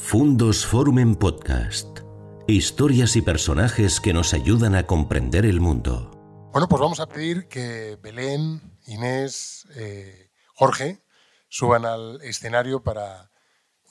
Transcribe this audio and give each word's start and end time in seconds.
Fundos 0.00 0.66
Forum 0.66 1.14
Podcast. 1.14 2.00
Historias 2.48 3.14
y 3.14 3.22
personajes 3.22 4.00
que 4.00 4.12
nos 4.12 4.34
ayudan 4.34 4.74
a 4.74 4.84
comprender 4.84 5.44
el 5.44 5.60
mundo. 5.60 6.10
Bueno, 6.52 6.66
pues 6.68 6.80
vamos 6.80 6.98
a 6.98 7.06
pedir 7.06 7.46
que 7.46 7.96
Belén, 8.02 8.60
Inés, 8.86 9.68
eh, 9.76 10.30
Jorge 10.54 11.04
suban 11.48 11.84
al 11.84 12.20
escenario 12.22 12.82
para 12.82 13.30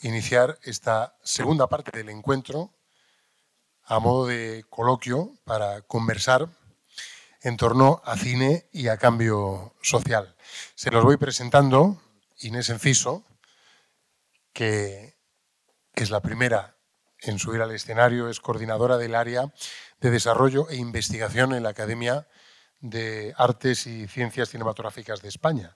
iniciar 0.02 0.60
esta 0.64 1.16
segunda 1.24 1.68
parte 1.68 1.98
del 1.98 2.10
encuentro 2.10 2.74
a 3.86 4.00
modo 4.00 4.26
de 4.26 4.66
coloquio 4.70 5.36
para 5.46 5.84
conversar 5.84 6.50
en 7.44 7.56
torno 7.56 8.02
a 8.04 8.18
cine 8.18 8.68
y 8.74 8.90
a 8.90 8.98
cambio 8.98 9.74
social. 9.82 10.36
Se 10.76 10.92
los 10.92 11.06
voy 11.06 11.16
presentando, 11.16 12.02
Inés 12.40 12.70
Enciso, 12.70 13.24
que 14.52 15.19
es 16.04 16.12
la 16.12 16.22
primera 16.22 16.78
en 17.22 17.40
subir 17.40 17.62
al 17.62 17.72
escenario, 17.72 18.30
es 18.30 18.40
coordinadora 18.40 18.98
del 18.98 19.16
área 19.16 19.54
de 20.00 20.10
desarrollo 20.10 20.70
e 20.70 20.76
investigación 20.76 21.54
en 21.54 21.64
la 21.64 21.70
Academia 21.70 22.28
de 22.80 23.34
Artes 23.38 23.88
y 23.88 24.08
Ciencias 24.08 24.50
Cinematográficas 24.50 25.22
de 25.22 25.28
España 25.28 25.76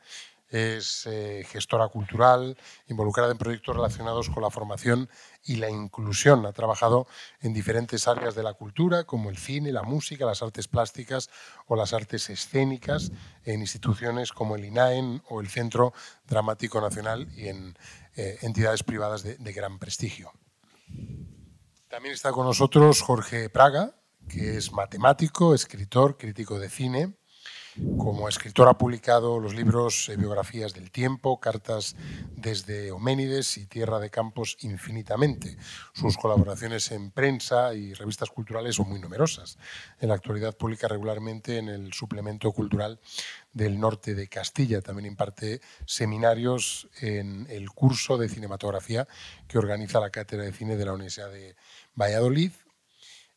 es 0.53 1.07
eh, 1.07 1.43
gestora 1.49 1.87
cultural, 1.87 2.55
involucrada 2.87 3.31
en 3.31 3.37
proyectos 3.37 3.75
relacionados 3.75 4.29
con 4.29 4.43
la 4.43 4.51
formación 4.51 5.09
y 5.43 5.55
la 5.55 5.69
inclusión. 5.69 6.45
Ha 6.45 6.53
trabajado 6.53 7.07
en 7.41 7.53
diferentes 7.53 8.07
áreas 8.07 8.35
de 8.35 8.43
la 8.43 8.53
cultura, 8.53 9.03
como 9.03 9.29
el 9.31 9.37
cine, 9.37 9.71
la 9.71 9.81
música, 9.81 10.25
las 10.25 10.43
artes 10.43 10.67
plásticas 10.67 11.29
o 11.65 11.75
las 11.75 11.91
artes 11.91 12.29
escénicas, 12.29 13.11
en 13.43 13.61
instituciones 13.61 14.31
como 14.31 14.55
el 14.55 14.65
INAEN 14.65 15.23
o 15.29 15.41
el 15.41 15.49
Centro 15.49 15.91
Dramático 16.27 16.79
Nacional 16.79 17.27
y 17.35 17.47
en 17.47 17.75
eh, 18.15 18.37
entidades 18.43 18.83
privadas 18.83 19.23
de 19.23 19.53
gran 19.53 19.79
prestigio. 19.79 20.31
También 21.87 22.13
está 22.13 22.31
con 22.31 22.45
nosotros 22.45 23.01
Jorge 23.01 23.49
Praga, 23.49 23.95
que 24.29 24.57
es 24.57 24.71
matemático, 24.71 25.53
escritor, 25.55 26.17
crítico 26.17 26.59
de 26.59 26.69
cine 26.69 27.17
como 27.97 28.29
escritor 28.29 28.67
ha 28.67 28.77
publicado 28.77 29.39
los 29.39 29.55
libros 29.55 30.09
eh, 30.09 30.15
Biografías 30.15 30.73
del 30.73 30.91
Tiempo, 30.91 31.39
Cartas 31.39 31.95
desde 32.35 32.91
Homénides 32.91 33.57
y 33.57 33.65
Tierra 33.65 33.99
de 33.99 34.09
Campos 34.09 34.57
infinitamente. 34.61 35.57
Sus 35.93 36.17
colaboraciones 36.17 36.91
en 36.91 37.11
prensa 37.11 37.73
y 37.73 37.93
revistas 37.93 38.29
culturales 38.29 38.75
son 38.75 38.89
muy 38.89 38.99
numerosas. 38.99 39.57
En 39.99 40.09
la 40.09 40.15
actualidad 40.15 40.55
publica 40.55 40.87
regularmente 40.87 41.57
en 41.57 41.69
el 41.69 41.93
suplemento 41.93 42.51
cultural 42.51 42.99
del 43.53 43.79
norte 43.79 44.13
de 44.13 44.27
Castilla. 44.27 44.81
También 44.81 45.07
imparte 45.07 45.61
seminarios 45.85 46.87
en 47.01 47.47
el 47.49 47.71
curso 47.71 48.17
de 48.17 48.29
cinematografía 48.29 49.07
que 49.47 49.57
organiza 49.57 49.99
la 49.99 50.09
Cátedra 50.09 50.45
de 50.45 50.53
Cine 50.53 50.75
de 50.75 50.85
la 50.85 50.93
Universidad 50.93 51.31
de 51.31 51.55
Valladolid 51.95 52.51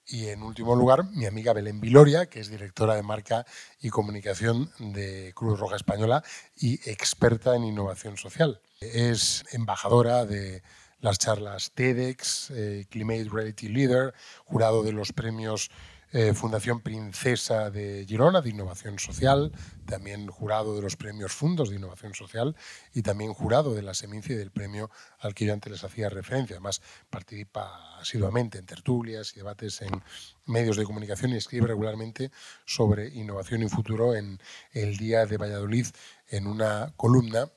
y 0.09 0.29
en 0.29 0.43
último 0.43 0.75
lugar, 0.77 1.05
mi 1.12 1.27
amiga 1.27 1.53
Belén 1.53 1.81
Viloria, 1.81 2.27
que 2.27 2.41
es 2.41 2.49
directora 2.49 2.95
de 2.95 3.03
marca 3.03 3.45
y 3.81 3.91
comunicación 3.91 4.71
de 4.79 5.33
Cruz 5.35 5.59
Roja 5.59 5.77
Española 5.77 6.23
y 6.57 6.75
experta 6.89 7.57
en 7.57 7.65
innovación 7.65 8.17
social. 8.17 8.61
Es 8.81 9.45
embajadora 9.53 10.25
de 10.25 10.62
las 11.01 11.19
charlas 11.19 11.73
TEDx, 11.73 12.51
eh, 12.51 12.87
Climate 12.89 13.29
Reality 13.31 13.69
Leader, 13.69 14.15
jurado 14.45 14.83
de 14.83 14.93
los 14.93 15.12
premios 15.12 15.71
eh, 16.17 16.33
Fundación 16.33 16.81
Princesa 16.81 17.70
de 17.70 18.06
Girona 18.09 18.41
de 18.41 18.48
Innovación 18.48 18.98
Social, 18.98 19.53
también 19.84 20.28
jurado 20.28 20.75
de 20.75 20.81
los 20.81 20.97
premios 20.97 21.33
Fundos 21.33 21.69
de 21.69 21.77
Innovación 21.77 22.14
Social 22.14 22.56
y 22.95 23.03
también 23.03 23.34
jurado 23.34 23.75
de 23.75 23.83
la 23.83 23.92
Semincia 23.92 24.34
y 24.34 24.39
del 24.39 24.50
premio 24.50 24.91
al 25.19 25.34
que 25.34 25.44
yo 25.44 25.53
antes 25.53 25.70
les 25.70 25.84
hacía 25.84 26.09
referencia. 26.09 26.55
Además, 26.55 26.81
participa 27.11 27.98
asiduamente 28.00 28.56
en 28.56 28.64
tertulias 28.64 29.34
y 29.34 29.41
debates 29.41 29.83
en 29.83 30.03
medios 30.47 30.78
de 30.78 30.84
comunicación 30.84 31.33
y 31.33 31.37
escribe 31.37 31.67
regularmente 31.67 32.31
sobre 32.64 33.09
innovación 33.09 33.62
y 33.62 33.69
futuro 33.69 34.14
en 34.14 34.41
el 34.72 34.97
Día 34.97 35.27
de 35.27 35.37
Valladolid 35.37 35.87
en 36.28 36.47
una 36.47 36.94
columna 36.97 37.50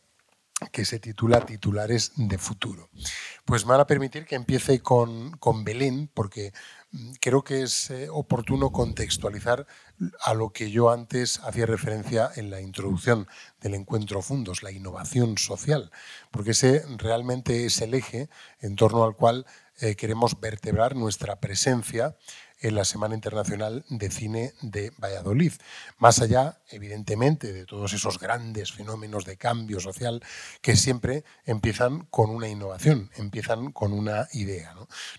que 0.72 0.86
se 0.86 1.00
titula 1.00 1.46
Titulares 1.46 2.12
de 2.16 2.38
Futuro. 2.38 2.90
Pues 3.46 3.66
me 3.66 3.72
van 3.72 3.82
a 3.82 3.88
permitir 3.88 4.26
que 4.26 4.36
empiece 4.36 4.82
con, 4.82 5.32
con 5.38 5.64
Belén, 5.64 6.10
porque 6.14 6.52
creo 7.20 7.44
que 7.44 7.62
es 7.64 7.90
eh, 7.92 8.08
oportuno 8.10 8.72
contextualizar 8.72 9.68
a 10.22 10.34
lo 10.34 10.52
que 10.52 10.72
yo 10.72 10.90
antes 10.90 11.40
hacía 11.40 11.66
referencia 11.66 12.32
en 12.36 12.50
la 12.50 12.62
introducción 12.62 13.28
del 13.62 13.76
encuentro 13.76 14.22
Fundos, 14.22 14.64
la 14.64 14.72
innovación 14.72 15.38
social, 15.38 15.92
porque 16.32 16.52
ese 16.52 16.84
realmente 16.98 17.66
es 17.66 17.82
el 17.82 17.94
eje 17.94 18.30
en 18.60 18.76
torno 18.76 19.04
al 19.04 19.16
cual 19.16 19.46
eh, 19.82 19.96
queremos 19.96 20.40
vertebrar 20.40 20.96
nuestra 20.96 21.40
presencia 21.40 22.16
en 22.62 22.76
la 22.76 22.84
Semana 22.84 23.16
Internacional 23.16 23.86
de 23.90 24.10
Cine 24.10 24.54
de 24.62 24.92
Valladolid. 24.98 25.54
Más 25.98 26.20
allá, 26.20 26.60
evidentemente, 26.70 27.54
de 27.54 27.66
todos 27.66 27.94
esos 27.94 28.20
grandes 28.20 28.74
fenómenos 28.74 29.26
de 29.26 29.38
cambio 29.38 29.80
social 29.80 30.22
que 30.62 30.76
siempre 30.76 31.24
empiezan 31.46 32.06
con 32.06 32.30
una 32.30 32.50
innovación, 32.50 33.10
empiezan 33.16 33.72
con 33.72 33.94
una 33.94 34.28
idea. 34.34 34.76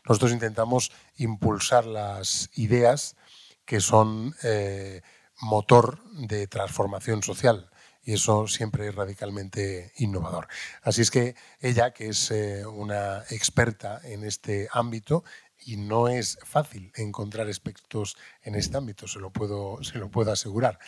Nosotros 0.06 0.32
intentamos 0.32 0.92
impulsar 1.16 1.86
las 1.86 2.50
ideas 2.54 3.16
que 3.64 3.80
son 3.80 4.34
eh, 4.42 5.00
motor 5.40 6.02
de 6.12 6.46
transformación 6.46 7.22
social 7.22 7.69
y 8.10 8.14
eso 8.14 8.48
siempre 8.48 8.88
es 8.88 8.94
radicalmente 8.96 9.92
innovador. 9.98 10.48
Así 10.82 11.00
es 11.00 11.12
que 11.12 11.36
ella, 11.60 11.92
que 11.92 12.08
es 12.08 12.32
eh, 12.32 12.66
una 12.66 13.22
experta 13.30 14.00
en 14.02 14.24
este 14.24 14.68
ámbito, 14.72 15.22
y 15.64 15.76
no 15.76 16.08
es 16.08 16.36
fácil 16.42 16.90
encontrar 16.96 17.46
expertos 17.46 18.16
en 18.42 18.56
este 18.56 18.76
ámbito, 18.76 19.06
se 19.06 19.20
lo 19.20 19.30
puedo, 19.30 19.78
se 19.84 19.98
lo 19.98 20.10
puedo 20.10 20.32
asegurar. 20.32 20.80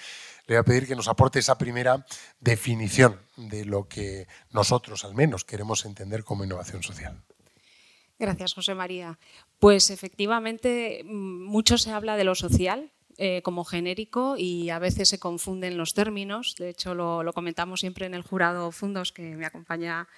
Le 0.49 0.57
voy 0.57 0.61
a 0.63 0.65
pedir 0.65 0.89
que 0.89 0.97
nos 0.97 1.07
aporte 1.07 1.39
esa 1.39 1.59
primera 1.59 2.05
definición 2.41 3.21
de 3.37 3.67
lo 3.67 3.87
que 3.87 4.27
nosotros, 4.51 5.05
al 5.05 5.15
menos, 5.15 5.45
queremos 5.45 5.85
entender 5.85 6.25
como 6.25 6.43
innovación 6.43 6.83
social. 6.83 7.23
Gracias, 8.19 8.55
José 8.55 8.75
María. 8.75 9.17
Pues 9.61 9.91
efectivamente, 9.91 11.03
mm, 11.05 11.45
mucho 11.45 11.79
se 11.79 11.93
habla 11.93 12.17
de 12.17 12.25
lo 12.25 12.35
social, 12.35 12.91
eh, 13.19 13.43
como 13.43 13.65
genérico 13.65 14.37
y 14.39 14.71
a 14.71 14.79
veces 14.79 15.09
se 15.09 15.19
confunden 15.19 15.77
los 15.77 15.95
términos. 15.95 16.55
De 16.59 16.71
hecho, 16.71 16.95
lo, 16.95 17.31
comentamos 17.33 17.81
siempre 17.81 18.07
en 18.07 18.15
el 18.15 18.23
jurado 18.23 18.73
Fundos, 18.73 19.13
que 19.13 19.37
me 19.37 19.47
acompaña 19.47 20.09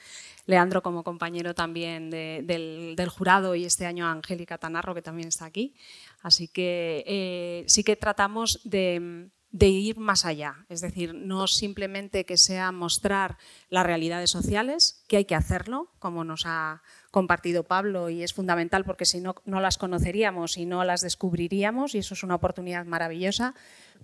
Leandro 0.47 0.83
como 0.83 1.03
compañero 1.03 1.55
también 1.55 2.11
del, 2.11 3.09
jurado 3.09 3.55
y 3.55 3.65
este 3.65 3.87
año 3.87 4.07
Angélica 4.07 4.59
Tanarro, 4.59 4.95
que 4.95 5.03
también 5.03 5.29
está 5.29 5.45
aquí. 5.45 5.75
Así 6.23 6.49
que 6.49 7.05
eh, 7.07 7.65
sí 7.67 7.83
que 7.83 7.97
tratamos 7.97 8.61
de, 8.65 9.29
de 9.55 9.69
ir 9.69 9.99
más 9.99 10.25
allá, 10.25 10.67
es 10.69 10.81
decir, 10.81 11.15
no 11.15 11.47
simplemente 11.47 12.27
que 12.27 12.37
sea 12.37 12.73
mostrar 12.73 13.39
las 13.69 13.87
realidades 13.87 14.29
sociales, 14.29 15.05
que 15.07 15.19
hay 15.19 15.27
que 15.27 15.37
hacerlo, 15.37 15.93
como 16.01 16.25
nos 16.25 16.43
ha 16.45 16.83
compartido 17.13 17.63
Pablo 17.63 18.11
y 18.11 18.25
es 18.25 18.35
fundamental 18.35 18.85
porque 18.85 19.05
si 19.05 19.21
no, 19.21 19.37
no 19.45 19.61
las 19.61 19.79
conoceríamos 19.79 20.57
y 20.57 20.67
no 20.67 20.83
las 20.83 21.03
descubriríamos 21.03 21.95
y 21.95 21.99
eso 21.99 22.15
es 22.15 22.25
una 22.25 22.35
oportunidad 22.35 22.85
maravillosa. 22.85 23.55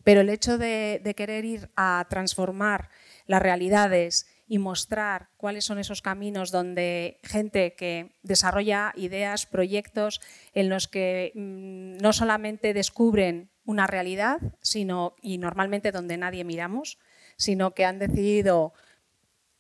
Pero 0.05 0.21
el 0.21 0.29
hecho 0.29 0.57
de, 0.57 1.03
querer 1.17 1.45
ir 1.45 1.69
a 1.75 2.07
transformar 2.09 2.89
las 3.27 3.43
realidades 3.43 4.29
y 4.47 4.59
mostrar 4.59 5.31
cuáles 5.37 5.65
son 5.65 5.81
esos 5.81 6.01
caminos 6.01 6.53
donde 6.53 7.19
gente 7.25 7.75
que 7.75 8.15
desarrolla 8.23 8.93
ideas, 8.95 9.47
proyectos 9.47 10.21
en 10.55 10.69
los 10.69 10.87
que 10.87 11.33
mm, 11.35 12.01
no 12.01 12.13
solamente 12.13 12.73
descubren 12.73 13.50
una 13.65 13.87
realidad, 13.87 14.41
sino 14.61 15.15
y 15.23 15.39
normalmente 15.39 15.93
donde 15.93 16.17
nadie 16.17 16.45
miramos, 16.45 16.99
sino 17.37 17.73
que 17.73 17.85
han 17.85 17.99
decidido 17.99 18.73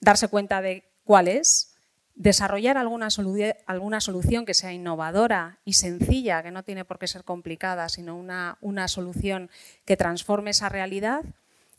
darse 0.00 0.28
cuenta 0.28 0.62
de 0.62 0.90
cuál 1.04 1.28
es, 1.28 1.74
desarrollar 2.14 2.76
alguna, 2.76 3.08
alguna, 3.66 4.00
solución 4.00 4.44
que 4.44 4.54
sea 4.54 4.72
innovadora 4.72 5.58
y 5.64 5.74
sencilla, 5.74 6.42
que 6.42 6.50
no 6.50 6.64
tiene 6.64 6.84
por 6.84 6.98
qué 6.98 7.06
ser 7.06 7.24
complicada, 7.24 7.88
sino 7.88 8.16
una, 8.16 8.58
una 8.60 8.88
solución 8.88 9.50
que 9.84 9.96
transforme 9.96 10.50
esa 10.50 10.68
realidad 10.68 11.24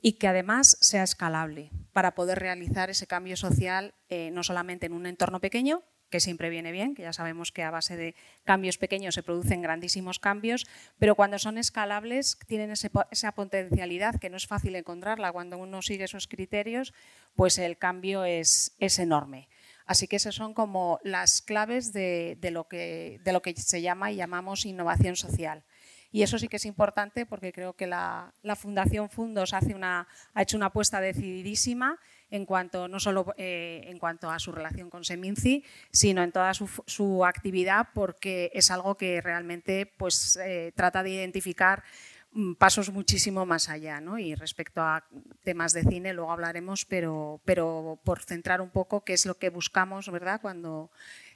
y 0.01 0.13
que 0.13 0.27
además 0.27 0.77
sea 0.81 1.03
escalable 1.03 1.69
para 1.93 2.15
poder 2.15 2.39
realizar 2.39 2.89
ese 2.89 3.05
cambio 3.05 3.37
social 3.37 3.93
eh, 4.09 4.31
no 4.31 4.43
solamente 4.43 4.87
en 4.87 4.93
un 4.93 5.05
entorno 5.05 5.39
pequeño, 5.39 5.83
que 6.11 6.19
siempre 6.19 6.51
viene 6.51 6.71
bien, 6.71 6.93
que 6.93 7.01
ya 7.01 7.13
sabemos 7.13 7.51
que 7.51 7.63
a 7.63 7.71
base 7.71 7.97
de 7.97 8.13
cambios 8.43 8.77
pequeños 8.77 9.15
se 9.15 9.23
producen 9.23 9.63
grandísimos 9.63 10.19
cambios, 10.19 10.67
pero 10.99 11.15
cuando 11.15 11.39
son 11.39 11.57
escalables 11.57 12.37
tienen 12.45 12.71
esa 12.71 13.31
potencialidad 13.31 14.19
que 14.19 14.29
no 14.29 14.37
es 14.37 14.45
fácil 14.45 14.75
encontrarla. 14.75 15.31
Cuando 15.31 15.57
uno 15.57 15.81
sigue 15.81 16.03
esos 16.03 16.27
criterios, 16.27 16.93
pues 17.35 17.57
el 17.57 17.77
cambio 17.77 18.25
es, 18.25 18.75
es 18.77 18.99
enorme. 18.99 19.47
Así 19.85 20.07
que 20.07 20.17
esas 20.17 20.35
son 20.35 20.53
como 20.53 20.99
las 21.03 21.41
claves 21.41 21.91
de, 21.91 22.37
lo 22.51 22.67
que, 22.67 23.19
de 23.23 23.33
lo 23.33 23.41
que 23.41 23.55
se 23.55 23.81
llama 23.81 24.11
y 24.11 24.17
llamamos 24.17 24.65
innovación 24.65 25.15
social. 25.15 25.63
Y 26.11 26.23
eso 26.23 26.37
sí 26.37 26.49
que 26.49 26.57
es 26.57 26.65
importante 26.65 27.25
porque 27.25 27.53
creo 27.53 27.73
que 27.73 27.87
la, 27.87 28.33
Fundación 28.55 29.09
Fundos 29.09 29.53
hace 29.53 29.73
una, 29.73 30.07
ha 30.33 30.41
hecho 30.41 30.57
una 30.57 30.67
apuesta 30.67 30.99
decididísima 30.99 31.99
en 32.31 32.45
cuanto, 32.45 32.87
no 32.87 32.99
solo 32.99 33.33
eh, 33.37 33.83
en 33.85 33.99
cuanto 33.99 34.31
a 34.31 34.39
su 34.39 34.51
relación 34.51 34.89
con 34.89 35.03
Seminci, 35.03 35.63
sino 35.91 36.23
en 36.23 36.31
toda 36.31 36.53
su, 36.53 37.25
actividad, 37.25 37.89
porque 37.93 38.49
es 38.53 38.71
algo 38.71 38.95
que 38.95 39.21
realmente 39.21 39.85
pues, 39.85 40.37
eh, 40.37 40.71
trata 40.75 41.03
de 41.03 41.11
identificar 41.11 41.83
mm, 42.31 42.53
pasos 42.53 42.89
muchísimo 42.89 43.45
más 43.45 43.67
allá. 43.69 43.99
¿no? 43.99 44.17
Y 44.17 44.33
respecto 44.33 44.81
a 44.81 45.05
temas 45.43 45.73
de 45.73 45.83
cine, 45.83 46.13
luego 46.13 46.31
hablaremos, 46.31 46.85
pero, 46.85 47.41
pero 47.43 47.99
por 48.03 48.23
centrar 48.23 48.61
un 48.61 48.69
poco 48.69 49.03
qué 49.03 49.13
es 49.13 49.25
lo 49.25 49.37
que 49.37 49.49
buscamos 49.49 50.09
¿verdad? 50.09 50.39
cuando 50.41 50.89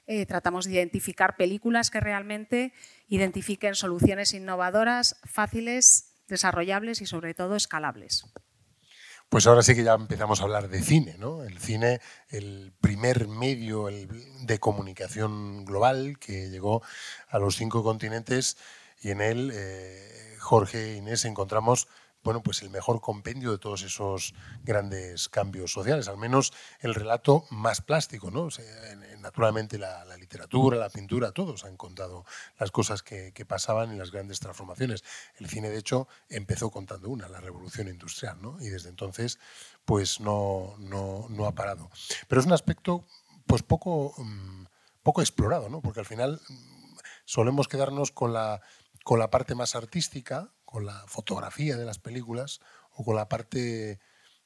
eh, 0.07 0.25
tratamos 0.25 0.65
de 0.65 0.73
identificar 0.73 1.35
películas 1.35 1.91
que 1.91 1.99
realmente 1.99 2.73
identifiquen 3.09 3.75
soluciones 3.75 4.33
innovadoras, 4.33 5.19
fáciles, 5.25 6.13
desarrollables 6.29 7.01
y 7.01 7.05
sobre 7.05 7.33
todo 7.33 7.55
escalables. 7.55 8.25
Pues 9.29 9.47
ahora 9.47 9.63
sí 9.63 9.75
que 9.75 9.83
ya 9.83 9.93
empezamos 9.93 10.39
a 10.39 10.43
hablar 10.43 10.69
de 10.69 10.81
cine, 10.81 11.15
¿no? 11.17 11.43
El 11.43 11.59
cine, 11.59 11.99
el 12.29 12.71
primer 12.79 13.27
medio 13.27 13.87
de 13.87 14.59
comunicación 14.59 15.65
global 15.65 16.17
que 16.19 16.49
llegó 16.49 16.81
a 17.27 17.39
los 17.39 17.55
cinco 17.55 17.83
continentes 17.83 18.57
y 19.01 19.11
en 19.11 19.21
él, 19.21 19.51
eh, 19.53 20.35
Jorge 20.39 20.93
e 20.93 20.95
Inés, 20.97 21.25
encontramos 21.25 21.87
bueno, 22.25 22.41
pues 22.41 22.63
el 22.63 22.71
mejor 22.71 23.01
compendio 23.01 23.51
de 23.51 23.59
todos 23.59 23.83
esos 23.83 24.33
grandes 24.63 25.29
cambios 25.29 25.71
sociales, 25.71 26.07
al 26.07 26.17
menos 26.17 26.53
el 26.79 26.95
relato 26.95 27.45
más 27.51 27.81
plástico, 27.81 28.31
¿no? 28.31 28.49
naturalmente 29.21 29.77
la, 29.77 30.03
literatura, 30.17 30.77
la 30.77 30.89
pintura, 30.89 31.31
todos 31.31 31.65
han 31.65 31.77
contado 31.77 32.25
las 32.59 32.71
cosas 32.71 33.03
que, 33.03 33.31
pasaban 33.47 33.91
en 33.91 33.99
las 33.99 34.09
grandes 34.09 34.39
transformaciones. 34.39 35.03
El 35.35 35.47
cine, 35.47 35.69
de 35.69 35.77
hecho, 35.77 36.07
empezó 36.29 36.71
contando 36.71 37.09
una, 37.09 37.29
la 37.29 37.39
revolución 37.39 37.87
industrial, 37.89 38.41
¿no? 38.41 38.57
Y 38.59 38.69
desde 38.69 38.89
entonces, 38.89 39.37
pues 39.85 40.19
no, 40.19 40.75
no, 40.79 41.45
ha 41.45 41.53
parado. 41.53 41.91
Pero 42.27 42.41
es 42.41 42.47
un 42.47 42.53
aspecto, 42.53 43.05
pues 43.45 43.61
poco, 43.61 44.15
mm, 44.17 44.65
poco 45.03 45.21
explorado, 45.21 45.69
¿no? 45.69 45.81
Porque 45.81 45.99
al 45.99 46.07
final 46.07 46.41
mm, 46.49 46.97
solemos 47.25 47.67
quedarnos 47.67 48.11
con 48.11 48.33
la, 48.33 48.61
con 49.03 49.19
la 49.19 49.29
parte 49.29 49.53
más 49.53 49.75
artística, 49.75 50.49
con 50.75 50.85
la 50.85 51.05
fotografía 51.07 51.77
de 51.77 51.85
las 51.85 51.99
películas 51.99 52.59
o 52.91 53.05
con 53.05 53.15
la 53.15 53.29
parte 53.29 54.01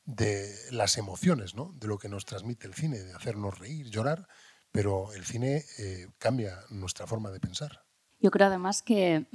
de 0.06 0.54
las 0.70 1.00
emociones, 1.00 1.56
¿no? 1.56 1.74
de 1.80 1.88
lo 1.88 1.98
que 1.98 2.08
nos 2.08 2.24
transmite 2.24 2.68
el 2.68 2.76
cine, 2.76 3.00
de 3.00 3.16
hacernos 3.16 3.58
reír, 3.58 3.90
llorar, 3.90 4.28
pero 4.72 5.12
el 5.14 5.26
cine 5.26 5.66
eh, 5.80 6.06
cambia 6.20 6.60
nuestra 6.70 7.08
forma 7.08 7.32
de 7.32 7.40
pensar. 7.40 7.84
Yo 8.20 8.30
creo 8.30 8.46
además 8.46 8.84
que 8.84 9.26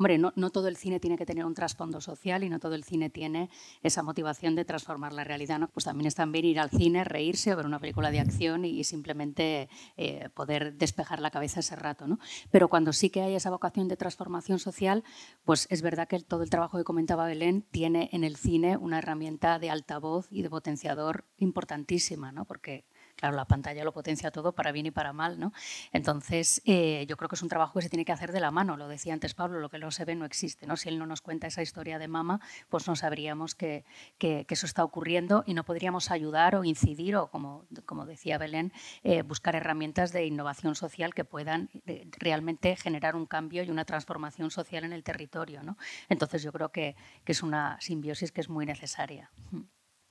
Hombre, 0.00 0.16
no, 0.16 0.32
todo 0.50 0.68
el 0.68 0.78
cine 0.78 0.98
tiene 0.98 1.18
que 1.18 1.26
tener 1.26 1.44
un 1.44 1.52
trasfondo 1.52 2.00
social 2.00 2.42
y 2.42 2.48
no 2.48 2.58
todo 2.58 2.74
el 2.74 2.84
cine 2.84 3.10
tiene 3.10 3.50
esa 3.82 4.02
motivación 4.02 4.54
de 4.54 4.64
transformar 4.64 5.12
la 5.12 5.24
realidad. 5.24 5.58
¿no? 5.58 5.68
Pues 5.68 5.84
también 5.84 6.06
está 6.06 6.24
bien 6.24 6.46
ir 6.46 6.58
al 6.58 6.70
cine, 6.70 7.04
reírse 7.04 7.52
o 7.52 7.56
ver 7.58 7.66
una 7.66 7.78
película 7.78 8.10
de 8.10 8.18
acción 8.18 8.64
y, 8.64 8.82
simplemente 8.84 9.68
eh, 9.98 10.30
poder 10.32 10.72
despejar 10.78 11.20
la 11.20 11.30
cabeza 11.30 11.60
ese 11.60 11.76
rato. 11.76 12.06
¿no? 12.06 12.18
Pero 12.50 12.68
cuando 12.68 12.94
sí 12.94 13.10
que 13.10 13.20
hay 13.20 13.34
esa 13.34 13.50
vocación 13.50 13.88
de 13.88 13.98
transformación 13.98 14.58
social, 14.58 15.04
pues 15.44 15.66
es 15.68 15.82
verdad 15.82 16.08
que 16.08 16.18
todo 16.20 16.44
el 16.44 16.48
trabajo 16.48 16.78
que 16.78 16.84
comentaba 16.84 17.26
Belén 17.26 17.66
tiene 17.70 18.08
en 18.14 18.24
el 18.24 18.36
cine 18.36 18.78
una 18.78 19.00
herramienta 19.00 19.58
de 19.58 19.68
altavoz 19.68 20.28
y 20.30 20.40
de 20.40 20.48
potenciador 20.48 21.26
importantísima, 21.36 22.32
¿no? 22.32 22.46
porque 22.46 22.86
Claro, 23.20 23.36
la 23.36 23.44
pantalla 23.44 23.84
lo 23.84 23.92
potencia 23.92 24.30
todo 24.30 24.52
para 24.52 24.72
bien 24.72 24.86
y 24.86 24.90
para 24.90 25.12
mal, 25.12 25.38
¿no? 25.38 25.52
Entonces, 25.92 26.62
eh, 26.64 27.04
yo 27.06 27.18
creo 27.18 27.28
que 27.28 27.34
es 27.34 27.42
un 27.42 27.50
trabajo 27.50 27.74
que 27.74 27.82
se 27.82 27.90
tiene 27.90 28.06
que 28.06 28.12
hacer 28.12 28.32
de 28.32 28.40
la 28.40 28.50
mano. 28.50 28.78
Lo 28.78 28.88
decía 28.88 29.12
antes 29.12 29.34
Pablo, 29.34 29.60
lo 29.60 29.68
que 29.68 29.78
no 29.78 29.90
se 29.90 30.06
ve 30.06 30.14
no 30.14 30.24
existe, 30.24 30.66
¿no? 30.66 30.78
Si 30.78 30.88
él 30.88 30.98
no 30.98 31.04
nos 31.04 31.20
cuenta 31.20 31.46
esa 31.46 31.60
historia 31.60 31.98
de 31.98 32.08
mama, 32.08 32.40
pues 32.70 32.88
no 32.88 32.96
sabríamos 32.96 33.54
que, 33.54 33.84
eso 34.18 34.64
está 34.64 34.84
ocurriendo 34.84 35.44
y 35.46 35.52
no 35.52 35.64
podríamos 35.64 36.10
ayudar 36.10 36.56
o 36.56 36.64
incidir 36.64 37.14
o, 37.16 37.30
como, 37.30 37.66
decía 38.06 38.38
Belén, 38.38 38.72
eh, 39.02 39.20
buscar 39.20 39.54
herramientas 39.54 40.12
de 40.12 40.24
innovación 40.24 40.74
social 40.74 41.12
que 41.12 41.26
puedan 41.26 41.68
eh, 41.86 42.08
realmente 42.18 42.74
generar 42.76 43.16
un 43.16 43.26
cambio 43.26 43.62
y 43.62 43.70
una 43.70 43.84
transformación 43.84 44.50
social 44.50 44.84
en 44.84 44.94
el 44.94 45.04
territorio, 45.04 45.62
¿no? 45.62 45.76
Entonces, 46.08 46.42
yo 46.42 46.52
creo 46.52 46.70
que, 46.70 46.96
que 47.24 47.32
es 47.32 47.42
una 47.42 47.78
simbiosis 47.82 48.32
que 48.32 48.40
es 48.40 48.48
muy 48.48 48.64
necesaria. 48.64 49.30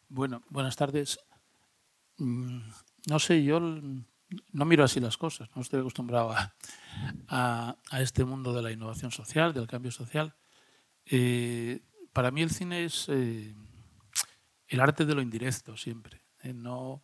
Bueno, 0.10 0.44
buenas 0.50 0.76
tardes. 0.76 1.20
No 3.08 3.20
sé, 3.20 3.44
yo 3.44 3.60
no 3.60 4.66
miro 4.66 4.84
así 4.84 5.00
las 5.00 5.18
cosas, 5.18 5.50
no 5.56 5.62
estoy 5.62 5.80
acostumbrado 5.80 6.36
a, 7.28 7.76
este 8.00 8.26
mundo 8.26 8.54
de 8.54 8.62
la 8.62 8.72
innovación 8.72 9.12
social, 9.12 9.54
del 9.54 9.68
cambio 9.68 9.92
social. 9.92 10.36
Eh, 11.06 11.82
para 12.14 12.32
mí 12.32 12.42
el 12.42 12.52
cine 12.52 12.86
es 12.86 13.08
eh, 13.10 13.56
el 14.68 14.80
arte 14.80 15.06
de 15.06 15.16
lo 15.16 15.22
indirecto 15.22 15.78
siempre. 15.78 16.22
Eh, 16.44 16.54
no, 16.54 17.04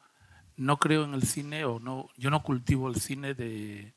no 0.57 0.77
creo 0.77 1.05
en 1.05 1.13
el 1.13 1.23
cine 1.23 1.65
o 1.65 1.79
no, 1.79 2.09
yo 2.17 2.29
no 2.29 2.43
cultivo 2.43 2.89
el 2.89 2.95
cine 2.95 3.33
de, 3.33 3.95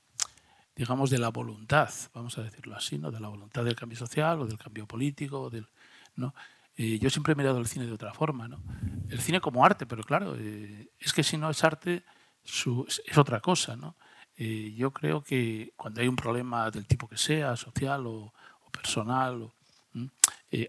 digamos, 0.74 1.10
de 1.10 1.18
la 1.18 1.28
voluntad, 1.28 1.90
vamos 2.14 2.38
a 2.38 2.42
decirlo 2.42 2.76
así, 2.76 2.98
¿no? 2.98 3.10
de 3.10 3.20
la 3.20 3.28
voluntad 3.28 3.64
del 3.64 3.76
cambio 3.76 3.98
social 3.98 4.40
o 4.40 4.46
del 4.46 4.58
cambio 4.58 4.86
político, 4.86 5.50
del, 5.50 5.68
¿no? 6.16 6.34
Eh, 6.80 7.00
yo 7.00 7.10
siempre 7.10 7.32
he 7.32 7.36
mirado 7.36 7.58
el 7.58 7.66
cine 7.66 7.86
de 7.86 7.92
otra 7.92 8.14
forma, 8.14 8.46
¿no? 8.46 8.62
El 9.10 9.20
cine 9.20 9.40
como 9.40 9.64
arte, 9.64 9.84
pero 9.84 10.04
claro, 10.04 10.36
eh, 10.38 10.88
es 11.00 11.12
que 11.12 11.24
si 11.24 11.36
no 11.36 11.50
es 11.50 11.64
arte, 11.64 12.04
es 12.44 13.18
otra 13.18 13.40
cosa, 13.40 13.74
¿no? 13.74 13.96
Eh, 14.36 14.72
yo 14.76 14.92
creo 14.92 15.24
que 15.24 15.72
cuando 15.74 16.00
hay 16.00 16.06
un 16.06 16.14
problema 16.14 16.70
del 16.70 16.86
tipo 16.86 17.08
que 17.08 17.18
sea, 17.18 17.56
social 17.56 18.06
o, 18.06 18.32
personal, 18.70 19.50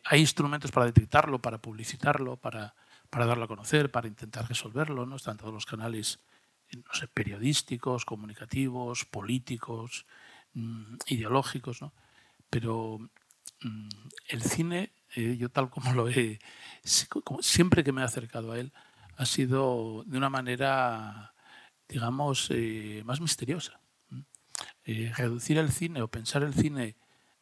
hay 0.06 0.20
instrumentos 0.20 0.72
para 0.72 0.88
detectarlo, 0.88 1.40
para 1.40 1.60
publicitarlo, 1.60 2.38
para, 2.38 2.74
para, 3.12 3.28
darlo 3.28 3.44
a 3.44 3.48
conocer, 3.48 3.92
para 3.92 4.08
intentar 4.08 4.48
resolverlo, 4.48 5.06
¿no? 5.06 5.18
Están 5.18 5.38
todos 5.38 5.54
los 5.54 5.68
canales, 5.68 6.20
periodísticos, 7.14 8.06
comunicativos, 8.06 9.06
políticos, 9.06 10.08
mm, 10.54 10.96
ideológicos, 11.08 11.84
¿no? 11.84 11.94
Pero 12.50 12.98
mm, 13.62 13.90
el 14.30 14.42
cine 14.42 14.92
eh, 15.16 15.38
yo 15.38 15.50
tal 15.50 15.70
como 15.70 15.94
lo 15.94 16.10
he, 16.10 16.40
siempre 16.84 17.84
que 17.84 17.92
me 17.92 18.02
he 18.02 18.06
acercado 18.06 18.52
a 18.52 18.60
él, 18.60 18.74
ha 19.18 19.26
sido 19.26 20.04
de 20.06 20.18
una 20.18 20.30
manera, 20.30 21.34
digamos, 21.88 22.50
eh, 22.52 23.02
más 23.06 23.20
misteriosa. 23.20 23.82
Eh, 24.84 25.12
reducir 25.16 25.58
el 25.58 25.72
cine 25.72 26.02
o 26.02 26.08
pensar 26.08 26.44
el 26.44 26.54
cine 26.54 26.98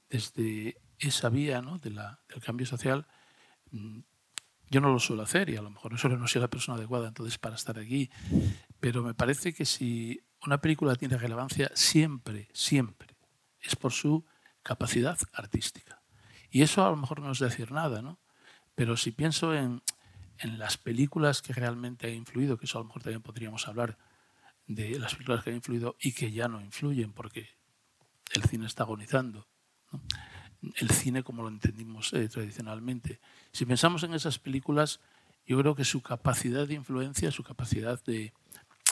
desde 0.09 0.77
esa 0.99 1.29
vía 1.29 1.61
¿no? 1.61 1.77
del 1.77 1.99
cambio 2.43 2.65
social, 2.65 3.07
mm, 3.71 3.99
yo 4.69 4.81
no 4.81 4.91
lo 4.91 4.99
suelo 4.99 5.23
hacer 5.23 5.49
y 5.49 5.55
a 5.55 5.61
lo 5.61 5.69
mejor 5.69 5.93
no 5.93 6.17
no 6.17 6.27
soy 6.27 6.41
la 6.41 6.49
persona 6.49 6.77
adecuada 6.77 7.07
entonces 7.07 7.37
para 7.37 7.55
estar 7.55 7.79
aquí, 7.79 8.09
pero 8.79 9.01
me 9.03 9.13
parece 9.13 9.53
que 9.53 9.65
si 9.65 10.21
una 10.45 10.59
película 10.59 10.95
tiene 10.95 11.17
relevancia, 11.17 11.71
siempre, 11.73 12.49
siempre, 12.53 13.15
es 13.61 13.75
por 13.75 13.91
su 13.91 14.25
capacidad 14.63 15.17
artística. 15.33 15.96
Y 16.57 16.63
eso 16.63 16.83
a 16.83 16.89
lo 16.89 16.97
mejor 16.97 17.21
no 17.21 17.31
es 17.31 17.37
decir 17.37 17.71
nada, 17.71 18.01
¿no? 18.01 18.17
Pero 18.73 18.97
si 18.97 19.11
pienso 19.11 19.53
en, 19.53 19.83
en 20.39 20.57
las 20.57 20.75
películas 20.75 21.43
que 21.43 21.53
realmente 21.53 22.07
han 22.07 22.15
influido, 22.15 22.57
que 22.57 22.65
eso 22.65 22.79
a 22.79 22.81
lo 22.81 22.87
mejor 22.87 23.03
también 23.03 23.21
podríamos 23.21 23.67
hablar 23.67 23.95
de 24.65 24.97
las 24.97 25.13
películas 25.13 25.43
que 25.43 25.51
han 25.51 25.57
influido 25.57 25.95
y 25.99 26.13
que 26.13 26.31
ya 26.31 26.47
no 26.47 26.59
influyen 26.59 27.13
porque 27.13 27.47
el 28.33 28.43
cine 28.45 28.65
está 28.65 28.81
agonizando. 28.81 29.45
El 30.77 30.89
cine 30.89 31.21
como 31.21 31.43
lo 31.43 31.49
entendimos 31.49 32.11
eh, 32.13 32.27
tradicionalmente. 32.27 33.19
Si 33.51 33.67
pensamos 33.67 34.01
en 34.01 34.15
esas 34.15 34.39
películas, 34.39 34.99
yo 35.45 35.59
creo 35.59 35.75
que 35.75 35.85
su 35.85 36.01
capacidad 36.01 36.67
de 36.67 36.73
influencia, 36.73 37.29
su 37.29 37.43
capacidad 37.43 38.03
de, 38.03 38.33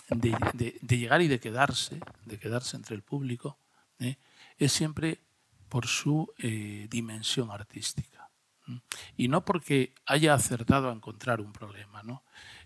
de, 0.10 0.79
llegar 0.88 1.24
y 1.24 1.27
de 1.27 1.39
quedarse, 1.39 2.00
de 2.25 2.38
quedarse 2.38 2.77
entre 2.77 2.95
el 2.95 3.01
público, 3.01 3.57
¿eh? 3.98 4.17
es 4.60 4.72
siempre 4.72 5.19
por 5.75 5.88
su 5.88 6.34
eh, 6.38 6.88
dimensión 6.89 7.51
artística. 7.51 8.32
Y 9.17 9.27
no 9.27 9.44
porque 9.44 9.94
haya 10.05 10.34
acertado 10.34 10.89
a 10.89 10.94
encontrar 10.94 11.41
un 11.41 11.51
problema. 11.51 12.01
¿no? 12.01 12.24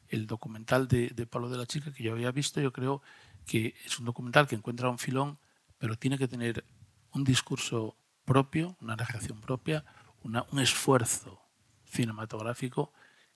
El 0.10 0.28
documental 0.28 0.88
de, 0.88 1.26
Pablo 1.26 1.50
de 1.50 1.58
la 1.58 1.66
Chica 1.66 1.92
que 1.92 2.04
yo 2.04 2.12
había 2.12 2.30
visto, 2.30 2.62
yo 2.62 2.72
creo 2.72 3.02
que 3.48 3.74
es 3.84 3.98
un 3.98 4.06
documental 4.06 4.48
que 4.48 4.54
encuentra 4.54 4.92
un 4.92 5.00
filón, 5.00 5.40
pero 5.80 5.98
tiene 5.98 6.20
que 6.20 6.28
tener 6.28 6.64
un 7.12 7.24
discurso 7.24 7.98
propio, 8.26 8.78
una 8.80 8.96
narración 8.96 9.42
propia, 9.42 9.84
un 10.22 10.60
esfuerzo 10.60 11.42
cinematográfico 11.86 12.94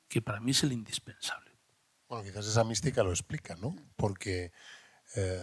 que 0.08 0.22
para 0.22 0.40
mí 0.40 0.52
es 0.52 0.62
el 0.62 0.72
indispensable. 0.72 1.50
Bueno, 2.08 2.24
quizás 2.24 2.46
esa 2.46 2.64
mística 2.64 3.02
lo 3.02 3.10
explica, 3.10 3.56
¿no? 3.56 3.76
Porque 3.96 4.52
eh, 5.16 5.42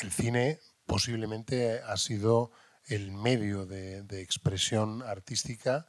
el 0.00 0.10
cine 0.10 0.58
posiblemente 0.86 1.82
ha 1.82 1.98
sido 1.98 2.50
el 2.88 3.12
medio 3.12 3.66
de, 3.66 4.20
expresión 4.20 5.02
artística 5.02 5.86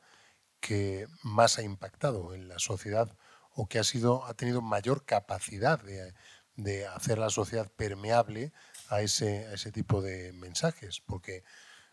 que 0.59 1.07
más 1.23 1.57
ha 1.57 1.63
impactado 1.63 2.33
en 2.33 2.47
la 2.49 2.59
sociedad 2.59 3.15
o 3.55 3.67
que 3.67 3.79
ha, 3.79 3.83
sido, 3.83 4.25
ha 4.25 4.33
tenido 4.33 4.61
mayor 4.61 5.05
capacidad 5.05 5.81
de, 5.81 6.87
hacer 6.87 7.17
la 7.17 7.29
sociedad 7.29 7.71
permeable 7.71 8.51
a 8.89 9.01
ese, 9.01 9.47
a 9.47 9.53
ese 9.53 9.71
tipo 9.71 10.01
de 10.01 10.33
mensajes, 10.33 11.01
porque 11.05 11.43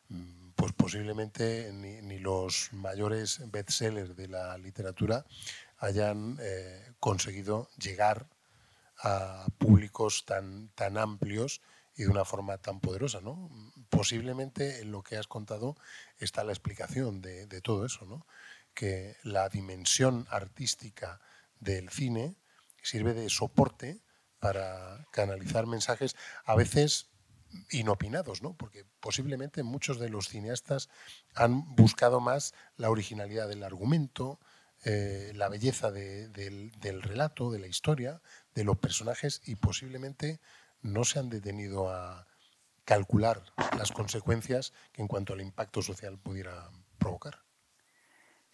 mm, 0.09 0.51
pues 0.57 0.73
posiblemente 0.73 1.71
ni, 1.73 2.19
los 2.19 2.71
mayores 2.73 3.41
bestsellers 3.53 4.17
de 4.17 4.27
la 4.27 4.59
literatura 4.59 5.25
hayan 5.79 6.39
eh, 6.41 6.93
conseguido 6.99 7.69
llegar 7.79 8.27
a 8.99 9.47
públicos 9.59 10.25
tan, 10.27 10.71
tan 10.75 10.99
amplios 10.99 11.61
y 11.97 12.05
de 12.05 12.09
una 12.09 12.25
forma 12.25 12.59
tan 12.59 12.81
poderosa. 12.81 13.21
¿no? 13.21 13.51
Posiblemente 13.89 14.81
en 14.81 14.93
lo 14.93 15.03
que 15.03 15.17
has 15.17 15.27
contado 15.27 15.77
está 16.19 16.45
la 16.45 16.53
explicación 16.53 17.21
de, 17.21 17.61
todo 17.61 17.87
eso, 17.87 18.05
¿no? 18.07 18.27
que 18.75 19.17
la 19.23 19.49
dimensión 19.49 20.27
artística 20.31 21.21
del 21.61 21.89
cine 21.91 22.37
sirve 22.83 23.15
de 23.15 23.29
soporte 23.31 24.03
para 24.39 25.07
canalizar 25.13 25.67
mensajes 25.67 26.15
a 26.45 26.55
veces 26.55 27.09
inopinados, 27.71 28.43
¿no? 28.43 28.55
porque 28.55 28.85
posiblemente 29.01 29.63
muchos 29.63 29.99
de 29.99 30.09
los 30.09 30.29
cineastas 30.29 30.89
han 31.35 31.75
buscado 31.75 32.21
más 32.21 32.55
la 32.77 32.91
originalidad 32.91 33.49
del 33.49 33.63
argumento, 33.63 34.39
eh, 34.85 35.33
la 35.35 35.49
belleza 35.49 35.91
del, 35.91 36.71
relato, 37.03 37.51
de 37.51 37.59
la 37.59 37.67
historia, 37.67 38.21
de 38.55 38.65
los 38.65 38.79
personajes 38.79 39.41
y 39.45 39.57
posiblemente 39.57 40.41
no 40.83 41.05
se 41.05 41.19
han 41.19 41.29
detenido 41.29 41.91
a 41.91 42.27
calcular 42.87 43.43
las 43.77 43.93
consecuencias 43.93 44.73
que 44.93 45.03
en 45.03 45.09
cuanto 45.09 45.35
al 45.35 45.43
impacto 45.43 45.83
social 45.83 46.19
pudiera 46.19 46.71
provocar. 46.99 47.46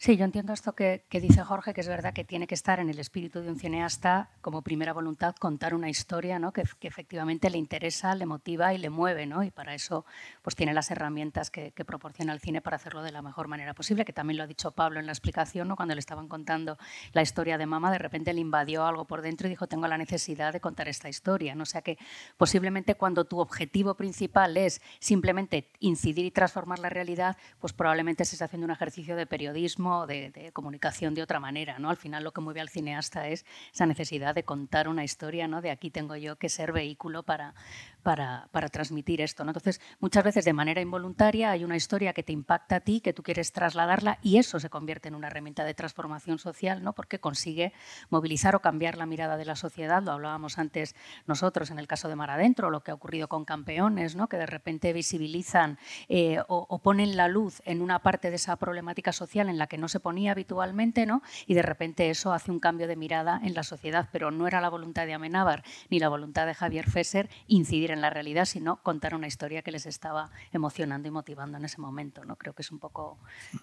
Sí, 0.04 0.16
yo 0.16 0.24
entiendo 0.24 0.52
esto 0.52 0.72
que, 0.72 1.04
dice 1.12 1.44
Jorge, 1.44 1.72
que 1.72 1.80
es 1.80 1.86
verdad 1.86 2.12
que 2.12 2.24
tiene 2.24 2.48
que 2.48 2.56
estar 2.56 2.80
en 2.80 2.90
el 2.90 2.98
espíritu 2.98 3.40
de 3.40 3.48
un 3.48 3.56
cineasta 3.56 4.30
como 4.40 4.62
primera 4.62 4.92
voluntad 4.92 5.36
contar 5.36 5.76
una 5.76 5.88
historia 5.88 6.40
¿no? 6.40 6.52
que, 6.52 6.64
efectivamente 6.80 7.48
le 7.50 7.58
interesa, 7.58 8.16
le 8.16 8.26
motiva 8.26 8.74
y 8.74 8.78
le 8.78 8.90
mueve, 8.90 9.26
¿no? 9.26 9.44
y 9.44 9.52
para 9.52 9.76
eso 9.76 10.04
pues, 10.42 10.56
tiene 10.56 10.74
las 10.74 10.90
herramientas 10.90 11.52
que, 11.52 11.72
proporciona 11.86 12.32
el 12.32 12.40
cine 12.40 12.60
para 12.60 12.74
hacerlo 12.74 13.04
de 13.04 13.12
la 13.12 13.22
mejor 13.22 13.46
manera 13.46 13.74
posible, 13.74 14.04
que 14.04 14.12
también 14.12 14.38
lo 14.38 14.42
ha 14.42 14.48
dicho 14.48 14.72
Pablo 14.72 14.98
en 14.98 15.06
la 15.06 15.12
explicación, 15.12 15.68
¿no? 15.68 15.76
cuando 15.76 15.94
le 15.94 16.00
estaban 16.00 16.26
contando 16.26 16.78
la 17.12 17.22
historia 17.22 17.56
de 17.56 17.66
Mama, 17.66 17.92
de 17.92 17.98
repente 17.98 18.32
le 18.32 18.40
invadió 18.40 18.84
algo 18.84 19.04
por 19.04 19.22
dentro 19.22 19.46
y 19.46 19.50
dijo, 19.50 19.68
tengo 19.68 19.86
la 19.86 19.98
necesidad 19.98 20.52
de 20.52 20.58
contar 20.58 20.88
esta 20.88 21.08
historia. 21.08 21.54
¿no? 21.54 21.62
O 21.62 21.66
sea 21.66 21.82
que 21.82 21.96
posiblemente 22.36 22.96
cuando 22.96 23.24
tu 23.24 23.38
objetivo 23.38 23.94
principal 23.94 24.56
es 24.56 24.82
simplemente 24.98 25.68
incidir 25.78 26.24
y 26.24 26.32
transformar 26.32 26.80
la 26.80 26.88
realidad, 26.88 27.36
pues 27.60 27.72
probablemente 27.72 28.24
estés 28.24 28.42
haciendo 28.42 28.64
un 28.64 28.72
ejercicio 28.72 29.14
de 29.14 29.26
periodismo 29.26 29.91
de, 30.06 30.50
comunicación 30.52 31.14
de 31.14 31.22
otra 31.22 31.40
manera. 31.40 31.78
¿no? 31.78 31.90
Al 31.90 31.96
final 31.96 32.24
lo 32.24 32.32
que 32.32 32.40
mueve 32.40 32.60
al 32.60 32.68
cineasta 32.68 33.28
es 33.28 33.44
esa 33.72 33.86
necesidad 33.86 34.34
de 34.34 34.44
contar 34.44 34.88
una 34.88 35.04
historia, 35.04 35.48
¿no? 35.48 35.60
de 35.60 35.70
aquí 35.70 35.90
tengo 35.90 36.16
yo 36.16 36.36
que 36.36 36.48
ser 36.48 36.72
vehículo 36.72 37.22
para, 37.22 37.54
para, 38.02 38.48
transmitir 38.70 39.20
esto. 39.20 39.42
Entonces, 39.42 39.80
muchas 40.00 40.24
veces 40.24 40.44
de 40.44 40.52
manera 40.52 40.80
involuntaria 40.80 41.50
hay 41.50 41.64
una 41.64 41.76
historia 41.76 42.12
que 42.12 42.22
te 42.22 42.32
impacta 42.32 42.76
a 42.76 42.80
ti, 42.80 43.00
que 43.00 43.12
tú 43.12 43.22
quieres 43.22 43.52
trasladarla 43.52 44.18
y 44.22 44.38
eso 44.38 44.60
se 44.60 44.70
convierte 44.70 45.08
en 45.08 45.14
una 45.14 45.28
herramienta 45.28 45.64
de 45.64 45.74
transformación 45.74 46.38
social, 46.38 46.82
¿no? 46.82 46.92
porque 46.92 47.18
consigue 47.18 47.72
movilizar 48.10 48.56
o 48.56 48.60
cambiar 48.60 48.96
la 48.96 49.06
mirada 49.06 49.36
de 49.36 49.44
la 49.44 49.56
sociedad. 49.56 50.02
Lo 50.02 50.12
hablábamos 50.12 50.58
antes 50.58 50.94
nosotros 51.26 51.70
en 51.70 51.78
el 51.78 51.86
caso 51.86 52.08
de 52.08 52.16
Mar 52.16 52.30
Adentro, 52.30 52.70
lo 52.70 52.82
que 52.82 52.90
ha 52.90 52.94
ocurrido 52.94 53.28
con 53.28 53.44
campeones, 53.44 54.16
¿no? 54.16 54.28
que 54.28 54.36
de 54.36 54.46
repente 54.46 54.92
visibilizan 54.92 55.78
eh, 56.08 56.40
o, 56.48 56.66
o 56.68 56.78
ponen 56.78 57.16
la 57.16 57.28
luz 57.28 57.62
en 57.64 57.82
una 57.82 58.00
parte 58.00 58.30
de 58.30 58.36
esa 58.36 58.56
problemática 58.56 59.12
social 59.12 59.48
en 59.48 59.58
la 59.58 59.66
que 59.66 59.78
no 59.78 59.88
se 59.88 60.00
ponía 60.00 60.32
habitualmente, 60.32 61.06
¿no? 61.06 61.22
Y 61.46 61.54
de 61.54 61.62
repente 61.62 62.10
eso 62.10 62.32
hace 62.32 62.50
un 62.50 62.60
cambio 62.60 62.86
de 62.86 62.96
mirada 62.96 63.40
en 63.42 63.54
la 63.54 63.62
sociedad, 63.62 64.08
pero 64.12 64.30
no 64.30 64.46
era 64.46 64.60
la 64.60 64.68
voluntad 64.68 65.06
de 65.06 65.14
Amenábar 65.14 65.62
ni 65.90 65.98
la 65.98 66.08
voluntad 66.08 66.46
de 66.46 66.54
Javier 66.54 66.90
Fesser 66.90 67.28
incidir 67.46 67.91
en 67.92 68.00
la 68.00 68.10
realidad, 68.10 68.44
sino 68.44 68.82
contar 68.82 69.14
una 69.14 69.26
historia 69.26 69.62
que 69.62 69.72
les 69.72 69.86
estaba 69.86 70.30
emocionando 70.52 71.08
y 71.08 71.10
motivando 71.10 71.58
en 71.58 71.64
ese 71.64 71.80
momento, 71.80 72.24
¿no? 72.24 72.36
Creo 72.36 72.54
que 72.54 72.62
es 72.62 72.70
un 72.70 72.78
poco 72.78 73.18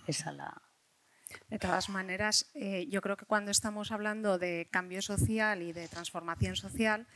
esa 0.08 0.32
la, 0.32 0.62
de 1.50 1.60
todas 1.60 1.90
maneras, 1.90 2.50
eh, 2.54 2.88
yo 2.90 3.02
creo 3.02 3.18
que 3.18 3.26
cuando 3.26 3.52
estamos 3.52 3.92
hablando 3.92 4.38
de 4.38 4.68
cambio 4.72 5.02
social 5.02 5.62
y 5.62 5.74
de 5.74 5.88
transformación 5.88 6.56
social, 6.56 7.08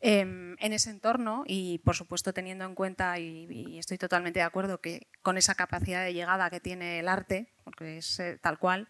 em, 0.00 0.56
en 0.58 0.72
ese 0.72 0.90
entorno 0.90 1.44
y, 1.46 1.78
por 1.78 1.94
supuesto, 1.94 2.32
teniendo 2.32 2.64
en 2.64 2.74
cuenta, 2.74 3.18
y, 3.18 3.78
estoy 3.78 3.98
totalmente 3.98 4.40
de 4.40 4.44
acuerdo, 4.44 4.80
que 4.80 5.06
con 5.22 5.38
esa 5.38 5.54
capacidad 5.54 6.04
de 6.04 6.14
llegada 6.14 6.50
que 6.50 6.60
tiene 6.60 6.98
el 6.98 7.08
arte, 7.08 7.52
porque 7.64 7.98
es 7.98 8.18
eh, 8.18 8.38
tal 8.42 8.58
cual, 8.58 8.88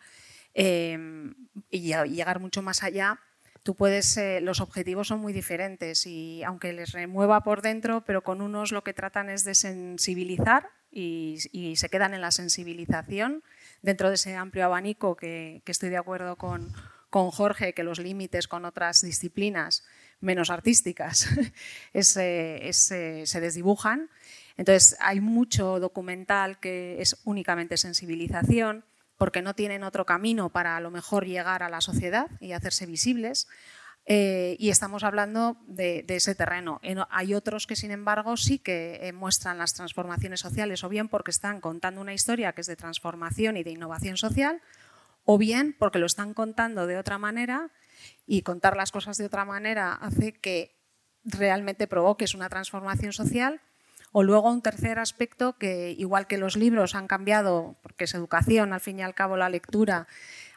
em, 0.54 1.34
y, 1.70 1.80
llegar 1.80 2.40
mucho 2.40 2.62
más 2.62 2.82
allá, 2.82 3.20
tú 3.62 3.74
puedes, 3.74 4.16
eh, 4.16 4.40
los 4.40 4.60
objetivos 4.60 5.08
son 5.08 5.20
muy 5.20 5.32
diferentes 5.32 6.06
y 6.06 6.42
aunque 6.42 6.72
les 6.72 6.92
remueva 6.92 7.42
por 7.42 7.62
dentro, 7.62 8.04
pero 8.04 8.22
con 8.22 8.40
unos 8.40 8.72
lo 8.72 8.82
que 8.82 8.94
tratan 8.94 9.30
es 9.30 9.44
de 9.44 9.54
sensibilizar 9.54 10.70
y, 10.90 11.38
se 11.76 11.88
quedan 11.88 12.12
en 12.12 12.20
la 12.20 12.30
sensibilización 12.30 13.42
dentro 13.80 14.08
de 14.08 14.16
ese 14.16 14.36
amplio 14.36 14.66
abanico 14.66 15.16
que, 15.16 15.62
estoy 15.66 15.88
de 15.88 15.96
acuerdo 15.96 16.36
con, 16.36 16.72
con 17.08 17.30
Jorge, 17.30 17.72
que 17.72 17.82
los 17.82 17.98
límites 17.98 18.46
con 18.46 18.64
otras 18.64 19.00
disciplinas 19.00 19.84
menos 20.20 20.50
artísticas 20.50 21.28
se 22.00 23.40
desdibujan. 23.40 24.10
Entonces, 24.56 24.96
hay 25.00 25.20
mucho 25.20 25.80
documental 25.80 26.60
que 26.60 27.00
es 27.00 27.20
únicamente 27.24 27.78
sensibilización, 27.78 28.84
porque 29.16 29.42
no 29.42 29.54
tienen 29.54 29.84
otro 29.84 30.06
camino 30.06 30.50
para 30.50 30.76
a 30.76 30.80
lo 30.80 30.90
mejor 30.90 31.26
llegar 31.26 31.62
a 31.62 31.68
la 31.68 31.80
sociedad 31.80 32.28
y 32.40 32.52
hacerse 32.52 32.86
visibles. 32.86 33.48
Eh, 34.04 34.56
y 34.58 34.70
estamos 34.70 35.04
hablando 35.04 35.56
de, 35.66 36.04
ese 36.08 36.34
terreno. 36.34 36.80
Hay 37.08 37.34
otros 37.34 37.66
que, 37.66 37.76
sin 37.76 37.92
embargo, 37.92 38.36
sí 38.36 38.58
que 38.58 38.98
eh, 39.02 39.12
muestran 39.12 39.58
las 39.58 39.74
transformaciones 39.74 40.40
sociales, 40.40 40.82
o 40.82 40.88
bien 40.88 41.08
porque 41.08 41.30
están 41.30 41.60
contando 41.60 42.00
una 42.00 42.14
historia 42.14 42.52
que 42.52 42.62
es 42.62 42.66
de 42.66 42.74
transformación 42.74 43.56
y 43.56 43.62
de 43.62 43.70
innovación 43.70 44.16
social, 44.16 44.60
o 45.24 45.38
bien 45.38 45.76
porque 45.78 46.00
lo 46.00 46.06
están 46.06 46.34
contando 46.34 46.88
de 46.88 46.98
otra 46.98 47.18
manera 47.18 47.70
y 48.26 48.42
contar 48.42 48.76
las 48.76 48.90
cosas 48.90 49.18
de 49.18 49.26
otra 49.26 49.44
manera 49.44 49.92
hace 49.92 50.32
que 50.32 50.74
realmente 51.24 51.86
provoques 51.86 52.34
una 52.34 52.48
transformación 52.48 53.12
social 53.12 53.60
o 54.12 54.22
luego 54.22 54.50
un 54.50 54.62
tercer 54.62 54.98
aspecto 54.98 55.58
que, 55.58 55.90
igual 55.98 56.26
que 56.26 56.38
los 56.38 56.56
libros 56.56 56.94
han 56.94 57.08
cambiado, 57.08 57.76
porque 57.82 58.04
es 58.04 58.14
educación, 58.14 58.72
al 58.72 58.80
fin 58.80 58.98
y 58.98 59.02
al 59.02 59.14
cabo 59.14 59.36
la 59.36 59.48
lectura, 59.48 60.06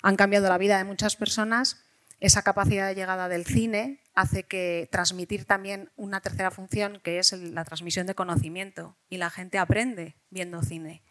han 0.01 0.17
cambiado 0.17 0.49
la 0.49 0.57
vida 0.57 0.77
de 0.77 0.83
muchas 0.83 1.15
personas, 1.15 1.85
esa 2.19 2.43
capacidad 2.43 2.87
de 2.87 2.95
llegada 2.95 3.27
del 3.27 3.45
cine 3.45 3.99
hace 4.13 4.43
que 4.43 4.87
transmitir 4.91 5.45
también 5.45 5.91
una 5.97 6.21
tercera 6.21 6.49
función, 6.49 6.99
que 7.03 7.19
es 7.19 7.33
la 7.33 7.65
transmisión 7.65 8.07
de 8.07 8.15
conocimiento. 8.15 8.95
Y 9.09 9.17
la 9.17 9.29
gente 9.29 9.57
aprende 9.57 10.15
viendo 10.29 10.61
cine. 10.61 11.03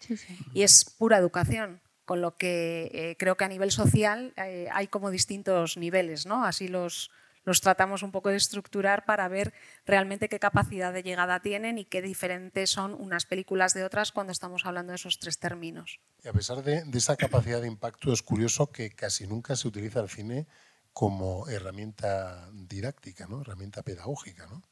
Y 0.54 0.62
es 0.62 0.84
pura 0.84 1.18
educación. 1.18 1.80
Con 2.04 2.20
lo 2.20 2.36
que 2.36 2.90
eh, 2.92 3.16
creo 3.18 3.36
que 3.36 3.44
a 3.44 3.48
nivel 3.48 3.70
social 3.70 4.34
eh, 4.36 4.68
hay 4.72 4.88
como 4.88 5.10
distintos 5.10 5.76
niveles, 5.76 6.26
¿no? 6.26 6.44
Así 6.44 6.68
los, 6.68 7.10
los 7.44 7.60
tratamos 7.60 8.02
un 8.02 8.10
poco 8.10 8.30
de 8.30 8.36
estructurar 8.36 9.04
para 9.04 9.28
ver 9.28 9.52
realmente 9.84 10.28
qué 10.28 10.38
capacidad 10.38 10.92
de 10.92 11.02
llegada 11.02 11.40
tienen 11.40 11.78
y 11.78 11.84
qué 11.84 12.02
diferentes 12.02 12.70
son 12.70 12.94
unas 12.94 13.26
películas 13.26 13.74
de 13.74 13.84
otras 13.84 14.12
cuando 14.12 14.32
estamos 14.32 14.66
hablando 14.66 14.92
de 14.92 14.96
esos 14.96 15.18
tres 15.18 15.38
términos. 15.38 16.00
Y 16.22 16.28
a 16.28 16.32
pesar 16.32 16.62
de, 16.62 16.84
esa 16.94 17.16
capacidad 17.16 17.60
de 17.60 17.68
impacto, 17.68 18.12
es 18.12 18.22
curioso 18.22 18.70
que 18.70 18.90
casi 18.90 19.26
nunca 19.26 19.56
se 19.56 19.68
utiliza 19.68 20.00
el 20.00 20.08
cine 20.08 20.46
como 20.92 21.48
herramienta 21.48 22.48
didáctica, 22.52 23.26
¿no? 23.26 23.42
herramienta 23.42 23.82
pedagógica. 23.82 24.46
¿no? 24.46 24.62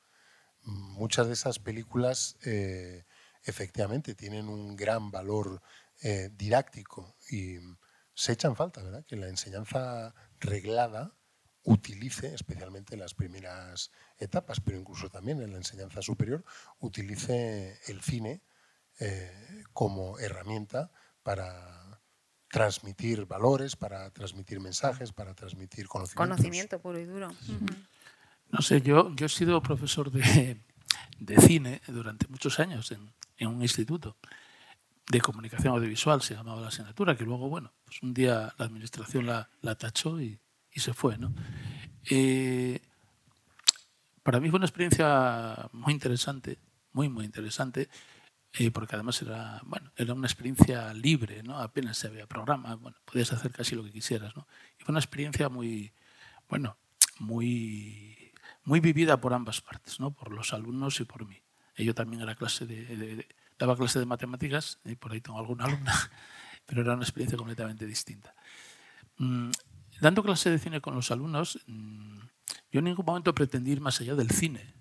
Muchas 0.63 1.27
de 1.27 1.35
esas 1.35 1.59
películas 1.59 2.37
eh, 2.45 3.05
efectivamente 3.45 4.15
tienen 4.15 4.49
un 4.49 4.77
gran 4.77 5.11
valor 5.11 5.61
eh, 6.03 6.31
didáctico 6.33 7.17
y 7.31 7.59
se 8.15 8.33
echan 8.33 8.57
falta, 8.57 8.83
¿verdad? 8.83 9.05
Que 9.07 9.17
la 9.17 9.29
enseñanza 9.29 10.15
reglada 10.41 11.15
utilice, 11.65 12.35
especialmente 12.35 12.95
en 12.95 13.01
las 13.01 13.15
primeras 13.15 13.91
etapas, 14.19 14.61
pero 14.61 14.79
incluso 14.79 15.09
también 15.09 15.41
en 15.41 15.53
la 15.53 15.59
enseñanza 15.59 16.03
superior, 16.03 16.45
utilice 16.81 17.79
el 17.87 18.01
cine 18.01 18.43
eh, 18.99 19.65
como 19.73 20.19
herramienta 20.19 20.91
para 21.23 22.01
transmitir 22.49 23.27
valores, 23.27 23.77
para 23.77 24.11
transmitir 24.11 24.61
mensajes, 24.61 25.13
para 25.13 25.35
transmitir 25.35 25.89
conocimiento. 25.89 26.35
Conocimiento 26.35 26.81
puro 26.81 26.99
y 26.99 27.05
duro. 27.05 27.33
No 28.51 28.61
sé, 28.61 28.83
yo, 28.83 29.15
yo 29.15 29.27
he 29.27 29.29
sido 29.29 29.63
profesor 29.63 30.11
de, 30.11 30.61
de 31.19 31.41
cine 31.41 31.81
durante 31.87 32.29
muchos 32.29 32.61
años 32.61 32.91
en, 32.93 33.13
en, 33.39 33.49
un 33.49 33.63
instituto 33.63 34.19
de 35.09 35.21
comunicación 35.21 35.75
audiovisual, 35.75 36.21
se 36.21 36.35
llamaba 36.35 36.61
la 36.61 36.69
asignatura, 36.69 37.17
que 37.17 37.25
luego, 37.25 37.49
bueno, 37.49 37.73
pues 37.85 38.03
un 38.03 38.13
día 38.13 38.53
la 38.59 38.67
administración 38.67 39.27
la, 39.27 39.49
la 39.63 39.75
tachó 39.77 40.21
y, 40.21 40.39
y 40.73 40.81
se 40.81 40.95
fue. 40.95 41.19
¿no? 41.19 41.35
Eh, 42.11 42.81
para 44.23 44.41
mí 44.41 44.51
fue 44.51 44.59
una 44.59 44.67
experiencia 44.67 45.69
muy 45.73 45.93
interesante, 45.93 46.59
muy, 46.93 47.09
muy 47.09 47.25
interesante, 47.25 47.89
eh, 48.55 48.71
porque 48.71 48.95
además 48.95 49.21
era, 49.23 49.61
bueno, 49.65 49.91
era 49.97 50.13
una 50.15 50.27
experiencia 50.27 50.93
libre, 50.93 51.43
¿no? 51.43 51.59
apenas 51.59 51.97
se 51.97 52.09
había 52.09 52.27
programa, 52.27 52.75
bueno, 52.75 52.99
podías 53.05 53.33
hacer 53.33 53.51
casi 53.53 53.75
lo 53.75 53.85
que 53.85 53.93
quisieras. 53.93 54.37
¿no? 54.37 54.47
Y 54.79 54.85
fue 54.85 54.93
una 54.93 55.01
experiencia 55.01 55.49
muy, 55.49 55.93
bueno, 56.49 56.77
muy, 57.19 58.33
muy 58.65 58.81
vivida 58.81 59.21
por 59.21 59.33
ambas 59.35 59.61
partes, 59.61 60.01
¿no? 60.01 60.13
por 60.13 60.33
los 60.33 60.53
alumnos 60.53 61.01
y 61.01 61.05
por 61.05 61.27
mí. 61.27 61.43
Yo 61.77 61.95
también 61.95 62.23
era 62.23 62.35
clase 62.35 62.67
de, 62.67 63.27
daba 63.59 63.77
clase 63.77 63.99
de 63.99 64.07
matemáticas, 64.07 64.79
y 64.85 64.95
por 64.97 65.13
ahí 65.13 65.21
tengo 65.21 65.39
alguna 65.39 65.65
alumna, 65.65 65.93
pero 66.67 66.83
era 66.83 66.95
una 66.95 67.03
experiencia 67.03 67.39
completamente 67.39 67.87
distinta. 67.87 68.35
Dando 70.03 70.25
clase 70.25 70.51
de 70.51 70.59
cine 70.59 70.81
con 70.81 70.97
los 70.97 71.13
alumnos, 71.13 71.61
mm, 71.69 72.19
yo 72.73 72.81
en 72.81 72.85
ningún 72.87 73.07
momento 73.07 73.33
pretendí 73.33 73.71
ir 73.71 73.81
más 73.81 74.01
allá 74.01 74.17
del 74.17 74.33
cine. 74.33 74.75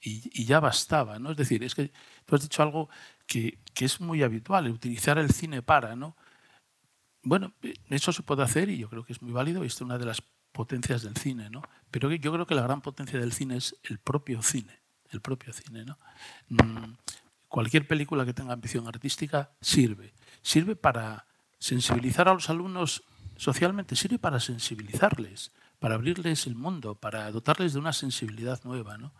Y, 0.00 0.46
ya 0.46 0.60
bastaba, 0.60 1.18
¿no? 1.18 1.32
Es 1.32 1.36
decir, 1.36 1.62
es 1.62 1.74
que 1.74 1.92
tú 2.24 2.36
has 2.36 2.40
dicho 2.40 2.62
algo 2.62 2.88
que, 3.26 3.58
que, 3.74 3.84
es 3.84 4.00
muy 4.00 4.22
habitual, 4.22 4.68
utilizar 4.70 5.18
el 5.18 5.30
cine 5.30 5.60
para, 5.60 5.94
¿no? 5.94 6.16
Bueno, 7.22 7.52
eso 7.90 8.12
se 8.14 8.22
puede 8.22 8.44
hacer 8.44 8.70
y 8.70 8.78
yo 8.78 8.88
creo 8.88 9.04
que 9.04 9.12
es 9.12 9.20
muy 9.20 9.30
válido 9.30 9.62
y 9.62 9.66
es 9.66 9.78
una 9.82 9.98
de 9.98 10.06
las 10.06 10.22
potencias 10.52 11.02
del 11.02 11.18
cine, 11.18 11.50
¿no? 11.50 11.60
Pero 11.90 12.10
yo 12.10 12.32
creo 12.32 12.46
que 12.46 12.54
la 12.54 12.62
gran 12.62 12.80
potencia 12.80 13.20
del 13.20 13.34
cine 13.34 13.58
es 13.58 13.76
el 13.82 13.98
propio 13.98 14.40
cine, 14.40 14.80
el 15.10 15.20
propio 15.20 15.52
cine, 15.52 15.84
¿no? 15.84 15.98
Mm, 16.48 16.94
cualquier 17.48 17.86
película 17.86 18.24
que 18.24 18.32
tenga 18.32 18.54
ambición 18.54 18.88
artística 18.88 19.50
sirve. 19.60 20.14
Sirve 20.40 20.76
para 20.76 21.26
sensibilizar 21.58 22.26
a 22.30 22.34
los 22.34 22.48
alumnos 22.48 23.04
socialmente, 23.42 23.96
sirve 23.96 24.20
para 24.20 24.38
sensibilizarles, 24.38 25.50
para 25.80 25.96
abrirles 25.96 26.46
el 26.46 26.54
mundo, 26.54 26.94
para 26.94 27.28
dotarles 27.32 27.72
de 27.72 27.80
una 27.80 27.92
sensibilidad 27.92 28.62
nueva. 28.62 28.96
¿no? 28.98 29.12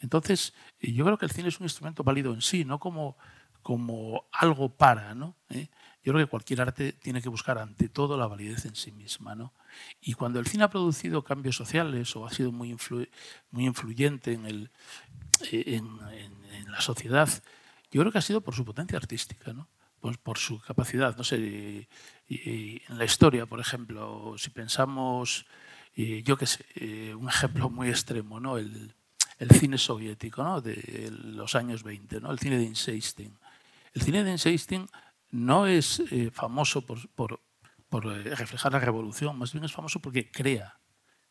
Entonces, 0.00 0.54
yo 0.80 1.04
creo 1.04 1.18
que 1.18 1.26
el 1.26 1.30
cine 1.30 1.50
es 1.50 1.60
un 1.60 1.66
instrumento 1.66 2.02
válido 2.02 2.32
en 2.32 2.40
sí, 2.40 2.64
no 2.64 2.80
como, 2.80 3.18
como 3.60 4.24
algo 4.32 4.74
para. 4.74 5.14
¿no? 5.14 5.36
¿Eh? 5.50 5.68
Yo 6.02 6.14
creo 6.14 6.24
que 6.24 6.30
cualquier 6.30 6.62
arte 6.62 6.94
tiene 6.94 7.20
que 7.20 7.28
buscar 7.28 7.58
ante 7.58 7.90
todo 7.90 8.16
la 8.16 8.26
validez 8.26 8.64
en 8.64 8.74
sí 8.76 8.92
misma. 8.92 9.34
¿no? 9.34 9.52
Y 10.00 10.14
cuando 10.14 10.40
el 10.40 10.46
cine 10.46 10.64
ha 10.64 10.70
producido 10.70 11.22
cambios 11.22 11.56
sociales 11.56 12.16
o 12.16 12.24
ha 12.24 12.30
sido 12.30 12.52
muy, 12.52 12.74
muy 13.50 13.66
influyente 13.66 14.32
en, 14.32 14.46
el, 14.46 14.70
en, 15.52 15.98
en 16.10 16.72
la 16.72 16.80
sociedad, 16.80 17.28
yo 17.90 18.00
creo 18.00 18.10
que 18.10 18.16
ha 18.16 18.22
sido 18.22 18.40
por 18.40 18.54
su 18.54 18.64
potencia 18.64 18.96
artística, 18.96 19.52
¿no? 19.52 19.68
Pues 20.06 20.18
por 20.18 20.38
su 20.38 20.60
capacidad. 20.60 21.16
No 21.16 21.24
sé, 21.24 21.36
y, 22.28 22.82
en 22.88 22.98
la 22.98 23.04
historia, 23.04 23.46
por 23.46 23.58
ejemplo, 23.58 24.36
si 24.38 24.50
pensamos, 24.50 25.46
yo 25.96 26.36
qué 26.36 26.46
sé, 26.46 26.64
eh, 26.76 27.12
un 27.12 27.28
ejemplo 27.28 27.68
muy 27.70 27.88
extremo, 27.88 28.38
¿no? 28.38 28.56
El, 28.56 28.94
el 29.38 29.50
cine 29.50 29.78
soviético 29.78 30.44
¿no? 30.44 30.60
de 30.60 31.10
los 31.10 31.56
años 31.56 31.82
20, 31.82 32.20
¿no? 32.20 32.30
el 32.30 32.38
cine 32.38 32.56
de 32.56 32.62
Insisting. 32.62 33.36
El 33.94 34.02
cine 34.02 34.22
de 34.22 34.30
Insisting 34.30 34.88
no 35.32 35.66
es 35.66 36.00
eh, 36.12 36.30
famoso 36.32 36.82
por, 36.82 37.08
por, 37.08 37.40
por, 37.88 38.06
eh, 38.06 38.34
reflejar 38.36 38.72
la 38.72 38.78
revolución, 38.78 39.36
más 39.36 39.52
bien 39.52 39.64
es 39.64 39.72
famoso 39.72 39.98
porque 39.98 40.30
crea, 40.30 40.78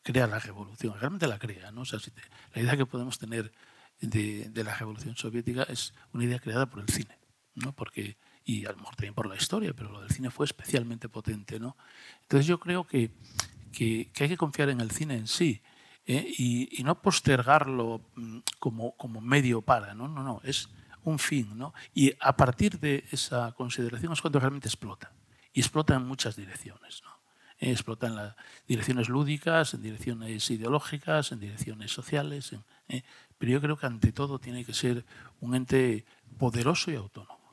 crea 0.04 0.28
la 0.28 0.40
revolución, 0.40 1.00
realmente 1.00 1.28
la 1.28 1.40
crea. 1.40 1.72
¿no? 1.72 1.82
O 1.82 1.86
sea, 1.86 2.00
si 2.00 2.12
la 2.54 2.62
idea 2.62 2.76
que 2.76 2.86
podemos 2.86 3.18
tener 3.18 3.54
de, 4.02 4.52
la 4.66 4.76
Revolución 4.76 5.16
Soviética 5.16 5.64
es 5.64 5.94
una 6.12 6.26
idea 6.26 6.40
creada 6.40 6.66
por 6.66 6.82
el 6.82 6.90
cine, 6.90 7.18
¿no? 7.54 7.72
Porque, 7.74 8.18
y 8.46 8.66
a 8.66 8.72
lo 8.72 8.78
mejor 8.78 8.96
también 8.96 9.14
por 9.14 9.28
la 9.28 9.36
historia, 9.36 9.74
pero 9.74 9.92
lo 9.92 10.02
del 10.02 10.12
cine 10.12 10.30
fue 10.30 10.46
especialmente 10.46 11.10
potente. 11.10 11.60
¿no? 11.60 11.76
Entonces 12.22 12.46
yo 12.46 12.60
creo 12.60 12.86
que, 12.86 13.12
que, 13.72 14.12
hay 14.20 14.30
que 14.30 14.38
confiar 14.38 14.70
en 14.70 14.80
el 14.82 14.92
cine 14.92 15.16
en 15.16 15.28
sí 15.28 15.62
¿eh? 16.06 16.26
y, 16.38 16.80
y, 16.80 16.84
no 16.84 17.02
postergarlo 17.02 18.02
mm, 18.16 18.40
como, 18.60 18.96
como 18.96 19.20
medio 19.20 19.62
para, 19.62 19.96
¿no? 19.96 20.08
no, 20.08 20.24
no, 20.24 20.42
es 20.44 20.70
un 21.04 21.18
fin. 21.18 21.58
¿no? 21.58 21.74
Y 21.94 22.14
a 22.20 22.38
partir 22.38 22.80
de 22.80 23.04
esa 23.12 23.52
consideración 23.54 24.14
es 24.14 24.22
cuando 24.22 24.40
realmente 24.40 24.68
explota. 24.68 25.12
Y 25.52 25.62
explota 25.62 25.96
en 25.96 26.06
muchas 26.06 26.36
direcciones. 26.36 27.02
¿no? 27.04 27.16
explota 27.58 28.08
en 28.08 28.16
las 28.16 28.36
direcciones 28.68 29.10
lúdicas, 29.10 29.74
en 29.74 29.82
direcciones 29.82 30.50
ideológicas, 30.52 31.32
en 31.32 31.40
direcciones 31.40 31.92
sociales. 31.92 32.54
¿eh? 32.90 33.04
pero 33.38 33.52
yo 33.52 33.62
creo 33.62 33.78
que 33.78 33.86
ante 33.86 34.12
todo 34.12 34.40
tiene 34.40 34.66
que 34.66 34.74
ser 34.74 35.06
un 35.40 35.56
ente 35.56 36.06
poderoso 36.38 36.92
y 36.92 36.96
autónomo. 36.96 37.45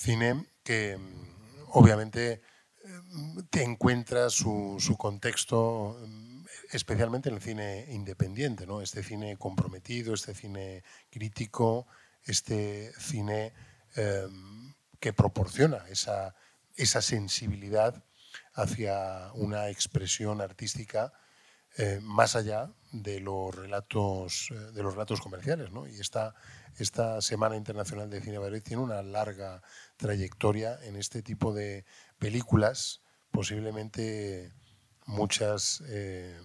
Cine 0.00 0.46
que 0.62 0.96
mm, 0.96 1.64
obviamente 1.72 2.40
mm, 2.84 3.40
te 3.50 3.62
encuentra 3.62 4.30
su, 4.30 4.78
contexto 4.98 5.98
mm, 6.00 6.46
especialmente 6.72 7.28
en 7.28 7.34
el 7.34 7.42
cine 7.42 7.84
independiente, 7.90 8.66
¿no? 8.66 8.80
este 8.80 9.02
cine 9.02 9.36
comprometido, 9.36 10.14
este 10.14 10.34
cine 10.34 10.84
crítico, 11.10 11.86
este 12.24 12.92
cine 12.98 13.52
em, 13.94 14.74
que 15.00 15.12
proporciona 15.12 15.84
esa, 15.90 16.34
esa 16.76 17.02
sensibilidad 17.02 18.02
hacia 18.54 19.30
una 19.34 19.68
expresión 19.68 20.40
artística 20.40 21.12
eh, 21.76 22.00
más 22.02 22.34
allá 22.34 22.72
de 22.90 23.20
los 23.20 23.54
relatos, 23.54 24.48
eh, 24.50 24.54
de 24.54 24.82
los 24.82 24.94
relatos 24.94 25.20
comerciales. 25.20 25.70
¿no? 25.70 25.86
Y 25.86 26.00
esta, 26.00 26.34
esta 26.78 27.20
Semana 27.20 27.56
Internacional 27.56 28.10
de 28.10 28.20
Cine 28.20 28.40
Madrid 28.40 28.62
tiene 28.62 28.82
una 28.82 29.02
larga 29.02 29.62
trayectoria 30.00 30.78
en 30.82 30.96
este 30.96 31.22
tipo 31.22 31.52
de 31.52 31.84
películas, 32.18 33.02
posiblemente 33.30 34.52
muchas 35.06 35.82
eh, 35.88 36.40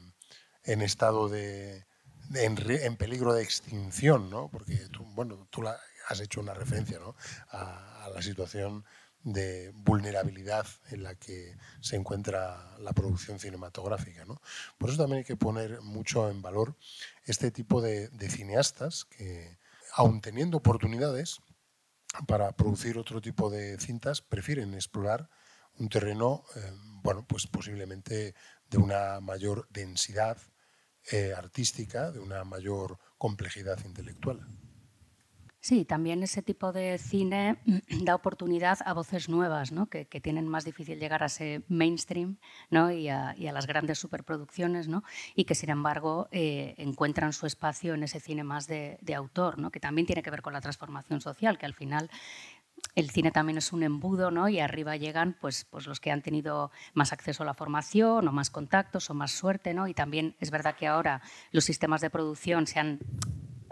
en 0.66 0.82
estado 0.82 1.30
de, 1.30 1.86
en, 2.34 2.98
peligro 2.98 3.34
de 3.34 3.44
extinción, 3.44 4.30
¿no? 4.30 4.50
porque 4.50 4.76
tú, 4.92 5.06
bueno, 5.16 5.48
tú 5.50 5.64
has 5.68 6.20
hecho 6.20 6.42
una 6.42 6.54
referencia 6.54 7.00
¿no? 7.00 7.16
a, 7.50 8.10
la 8.14 8.22
situación 8.22 8.86
de 9.24 9.72
vulnerabilidad 9.74 10.68
en 10.92 11.04
la 11.04 11.16
que 11.16 11.58
se 11.82 11.96
encuentra 11.96 12.78
la 12.80 12.92
producción 12.94 13.40
cinematográfica. 13.40 14.26
¿no? 14.26 14.42
Por 14.78 14.90
eso 14.90 15.00
también 15.00 15.20
hay 15.20 15.26
que 15.26 15.38
poner 15.38 15.82
mucho 15.82 16.30
en 16.30 16.42
valor 16.42 16.76
este 17.26 17.52
tipo 17.52 17.82
de, 17.82 18.10
cineastas 18.30 19.06
que, 19.06 19.58
aun 19.94 20.20
teniendo 20.22 20.58
oportunidades 20.58 21.40
para 22.28 22.52
producir 22.56 22.98
otro 22.98 23.22
tipo 23.22 23.50
de 23.50 23.78
cintas, 23.80 24.22
prefieren 24.22 24.74
explorar 24.74 25.30
un 25.78 25.90
terreno, 25.90 26.44
eh, 26.56 26.72
bueno, 27.04 27.26
pues 27.28 27.48
posiblemente 27.48 28.34
de 28.70 28.78
una 28.78 29.20
mayor 29.20 29.68
densidad 29.70 30.38
eh, 31.12 31.34
artística, 31.36 32.12
de 32.12 32.20
una 32.20 32.44
mayor 32.44 32.98
complejidad 33.18 33.84
intelectual. 33.86 34.48
Sí, 35.66 35.84
también 35.84 36.22
ese 36.22 36.44
tipo 36.44 36.72
de 36.72 37.00
cine 37.00 37.58
da 38.04 38.14
oportunidad 38.14 38.78
a 38.86 38.94
voces 38.94 39.30
nuevas, 39.30 39.72
¿no? 39.72 39.88
que, 39.88 40.06
tienen 40.06 40.48
más 40.48 40.64
difícil 40.64 41.00
llegar 41.00 41.24
a 41.24 41.26
ese 41.26 41.64
mainstream 41.70 42.38
¿no? 42.70 42.92
y, 42.92 43.10
a, 43.10 43.34
las 43.40 43.66
grandes 43.66 43.98
superproducciones, 43.98 44.88
¿no? 44.88 45.04
y 45.34 45.46
que 45.46 45.56
sin 45.56 45.72
embargo 45.72 46.28
eh, 46.30 46.76
encuentran 46.78 47.34
su 47.34 47.48
espacio 47.48 47.96
en 47.96 48.04
ese 48.04 48.20
cine 48.20 48.44
más 48.44 48.68
de, 48.68 49.00
autor, 49.16 49.58
¿no? 49.58 49.72
que 49.72 49.80
también 49.80 50.06
tiene 50.06 50.22
que 50.22 50.30
ver 50.30 50.44
con 50.44 50.54
la 50.54 50.62
transformación 50.62 51.20
social, 51.20 51.58
que 51.58 51.66
al 51.66 51.74
final 51.74 52.12
el 52.94 53.10
cine 53.10 53.32
también 53.32 53.58
es 53.58 53.74
un 53.74 53.82
embudo, 53.82 54.30
¿no? 54.30 54.48
Y 54.50 54.60
arriba 54.60 54.98
llegan 54.98 55.36
pues, 55.42 55.66
pues 55.66 55.88
los 55.88 56.00
que 56.00 56.12
han 56.12 56.22
tenido 56.22 56.72
más 56.94 57.12
acceso 57.12 57.42
a 57.42 57.46
la 57.46 57.56
formación 57.56 58.28
o 58.28 58.32
más 58.32 58.52
contactos 58.52 59.10
o 59.10 59.16
más 59.16 59.32
suerte, 59.32 59.74
¿no? 59.74 59.88
Y 59.88 59.96
también 59.96 60.36
es 60.40 60.52
verdad 60.52 60.76
que 60.76 60.86
ahora 60.86 61.22
los 61.52 61.66
sistemas 61.66 62.02
de 62.02 62.12
producción 62.12 62.68
se 62.68 62.80
han 62.80 63.00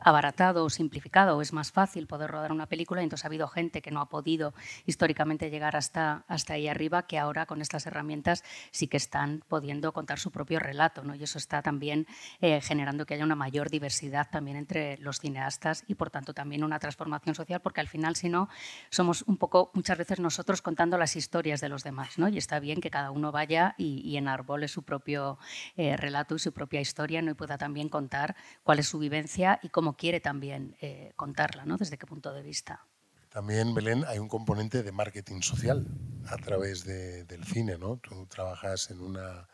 abaratado 0.03 0.65
o 0.65 0.69
simplificado, 0.69 1.37
o 1.37 1.41
es 1.41 1.53
más 1.53 1.71
fácil 1.71 2.07
poder 2.07 2.31
rodar 2.31 2.51
una 2.51 2.67
película, 2.67 3.01
y 3.01 3.05
entonces 3.05 3.25
ha 3.25 3.27
habido 3.27 3.47
gente 3.47 3.81
que 3.81 3.91
no 3.91 4.01
ha 4.01 4.09
podido 4.09 4.53
históricamente 4.85 5.49
llegar 5.49 5.75
hasta, 5.75 6.23
hasta 6.27 6.53
ahí 6.53 6.67
arriba, 6.67 7.07
que 7.07 7.17
ahora 7.17 7.45
con 7.45 7.61
estas 7.61 7.85
herramientas 7.85 8.43
sí 8.71 8.87
que 8.87 8.97
están 8.97 9.43
pudiendo 9.47 9.91
contar 9.93 10.19
su 10.19 10.31
propio 10.31 10.59
relato, 10.59 11.03
¿no? 11.03 11.15
y 11.15 11.23
eso 11.23 11.37
está 11.37 11.61
también 11.61 12.07
eh, 12.41 12.61
generando 12.61 13.05
que 13.05 13.13
haya 13.13 13.23
una 13.23 13.35
mayor 13.35 13.69
diversidad 13.69 14.29
también 14.29 14.57
entre 14.57 14.97
los 14.97 15.19
cineastas 15.19 15.83
y 15.87 15.95
por 15.95 16.09
tanto 16.09 16.33
también 16.33 16.63
una 16.63 16.79
transformación 16.79 17.35
social, 17.35 17.61
porque 17.61 17.81
al 17.81 17.87
final 17.87 18.15
si 18.15 18.29
no 18.29 18.49
somos 18.89 19.23
un 19.23 19.37
poco 19.37 19.71
muchas 19.73 19.97
veces 19.97 20.19
nosotros 20.19 20.61
contando 20.61 20.97
las 20.97 21.15
historias 21.15 21.61
de 21.61 21.69
los 21.69 21.83
demás, 21.83 22.17
¿no? 22.17 22.27
y 22.27 22.37
está 22.37 22.59
bien 22.59 22.81
que 22.81 22.89
cada 22.89 23.11
uno 23.11 23.31
vaya 23.31 23.75
y, 23.77 24.01
y 24.01 24.17
enarbole 24.17 24.67
su 24.67 24.83
propio 24.83 25.37
eh, 25.75 25.95
relato 25.97 26.35
y 26.35 26.39
su 26.39 26.51
propia 26.51 26.81
historia 26.81 27.21
¿no? 27.21 27.31
y 27.31 27.33
pueda 27.33 27.57
también 27.57 27.89
contar 27.89 28.35
cuál 28.63 28.79
es 28.79 28.87
su 28.87 28.99
vivencia 28.99 29.59
y 29.61 29.69
cómo 29.69 29.92
quiere 29.95 30.19
también 30.19 30.75
eh, 30.81 31.13
contarla, 31.15 31.65
¿no? 31.65 31.77
Desde 31.77 31.97
qué 31.97 32.05
punto 32.05 32.33
de 32.33 32.41
vista. 32.41 32.85
También, 33.29 33.73
Belén, 33.73 34.05
hay 34.07 34.19
un 34.19 34.27
componente 34.27 34.83
de 34.83 34.91
marketing 34.91 35.41
social 35.41 35.87
a 36.27 36.37
través 36.37 36.85
del 36.85 37.43
cine, 37.45 37.79
¿no? 37.79 37.97
Tú 37.97 38.27
trabajas 38.27 38.91
en 38.91 39.01
una 39.01 39.47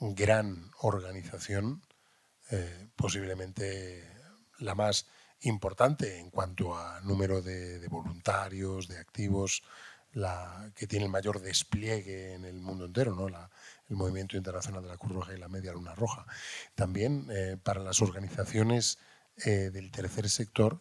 gran 0.00 0.70
organización, 0.80 1.82
eh, 2.50 2.88
posiblemente 2.96 4.10
la 4.58 4.74
más 4.74 5.06
importante 5.42 6.18
en 6.18 6.30
cuanto 6.30 6.76
a 6.76 7.00
número 7.02 7.42
de, 7.42 7.86
voluntarios, 7.88 8.88
de 8.88 8.98
activos, 8.98 9.62
la 10.12 10.70
que 10.74 10.86
tiene 10.86 11.06
el 11.06 11.10
mayor 11.10 11.40
despliegue 11.40 12.34
en 12.34 12.44
el 12.44 12.60
mundo 12.60 12.86
entero, 12.86 13.14
¿no? 13.14 13.28
el 13.28 13.96
Movimiento 13.96 14.36
Internacional 14.36 14.82
de 14.82 14.88
la 14.88 14.98
Cruz 14.98 15.12
Roja 15.12 15.34
y 15.34 15.38
la 15.38 15.48
Media 15.48 15.72
Luna 15.72 15.94
Roja. 15.94 16.26
También 16.74 17.28
eh, 17.30 17.56
para 17.62 17.80
las 17.82 18.02
organizaciones 18.02 18.98
eh, 19.44 19.70
del 19.72 19.90
tercer 19.90 20.28
sector, 20.28 20.80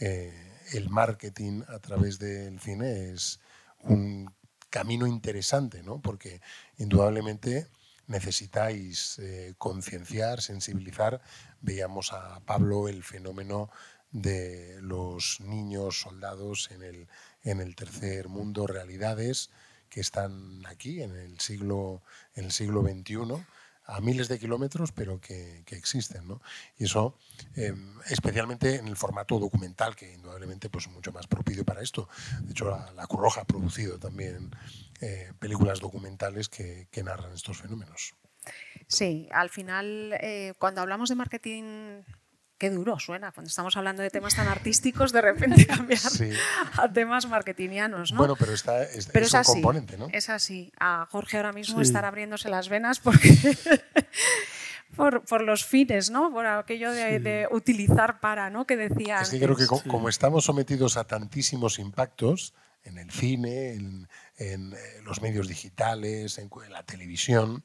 eh, 0.00 0.32
el 0.72 0.88
marketing 0.90 1.62
a 1.68 1.78
través 1.78 2.18
del 2.18 2.60
cine 2.60 3.12
es 3.12 3.40
un 3.80 4.32
camino 4.70 5.06
interesante, 5.06 5.82
¿no? 5.82 6.00
porque 6.00 6.40
indudablemente 6.76 7.68
necesitáis 8.06 9.18
eh, 9.18 9.54
concienciar, 9.58 10.40
sensibilizar. 10.42 11.20
Veíamos 11.60 12.12
a 12.12 12.40
Pablo 12.40 12.88
el 12.88 13.02
fenómeno 13.02 13.70
de 14.10 14.78
los 14.80 15.40
niños 15.40 16.00
soldados 16.00 16.70
en 16.70 16.82
el, 16.82 17.08
en 17.42 17.60
el 17.60 17.74
tercer 17.74 18.28
mundo, 18.28 18.66
realidades 18.66 19.50
que 19.88 20.00
están 20.00 20.64
aquí 20.66 21.02
en 21.02 21.16
el 21.16 21.40
siglo, 21.40 22.02
en 22.34 22.46
el 22.46 22.52
siglo 22.52 22.82
XXI 22.82 23.44
a 23.88 24.00
miles 24.00 24.28
de 24.28 24.38
kilómetros, 24.38 24.92
pero 24.92 25.20
que, 25.20 25.64
existen. 25.70 26.28
¿no? 26.28 26.40
Y 26.76 26.84
eso, 26.84 27.16
em, 27.56 27.98
especialmente 28.10 28.76
en 28.76 28.86
el 28.86 28.96
formato 28.96 29.38
documental, 29.38 29.96
que 29.96 30.12
indudablemente 30.12 30.68
pues, 30.68 30.86
es 30.86 30.92
mucho 30.92 31.10
más 31.10 31.26
propicio 31.26 31.64
para 31.64 31.80
esto. 31.80 32.08
De 32.42 32.52
hecho, 32.52 32.70
la, 32.70 32.92
la 32.92 33.06
Cruz 33.06 33.22
Roja 33.22 33.40
ha 33.40 33.44
producido 33.44 33.98
también 33.98 34.50
eh, 35.00 35.32
películas 35.38 35.80
documentales 35.80 36.48
que, 36.48 36.88
narran 37.04 37.32
estos 37.32 37.58
fenómenos. 37.58 38.14
Sí, 38.88 39.28
al 39.30 39.48
final, 39.48 40.12
eh, 40.20 40.54
cuando 40.58 40.80
hablamos 40.80 41.08
de 41.08 41.14
marketing 41.14 42.02
Qué 42.58 42.70
duro 42.70 42.98
suena 42.98 43.30
cuando 43.30 43.48
estamos 43.48 43.76
hablando 43.76 44.02
de 44.02 44.10
temas 44.10 44.34
tan 44.34 44.48
artísticos, 44.48 45.12
de 45.12 45.20
repente 45.20 45.64
cambiar 45.68 46.00
a 46.76 46.92
temas 46.92 47.26
marketingianos, 47.28 48.10
¿no? 48.10 48.18
Bueno, 48.18 48.34
pero, 48.36 48.52
está, 48.52 48.82
es, 48.82 49.08
es, 49.14 49.34
un 49.34 49.42
componente, 49.44 49.96
¿no? 49.96 50.08
Es 50.12 50.28
así. 50.28 50.72
A 50.80 51.06
Jorge 51.08 51.36
ahora 51.36 51.52
mismo 51.52 51.80
estará 51.80 52.08
abriéndose 52.08 52.48
las 52.48 52.68
venas 52.68 52.98
porque 52.98 53.30
por, 54.96 55.42
los 55.42 55.64
fines, 55.64 56.10
¿no? 56.10 56.32
Por 56.32 56.46
aquello 56.46 56.90
de, 56.90 57.46
utilizar 57.52 58.18
para, 58.18 58.50
¿no? 58.50 58.66
Que 58.66 58.76
decía. 58.76 59.20
Es 59.20 59.30
que 59.30 59.38
creo 59.38 59.54
que 59.54 59.66
como 59.66 60.08
estamos 60.08 60.44
sometidos 60.44 60.96
a 60.96 61.04
tantísimos 61.04 61.78
impactos 61.78 62.54
en 62.82 62.98
el 62.98 63.10
cine, 63.12 63.74
en, 63.74 64.08
en 64.36 64.72
eh, 64.72 64.78
los 65.04 65.22
medios 65.22 65.46
digitales, 65.46 66.38
en 66.38 66.50
la 66.70 66.82
televisión, 66.82 67.62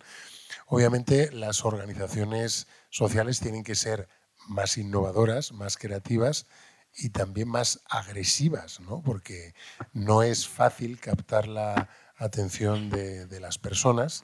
obviamente 0.67 1.31
las 1.31 1.65
organizaciones 1.65 2.67
sociales 2.89 3.39
tienen 3.39 3.63
que 3.63 3.73
ser 3.73 4.07
más 4.47 4.77
innovadoras, 4.77 5.51
más 5.51 5.77
creativas 5.77 6.47
y 6.95 7.09
también 7.09 7.47
más 7.47 7.81
agresivas, 7.89 8.79
¿no? 8.79 9.01
porque 9.01 9.55
no 9.93 10.23
es 10.23 10.47
fácil 10.47 10.99
captar 10.99 11.47
la 11.47 11.89
atención 12.17 12.89
de, 12.89 13.39
las 13.39 13.57
personas 13.57 14.23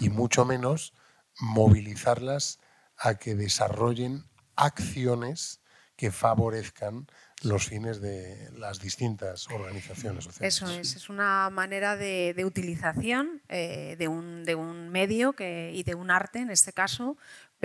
y 0.00 0.08
mucho 0.08 0.44
menos 0.44 0.94
movilizarlas 1.40 2.60
a 2.96 3.16
que 3.16 3.34
desarrollen 3.34 4.24
acciones 4.54 5.60
que 5.96 6.10
favorezcan 6.10 7.06
los 7.42 7.66
fines 7.66 8.00
de 8.00 8.50
las 8.56 8.80
distintas 8.80 9.48
organizaciones 9.50 10.24
sociales. 10.24 10.54
Eso 10.54 10.70
es, 10.70 10.96
es 10.96 11.08
una 11.08 11.50
manera 11.50 11.96
de, 11.96 12.34
utilización 12.44 13.42
eh, 13.48 13.96
de, 13.98 14.08
un, 14.08 14.44
de, 14.44 14.54
un, 14.54 14.88
medio 14.88 15.34
que, 15.34 15.70
y 15.74 15.82
de 15.82 15.94
un 15.94 16.10
arte, 16.10 16.38
en 16.38 16.50
este 16.50 16.72
caso, 16.72 17.16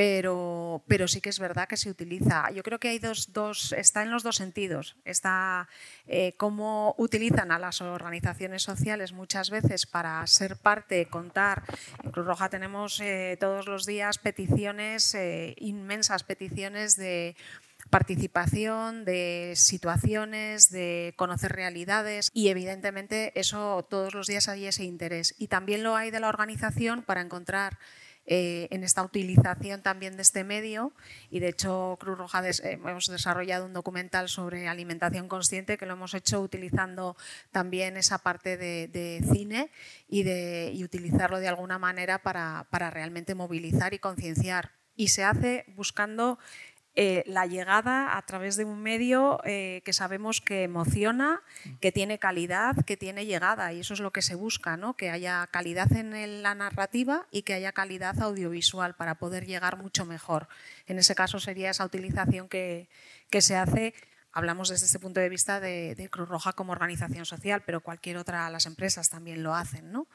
pero, 0.01 0.83
pero 0.87 1.07
sí 1.07 1.21
que 1.21 1.29
es 1.29 1.37
verdad 1.37 1.67
que 1.67 1.77
se 1.77 1.87
utiliza. 1.87 2.49
Yo 2.49 2.63
creo 2.63 2.79
que 2.79 2.87
hay 2.87 2.97
dos, 2.97 3.33
dos 3.33 3.71
está 3.73 4.01
en 4.01 4.09
los 4.09 4.23
dos 4.23 4.35
sentidos. 4.35 4.95
Está 5.05 5.69
eh, 6.07 6.33
cómo 6.37 6.95
utilizan 6.97 7.51
a 7.51 7.59
las 7.59 7.81
organizaciones 7.81 8.63
sociales 8.63 9.13
muchas 9.13 9.51
veces 9.51 9.85
para 9.85 10.25
ser 10.25 10.55
parte, 10.55 11.05
contar. 11.05 11.65
En 12.03 12.09
Cruz 12.09 12.25
Roja 12.25 12.49
tenemos 12.49 12.99
eh, 12.99 13.37
todos 13.39 13.67
los 13.67 13.85
días 13.85 14.17
peticiones, 14.17 15.13
eh, 15.13 15.53
inmensas 15.59 16.23
peticiones 16.23 16.95
de 16.95 17.35
participación, 17.91 19.05
de 19.05 19.53
situaciones, 19.55 20.71
de 20.71 21.13
conocer 21.15 21.51
realidades 21.51 22.31
y 22.33 22.47
evidentemente 22.47 23.39
eso 23.39 23.85
todos 23.87 24.15
los 24.15 24.25
días 24.25 24.47
hay 24.47 24.65
ese 24.65 24.83
interés. 24.83 25.35
Y 25.37 25.45
también 25.45 25.83
lo 25.83 25.95
hay 25.95 26.09
de 26.09 26.21
la 26.21 26.29
organización 26.29 27.03
para 27.03 27.21
encontrar 27.21 27.77
eh, 28.25 28.67
en 28.69 28.83
esta 28.83 29.03
utilización 29.03 29.81
también 29.81 30.15
de 30.15 30.21
este 30.21 30.43
medio 30.43 30.93
y 31.31 31.39
de 31.39 31.49
hecho 31.49 31.97
Cruz 31.99 32.17
Roja 32.17 32.47
eh, 32.47 32.53
hemos 32.63 33.07
desarrollado 33.07 33.65
un 33.65 33.73
documental 33.73 34.29
sobre 34.29 34.67
alimentación 34.67 35.27
consciente 35.27 35.77
que 35.77 35.87
lo 35.87 35.93
hemos 35.93 36.13
hecho 36.13 36.39
utilizando 36.39 37.17
también 37.51 37.97
esa 37.97 38.19
parte 38.19 38.57
de, 38.57 39.23
cine 39.33 39.71
y, 40.07 40.21
de, 40.21 40.79
utilizarlo 40.83 41.39
de 41.39 41.47
alguna 41.47 41.79
manera 41.79 42.19
para, 42.19 42.67
para 42.69 42.91
realmente 42.91 43.33
movilizar 43.33 43.93
y 43.93 43.99
concienciar. 43.99 44.71
Y 44.95 45.07
se 45.07 45.23
hace 45.23 45.65
buscando 45.75 46.37
eh, 46.93 47.23
la 47.25 47.45
llegada 47.45 48.17
a 48.17 48.21
través 48.23 48.57
de 48.57 48.65
un 48.65 48.81
medio 48.81 49.39
eh, 49.45 49.81
que 49.85 49.93
sabemos 49.93 50.41
que 50.41 50.63
emociona, 50.63 51.41
que 51.79 51.93
tiene 51.93 52.19
calidad, 52.19 52.83
que 52.85 52.97
tiene 52.97 53.25
llegada, 53.25 53.71
y 53.71 53.79
eso 53.79 53.93
es 53.93 54.01
lo 54.01 54.11
que 54.11 54.21
se 54.21 54.35
busca, 54.35 54.75
¿no? 54.75 54.97
que 54.97 55.09
haya 55.09 55.47
calidad 55.51 55.89
en 55.93 56.43
la 56.43 56.53
narrativa 56.53 57.27
y 57.31 57.43
que 57.43 57.53
haya 57.53 57.71
calidad 57.71 58.21
audiovisual 58.21 58.93
para 58.95 59.15
poder 59.15 59.45
llegar 59.45 59.77
mucho 59.77 60.05
mejor. 60.05 60.49
En 60.85 60.99
ese 60.99 61.15
caso 61.15 61.39
sería 61.39 61.69
esa 61.69 61.85
utilización 61.85 62.49
que, 62.49 62.89
se 63.39 63.55
hace 63.55 63.93
hablamos 64.33 64.67
desde 64.67 64.85
este 64.85 64.99
punto 64.99 65.21
de 65.21 65.29
vista 65.29 65.61
de, 65.61 66.09
Cruz 66.11 66.27
Roja 66.27 66.51
como 66.51 66.73
organización 66.73 67.25
social, 67.25 67.63
pero 67.65 67.79
cualquier 67.79 68.17
otra, 68.17 68.49
las 68.49 68.65
empresas 68.65 69.09
también 69.09 69.43
lo 69.43 69.55
hacen. 69.55 69.93
¿no? 69.93 70.07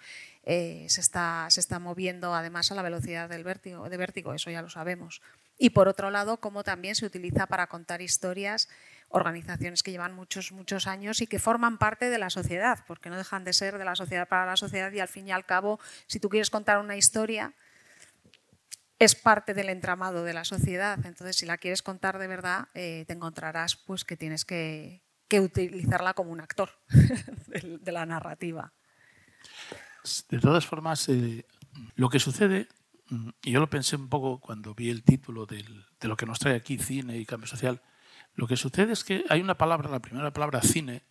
Eh, 0.45 0.85
se, 0.91 1.01
está, 1.01 1.47
se 1.49 1.61
está 1.61 1.79
moviendo 1.79 2.35
además 2.35 2.71
a 2.71 2.75
la 2.75 2.83
velocidad 2.83 3.31
del 3.31 3.45
vértigo, 3.45 3.89
de 3.89 3.97
vértigo, 3.97 4.35
eso 4.35 4.51
ya 4.51 4.61
lo 4.61 4.69
sabemos. 4.69 5.23
Y 5.59 5.71
por 5.71 5.89
otro 5.89 6.11
lado, 6.11 6.39
cómo 6.39 6.65
también 6.65 6.95
se 6.95 7.07
utiliza 7.07 7.47
para 7.47 7.67
contar 7.67 8.03
historias 8.03 8.69
organizaciones 9.09 9.83
que 9.83 9.91
llevan 9.91 10.15
muchos, 10.15 10.53
muchos 10.53 10.87
años 10.87 11.21
y 11.21 11.27
que 11.27 11.39
forman 11.39 11.79
parte 11.79 12.11
de 12.11 12.19
la 12.19 12.31
sociedad, 12.31 12.81
porque 12.87 13.09
no 13.09 13.17
dejan 13.17 13.45
de 13.45 13.53
ser 13.53 13.79
de 13.79 13.85
la 13.85 13.95
sociedad 13.95 14.29
para 14.29 14.47
la 14.47 14.57
sociedad 14.57 14.93
y 14.93 15.01
al 15.01 15.09
fin 15.09 15.29
y 15.29 15.33
al 15.33 15.47
cabo, 15.47 15.79
si 16.07 16.21
tú 16.21 16.29
quieres 16.29 16.51
contar 16.51 16.79
una 16.79 16.97
historia, 16.97 17.55
es 18.99 19.15
parte 19.15 19.55
del 19.55 19.69
entramado 19.69 20.25
de 20.25 20.33
la 20.33 20.45
sociedad. 20.45 20.99
Entonces, 21.05 21.37
si 21.37 21.47
la 21.47 21.59
quieres 21.59 21.83
contar 21.83 22.19
de 22.19 22.27
verdad, 22.27 22.69
eh, 22.75 23.05
te 23.07 23.13
encontrarás 23.13 23.77
pues, 23.77 24.05
que 24.05 24.17
tienes 24.17 24.45
que, 24.45 25.03
utilizarla 25.33 26.15
como 26.15 26.31
un 26.31 26.41
actor 26.41 26.71
de, 27.47 27.93
la 27.93 28.07
narrativa. 28.07 28.73
De 30.31 30.39
todas 30.39 30.65
formas, 30.67 31.09
eh, 31.09 31.45
lo 31.95 32.09
que 32.09 32.21
sucede 32.21 32.69
y 33.43 33.53
yo 33.53 33.61
lo 33.61 33.71
pensé 33.71 33.97
un 33.97 34.09
poco 34.09 34.41
cuando 34.41 34.75
vi 34.75 34.91
el 34.91 35.05
título 35.05 35.47
de 35.47 35.65
lo 36.03 36.17
que 36.17 36.27
nos 36.27 36.39
trae 36.39 36.57
aquí, 36.57 36.79
cine 36.79 37.17
y 37.19 37.27
cambio 37.27 37.47
social. 37.47 37.81
Lo 38.35 38.47
que 38.47 38.57
sucede 38.57 38.93
es 38.93 39.05
que 39.05 39.25
hay 39.29 39.41
una 39.41 39.57
palabra, 39.57 39.91
la 39.91 40.01
primera 40.01 40.33
palabra, 40.33 40.61
cine, 40.61 41.05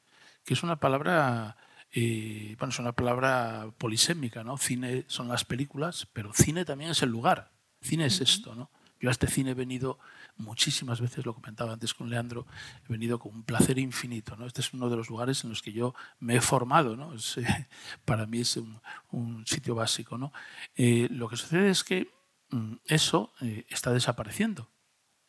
que 0.44 0.54
es 0.54 0.64
una 0.64 0.80
palabra, 0.80 1.58
eh, 1.92 2.56
bueno, 2.60 2.72
es 2.72 2.80
una 2.80 2.92
palabra 2.92 3.72
polisémica, 3.78 4.44
¿no? 4.44 4.58
Cine 4.58 5.06
son 5.08 5.28
las 5.28 5.46
películas, 5.46 6.08
pero 6.14 6.34
cine 6.34 6.66
también 6.66 6.92
es 6.92 7.02
el 7.02 7.10
lugar. 7.10 7.52
Cine 7.82 8.06
es 8.06 8.22
esto, 8.22 8.56
¿no? 8.56 8.72
Yo 9.00 9.10
a 9.10 9.12
este 9.12 9.28
cine 9.28 9.52
he 9.52 9.54
venido 9.54 10.00
muchísimas 10.38 11.02
veces, 11.02 11.26
lo 11.26 11.34
comentaba 11.34 11.74
antes 11.74 11.94
con 11.94 12.10
Leandro, 12.10 12.46
he 12.88 12.92
venido 12.92 13.20
con 13.20 13.34
un 13.34 13.44
placer 13.44 13.78
infinito. 13.78 14.36
¿no? 14.36 14.46
Este 14.46 14.62
es 14.62 14.74
uno 14.74 14.90
de 14.90 14.96
los 14.96 15.10
lugares 15.10 15.44
en 15.44 15.50
los 15.50 15.62
que 15.62 15.72
yo 15.72 15.94
me 16.20 16.38
he 16.38 16.42
formado. 16.42 16.96
¿no? 16.96 17.14
Eh, 17.14 17.68
para 18.06 18.26
mí 18.26 18.40
es 18.40 18.58
un, 18.58 19.46
sitio 19.46 19.76
básico. 19.76 20.18
¿no? 20.18 20.32
Eh, 20.76 21.08
lo 21.12 21.28
que 21.28 21.38
sucede 21.38 21.70
es 21.70 21.84
que 21.84 22.10
mm, 22.50 22.74
eso 22.86 23.34
eh, 23.42 23.66
está 23.70 23.92
desapareciendo. 23.92 24.70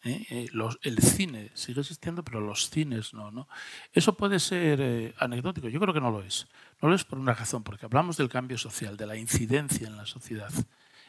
el 0.02 0.98
cine 1.00 1.50
sigue 1.55 1.81
existiendo, 1.81 2.22
pero 2.22 2.40
los 2.40 2.70
cines 2.70 3.12
no, 3.14 3.33
no. 3.33 3.48
Eso 3.92 4.16
puede 4.16 4.38
ser 4.38 5.14
anecdótico, 5.18 5.68
yo 5.68 5.81
creo 5.81 5.92
que 5.92 6.00
no 6.00 6.12
lo 6.12 6.22
es. 6.22 6.46
No 6.81 6.88
lo 6.88 6.94
es 6.94 7.05
por 7.05 7.18
una 7.18 7.35
razón, 7.35 7.64
porque 7.64 7.87
hablamos 7.87 8.16
del 8.16 8.29
cambio 8.29 8.59
social, 8.59 8.96
de 8.96 9.07
la 9.07 9.16
incidencia 9.16 9.88
en 9.88 9.96
la 9.96 10.07
sociedad. 10.07 10.52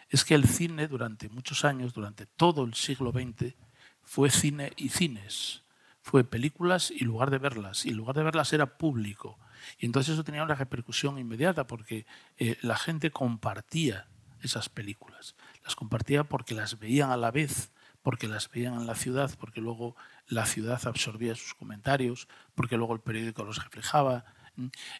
Es 0.10 0.24
que 0.24 0.36
el 0.36 0.48
cine 0.48 0.88
durante 0.88 1.30
muchos 1.30 1.66
años, 1.66 1.94
durante 1.94 2.26
todo 2.26 2.64
el 2.64 2.74
siglo 2.74 3.12
XX, 3.12 3.56
fue 4.04 4.30
cine 4.30 4.72
y 4.78 4.90
cines. 4.90 5.64
Fue 6.02 6.24
películas 6.24 6.92
y 6.92 7.04
lugar 7.04 7.30
de 7.30 7.38
verlas. 7.38 7.86
Y 7.86 7.92
lugar 7.92 8.16
de 8.16 8.24
verlas 8.24 8.54
era 8.54 8.78
público. 8.78 9.38
Y 9.78 9.86
entonces 9.86 10.14
eso 10.14 10.24
tenía 10.24 10.44
una 10.44 10.56
repercusión 10.56 11.18
inmediata 11.18 11.68
porque 11.68 12.06
eh, 12.38 12.58
la 12.62 12.78
gente 12.78 13.12
compartía 13.12 14.08
esas 14.42 14.70
películas. 14.70 15.36
Las 15.64 15.76
compartía 15.76 16.24
porque 16.24 16.56
las 16.56 16.80
veían 16.80 17.12
a 17.12 17.18
la 17.18 17.32
vez, 17.32 17.72
porque 18.02 18.28
las 18.28 18.50
veían 18.50 18.76
en 18.76 18.88
la 18.88 18.96
ciudad, 18.96 19.32
porque 19.38 19.60
luego 19.60 19.96
la 20.28 20.46
ciudad 20.46 20.80
absorbía 20.88 21.36
sus 21.36 21.54
comentarios, 21.54 22.28
porque 22.56 22.78
luego 22.78 22.94
el 22.94 23.02
periódico 23.02 23.44
los 23.44 23.62
reflejaba. 23.64 24.26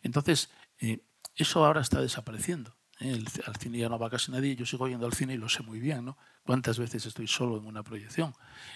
Entonces, 0.04 0.50
eh, 0.80 1.00
eso 1.36 1.66
ahora 1.66 1.82
está 1.82 2.02
desapareciendo. 2.02 2.77
¿Eh? 3.00 3.24
al 3.46 3.56
cine 3.56 3.80
ya 3.80 3.90
no 3.90 4.00
va 4.00 4.10
casi 4.10 4.32
nadie, 4.32 4.56
yo 4.56 4.66
sigo 4.66 4.88
yendo 4.88 5.06
al 5.06 5.14
cine 5.14 5.34
y 5.34 5.38
lo 5.38 5.50
sé 5.50 5.64
muy 5.64 5.80
bien, 5.80 6.06
¿no? 6.06 6.18
¿Cuántas 6.44 6.80
veces 6.80 7.06
estoy 7.06 7.28
solo 7.28 7.58
en 7.58 7.66
una 7.66 7.84
proyección? 7.84 8.34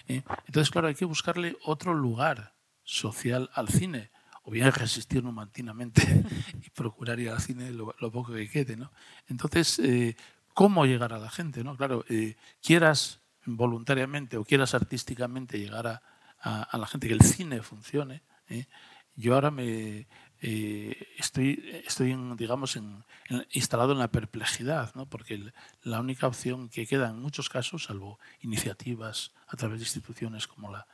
¿Eh? 0.08 0.22
Entonces, 0.46 0.70
claro, 0.70 0.88
hay 0.88 0.94
que 0.94 1.04
buscarle 1.04 1.56
otro 1.64 1.94
lugar 1.94 2.54
social 2.84 3.50
al 3.54 3.68
cine, 3.68 4.10
o 4.42 4.50
bien 4.50 4.72
resistir 4.72 5.22
mantinamente 5.22 6.02
y 6.66 6.70
procurar 6.70 7.20
ir 7.20 7.30
al 7.30 7.40
cine 7.40 7.70
lo, 7.70 7.94
poco 8.10 8.32
que 8.32 8.48
quede, 8.48 8.76
¿no? 8.76 8.92
Entonces, 9.28 9.78
eh, 9.78 10.16
¿cómo 10.54 10.84
llegar 10.86 11.12
a 11.12 11.18
la 11.18 11.30
gente, 11.30 11.62
no? 11.62 11.76
Claro, 11.76 12.04
quieras 12.60 13.20
voluntariamente 13.44 14.36
o 14.36 14.44
quieras 14.44 14.74
artísticamente 14.74 15.58
llegar 15.58 15.86
a, 15.86 16.02
a, 16.40 16.78
la 16.78 16.86
gente, 16.86 17.08
que 17.08 17.14
el 17.14 17.22
cine 17.22 17.62
funcione, 17.62 18.22
yo 19.14 19.34
ahora 19.34 19.50
me, 19.50 20.06
eh, 20.44 21.06
estoy, 21.18 21.82
estoy 21.86 22.16
digamos, 22.36 22.76
instalado 23.52 23.92
en 23.92 24.00
la 24.00 24.10
perplejidad, 24.10 24.92
¿no? 24.96 25.06
porque 25.06 25.52
la 25.82 26.00
única 26.00 26.26
opción 26.26 26.68
que 26.68 26.86
queda 26.86 27.10
en 27.10 27.20
muchos 27.20 27.48
casos, 27.48 27.84
salvo 27.84 28.18
iniciativas 28.40 29.32
a 29.46 29.56
través 29.56 29.78
de 29.78 29.84
instituciones 29.84 30.48
como 30.48 30.72
la, 30.72 30.86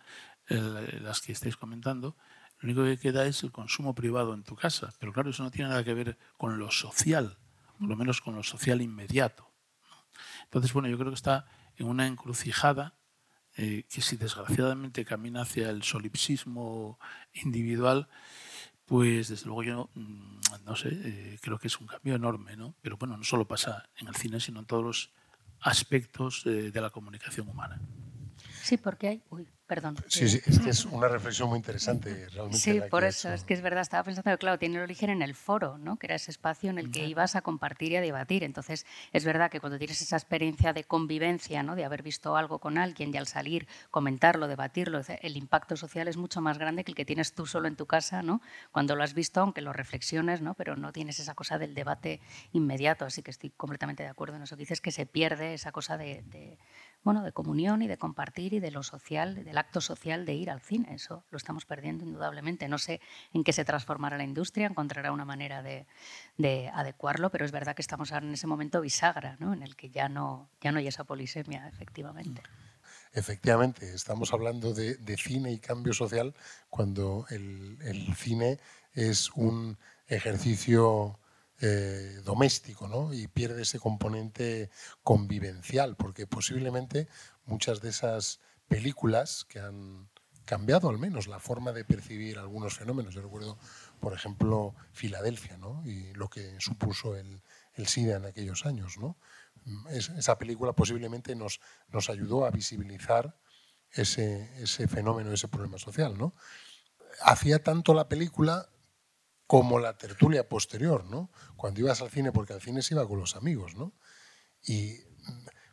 las 1.01 1.23
que 1.23 1.33
estáis 1.33 1.57
comentando, 1.57 2.15
lo 2.61 2.67
único 2.67 2.85
que 2.85 2.99
queda 2.99 3.25
es 3.25 3.43
el 3.43 3.51
consumo 3.51 3.95
privado 3.95 4.35
en 4.35 4.43
tu 4.43 4.55
casa. 4.55 4.93
Pero 4.99 5.15
claro, 5.15 5.31
eso 5.31 5.43
no 5.43 5.51
tiene 5.51 5.71
nada 5.71 5.83
que 5.83 5.95
ver 5.95 6.19
con 6.37 6.59
lo 6.59 6.71
social, 6.71 7.39
por 7.79 7.89
lo 7.89 7.97
menos 7.97 8.21
con 8.21 8.35
lo 8.35 8.43
social 8.43 8.83
inmediato. 8.83 9.51
Entonces, 10.45 10.75
bueno, 10.75 10.89
yo 10.89 10.99
creo 10.99 11.11
que 11.11 11.17
está 11.17 11.47
en 11.77 11.87
una 11.87 12.07
encrucijada 12.07 12.99
eh, 13.57 13.85
que 13.89 14.03
si 14.03 14.17
desgraciadamente 14.17 15.05
camina 15.05 15.43
hacia 15.43 15.71
el 15.71 15.83
solipsismo 15.83 16.99
individual, 17.33 18.09
pues 18.89 19.29
desde 19.29 19.47
luego 19.47 19.63
yo 19.63 19.91
mm, 19.95 20.65
no 20.65 20.75
sé, 20.75 20.89
eh, 20.91 21.39
creo 21.41 21.59
que 21.59 21.69
es 21.69 21.81
un 21.81 21.87
cambio 21.87 22.15
enorme, 22.17 22.57
¿no? 22.57 22.75
Pero 22.83 22.97
bueno, 22.97 23.17
no 23.17 23.25
solo 23.25 23.47
pasa 23.47 23.89
en 23.99 24.09
el 24.09 24.17
cine, 24.17 24.41
sino 24.41 24.61
en 24.61 24.67
todos 24.67 24.85
los 24.85 25.13
aspectos 25.61 26.43
de 26.45 26.81
la 26.81 26.91
comunicación 26.91 27.49
humana. 27.49 27.81
Sí, 28.63 28.77
porque 28.77 29.09
hay... 29.09 29.23
Uy, 29.31 29.49
perdón. 29.69 29.97
Sí, 30.09 30.29
sí, 30.29 30.41
es 30.47 30.59
que 30.59 30.71
es 30.71 30.87
una 30.87 31.09
reflexión 31.09 31.49
muy 31.51 31.59
interesante 31.59 32.27
realmente. 32.33 32.59
Sí, 32.59 32.81
por 32.91 33.05
eso, 33.05 33.33
es 33.33 33.45
que 33.45 33.55
es 33.55 33.61
verdad, 33.61 33.83
estaba 33.83 34.03
pensando 34.03 34.31
que 34.31 34.39
claro, 34.39 34.59
tiene 34.59 34.77
el 34.77 34.83
origen 34.83 35.11
en 35.11 35.23
el 35.23 35.35
foro, 35.35 35.77
¿no? 35.79 35.99
que 35.99 36.07
era 36.07 36.17
ese 36.17 36.31
espacio 36.31 36.71
en 36.71 36.79
el 36.79 36.91
que 36.91 37.07
ibas 37.07 37.37
a 37.37 37.43
compartir 37.43 37.93
y 37.93 37.97
a 37.97 38.01
debatir. 38.01 38.43
Entonces, 38.43 38.87
es 39.13 39.25
verdad 39.25 39.51
que 39.51 39.61
cuando 39.61 39.79
tienes 39.79 40.01
esa 40.01 40.17
experiencia 40.17 40.73
de 40.73 40.85
convivencia, 40.85 41.63
¿no? 41.63 41.77
de 41.77 41.85
haber 41.85 42.03
visto 42.03 42.37
algo 42.37 42.59
con 42.59 42.79
alguien 42.79 43.15
y 43.15 43.19
al 43.19 43.27
salir 43.27 43.69
comentarlo, 43.91 44.49
debatirlo, 44.49 45.01
el 45.21 45.37
impacto 45.37 45.77
social 45.77 46.09
es 46.09 46.17
mucho 46.17 46.41
más 46.41 46.59
grande 46.59 46.83
que 46.83 46.93
el 46.93 46.97
que 46.97 47.05
tienes 47.05 47.35
tú 47.35 47.47
solo 47.47 47.69
en 47.69 47.77
tu 47.77 47.87
casa, 47.87 48.23
¿no? 48.23 48.41
cuando 48.73 48.97
lo 48.97 49.05
has 49.05 49.13
visto, 49.13 49.43
aunque 49.43 49.61
lo 49.61 49.75
reflexiones, 49.75 50.41
¿no? 50.41 50.55
pero 50.55 50.77
no 50.77 50.93
tienes 50.93 51.21
esa 51.21 51.35
cosa 51.35 51.59
del 51.59 51.75
debate 51.75 52.21
inmediato. 52.53 53.05
Así 53.05 53.23
que 53.23 53.31
estoy 53.31 53.51
completamente 53.51 54.03
de 54.03 54.09
acuerdo 54.09 54.37
en 54.37 54.43
eso 54.43 54.57
que 54.57 54.63
dices, 54.63 54.81
que 54.81 54.93
se 54.93 55.05
pierde 55.05 55.53
esa 55.53 55.73
cosa 55.73 55.99
de, 55.99 56.23
de 56.23 56.59
de 57.17 57.33
comunión 57.33 57.83
y 57.83 57.89
de 57.89 57.97
compartir 57.97 58.53
y 58.53 58.61
de 58.61 58.71
lo 58.71 58.83
social, 58.83 59.45
del 59.45 59.59
acto 59.59 59.81
social 59.81 60.27
de 60.27 60.35
ir 60.35 60.51
al 60.51 60.61
cine. 60.61 60.95
Eso 60.95 61.25
lo 61.31 61.39
estamos 61.39 61.65
perdiendo 61.65 62.05
indudablemente. 62.05 62.69
No 62.69 62.79
sé 62.79 63.01
en 63.33 63.45
qué 63.45 63.53
se 63.53 63.65
transformará 63.65 64.17
la 64.17 64.25
industria, 64.25 64.67
encontrará 64.67 65.11
una 65.11 65.25
manera 65.25 65.63
de, 65.63 65.87
adecuarlo, 66.73 67.31
pero 67.31 67.45
es 67.45 67.53
verdad 67.53 67.75
que 67.75 67.83
estamos 67.83 68.13
ahora 68.13 68.27
en 68.27 68.35
ese 68.35 68.47
momento 68.47 68.81
bisagra, 68.81 69.37
¿no? 69.41 69.53
en 69.53 69.63
el 69.63 69.75
que 69.75 69.91
ya 69.91 70.09
no, 70.09 70.51
ya 70.61 70.71
no 70.71 70.79
hay 70.79 70.87
esa 70.87 71.05
polisemia, 71.05 71.67
efectivamente. 71.69 72.43
Efectivamente, 73.13 73.95
estamos 73.95 74.33
hablando 74.33 74.75
de, 74.75 75.17
cine 75.17 75.53
y 75.53 75.59
cambio 75.59 75.95
social 75.95 76.35
cuando 76.69 77.27
el 77.31 78.15
cine 78.15 78.59
es 78.93 79.31
un 79.31 79.79
ejercicio 80.07 81.19
eh, 81.61 82.21
doméstico 82.25 82.87
¿no? 82.87 83.13
y 83.13 83.27
pierde 83.27 83.63
ese 83.63 83.79
componente 83.79 84.71
convivencial, 85.03 85.97
porque 85.97 86.27
posiblemente 86.27 87.09
muchas 87.47 87.81
de 87.81 87.89
esas 87.89 88.41
películas 88.69 89.45
que 89.49 89.61
han 89.61 90.09
cambiado 90.45 90.89
al 90.89 90.99
menos 90.99 91.27
la 91.27 91.41
forma 91.41 91.73
de 91.73 91.85
percibir 91.85 92.39
algunos 92.39 92.75
fenómenos. 92.75 93.15
Yo 93.15 93.23
recuerdo, 93.23 93.59
por 94.01 94.15
ejemplo, 94.15 94.75
Filadelfia 94.93 95.59
¿no? 95.59 95.83
y 95.85 96.15
lo 96.15 96.29
que 96.29 96.57
supuso 96.59 97.17
el, 97.17 97.43
el 97.75 97.87
SIDA 97.87 98.17
en 98.17 98.25
aquellos 98.25 98.65
años. 98.65 98.97
¿no? 98.99 99.17
esa 99.91 100.39
película 100.39 100.73
posiblemente 100.73 101.35
nos, 101.35 101.61
nos 101.93 102.09
ayudó 102.09 102.47
a 102.47 102.51
visibilizar 102.51 103.37
ese, 103.93 104.51
ese 104.63 104.89
fenómeno, 104.89 105.33
ese 105.33 105.49
problema 105.49 105.79
social. 105.79 106.17
¿no? 106.17 106.35
Hacía 107.23 107.63
tanto 107.63 107.95
la 107.95 108.09
película 108.09 108.69
como 109.49 109.79
la 109.79 109.97
tertulia 109.97 110.47
posterior, 110.47 111.07
¿no? 111.07 111.31
Cuando 111.57 111.81
ibas 111.81 112.03
al 112.03 112.11
cine, 112.11 112.33
porque 112.33 112.53
al 112.53 112.61
cine 112.61 112.83
se 112.83 112.95
iba 112.95 113.09
con 113.09 113.19
los 113.19 113.35
amigos, 113.35 113.75
¿no? 113.77 113.95
Y 114.63 115.01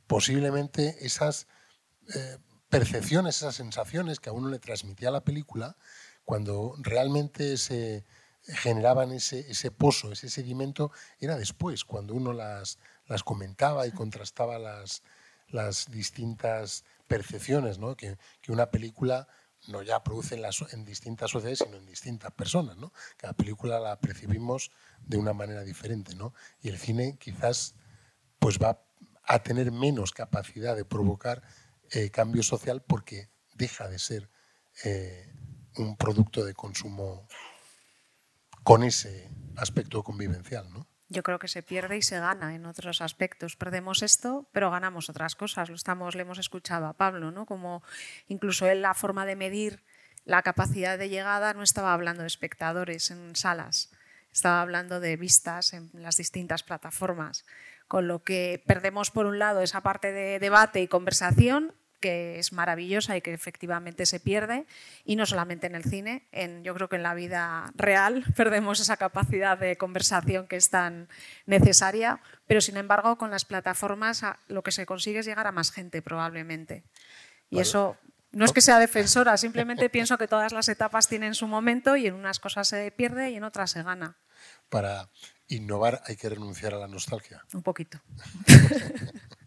posiblemente 0.08 1.06
esas 1.06 1.48
eh, 2.16 2.38
percepciones, 2.70 3.36
esas 3.36 3.56
sensaciones 3.56 4.22
que 4.22 4.30
a 4.30 4.32
uno 4.34 4.48
le 4.48 4.60
transmitía 4.60 5.12
la 5.12 5.26
película, 5.26 5.76
cuando 6.24 6.74
realmente 6.80 7.58
se 7.58 8.06
generaban 8.48 9.12
ese, 9.12 9.52
ese 9.52 9.72
pozo, 9.72 10.14
ese 10.14 10.30
sedimento, 10.30 10.94
era 11.20 11.36
después, 11.36 11.84
cuando 11.84 12.14
uno 12.14 12.32
las, 12.32 12.80
las 13.08 13.24
comentaba 13.24 13.88
y 13.88 13.92
contrastaba 13.92 14.58
las, 14.58 15.04
las 15.50 15.92
distintas 15.92 16.86
percepciones 17.10 17.78
¿no? 17.78 17.98
que, 17.98 18.18
que 18.42 18.54
una 18.54 18.72
película 18.72 19.28
no 19.68 19.82
ya 19.82 20.04
produce 20.04 20.36
en, 20.72 20.86
distintas 20.86 21.32
sociedades, 21.32 21.60
sino 21.60 21.78
en 21.78 21.86
distintas 21.86 22.32
personas. 22.32 22.78
¿no? 22.78 22.92
Cada 23.18 23.34
película 23.34 23.80
la 23.80 24.00
percibimos 24.00 24.72
de 25.00 25.18
una 25.18 25.34
manera 25.34 25.64
diferente. 25.64 26.16
¿no? 26.16 26.34
Y 26.62 26.70
el 26.70 26.78
cine 26.78 27.18
quizás 27.20 27.76
pues 28.40 28.60
va 28.60 28.82
a 29.24 29.40
tener 29.40 29.72
menos 29.72 30.12
capacidad 30.12 30.76
de 30.76 30.86
provocar 30.86 31.42
eh, 31.92 32.10
cambio 32.10 32.44
social 32.44 32.82
porque 32.82 33.30
deja 33.54 33.88
de 33.88 34.00
ser 34.00 34.30
eh, 34.84 35.34
un 35.78 35.98
producto 35.98 36.46
de 36.46 36.54
consumo 36.54 37.28
con 38.64 38.84
ese 38.84 39.30
aspecto 39.56 40.04
convivencial. 40.04 40.72
¿no? 40.72 40.88
Yo 41.10 41.24
creo 41.24 41.40
que 41.40 41.48
se 41.48 41.64
pierde 41.64 41.98
y 41.98 42.02
se 42.02 42.20
gana 42.20 42.56
en 42.56 42.66
otros 42.66 43.02
aspectos. 43.02 43.56
Perdemos 43.56 44.02
esto, 44.02 44.48
pero 44.52 44.72
ganamos 44.72 45.10
otras 45.10 45.36
cosas. 45.36 45.70
Lo 45.70 45.76
estamos, 45.76 46.16
le 46.16 46.24
hemos 46.24 46.40
escuchado 46.40 46.88
a 46.88 46.94
Pablo, 46.94 47.32
¿no? 47.32 47.46
Como 47.46 47.84
incluso 48.28 48.68
él 48.68 48.82
la 48.82 48.94
forma 48.94 49.26
de 49.26 49.36
medir 49.36 49.84
la 50.26 50.42
capacidad 50.42 50.98
de 50.98 51.10
llegada 51.10 51.54
no 51.54 51.62
estaba 51.62 51.94
hablando 51.94 52.22
de 52.22 52.28
espectadores 52.28 53.12
en 53.12 53.36
salas, 53.36 53.92
estaba 54.34 54.62
hablando 54.62 55.00
de 55.00 55.18
vistas 55.18 55.74
en 55.74 55.92
las 55.94 56.18
distintas 56.18 56.64
plataformas. 56.64 57.46
Con 57.88 58.08
lo 58.08 58.24
que 58.24 58.64
perdemos 58.66 59.12
por 59.12 59.28
un 59.28 59.38
lado 59.38 59.62
esa 59.62 59.82
parte 59.82 60.12
de 60.12 60.40
debate 60.40 60.82
y 60.82 60.88
conversación 60.88 61.76
que 62.06 62.38
es 62.38 62.54
maravillosa 62.54 63.18
y 63.18 63.22
que 63.22 63.34
efectivamente 63.34 64.06
se 64.06 64.20
pierde, 64.20 64.68
y 65.06 65.16
no 65.16 65.26
solamente 65.26 65.66
en 65.66 65.74
el 65.74 65.84
cine, 65.84 66.28
en, 66.32 66.64
yo 66.64 66.76
creo 66.76 66.88
que 66.88 66.98
en 66.98 67.02
la 67.02 67.16
vida 67.16 67.74
real 67.76 68.24
perdemos 68.38 68.80
esa 68.80 68.96
capacidad 68.96 69.58
de 69.58 69.76
conversación 69.76 70.46
que 70.46 70.56
es 70.56 70.70
tan 70.70 71.10
necesaria, 71.48 72.22
pero 72.46 72.62
sin 72.62 72.78
embargo 72.78 73.18
con 73.18 73.32
las 73.32 73.44
plataformas 73.44 74.24
lo 74.48 74.62
que 74.62 74.72
se 74.72 74.86
consigue 74.86 75.18
es 75.18 75.26
llegar 75.26 75.48
a 75.48 75.52
más 75.52 75.72
gente 75.72 76.04
probablemente. 76.04 76.84
Y 77.50 77.60
eso 77.60 77.98
no 78.32 78.46
es 78.46 78.54
que 78.54 78.62
sea 78.62 78.78
defensora, 78.78 79.36
simplemente 79.46 79.90
pienso 79.90 80.20
que 80.20 80.28
todas 80.28 80.54
las 80.54 80.70
etapas 80.70 81.08
tienen 81.08 81.34
su 81.34 81.48
momento 81.48 81.96
y 81.96 82.06
en 82.06 82.14
unas 82.14 82.38
cosas 82.40 82.68
se 82.68 82.92
pierde 82.92 83.32
y 83.32 83.38
en 83.38 83.46
otras 83.46 83.72
se 83.72 83.82
gana. 83.82 84.16
Para 84.70 85.10
innovar 85.48 86.04
hay 86.06 86.18
que 86.18 86.30
renunciar 86.30 86.76
a 86.76 86.78
la 86.78 86.88
nostalgia. 86.88 87.44
Un 87.52 87.64
poquito. 87.64 88.00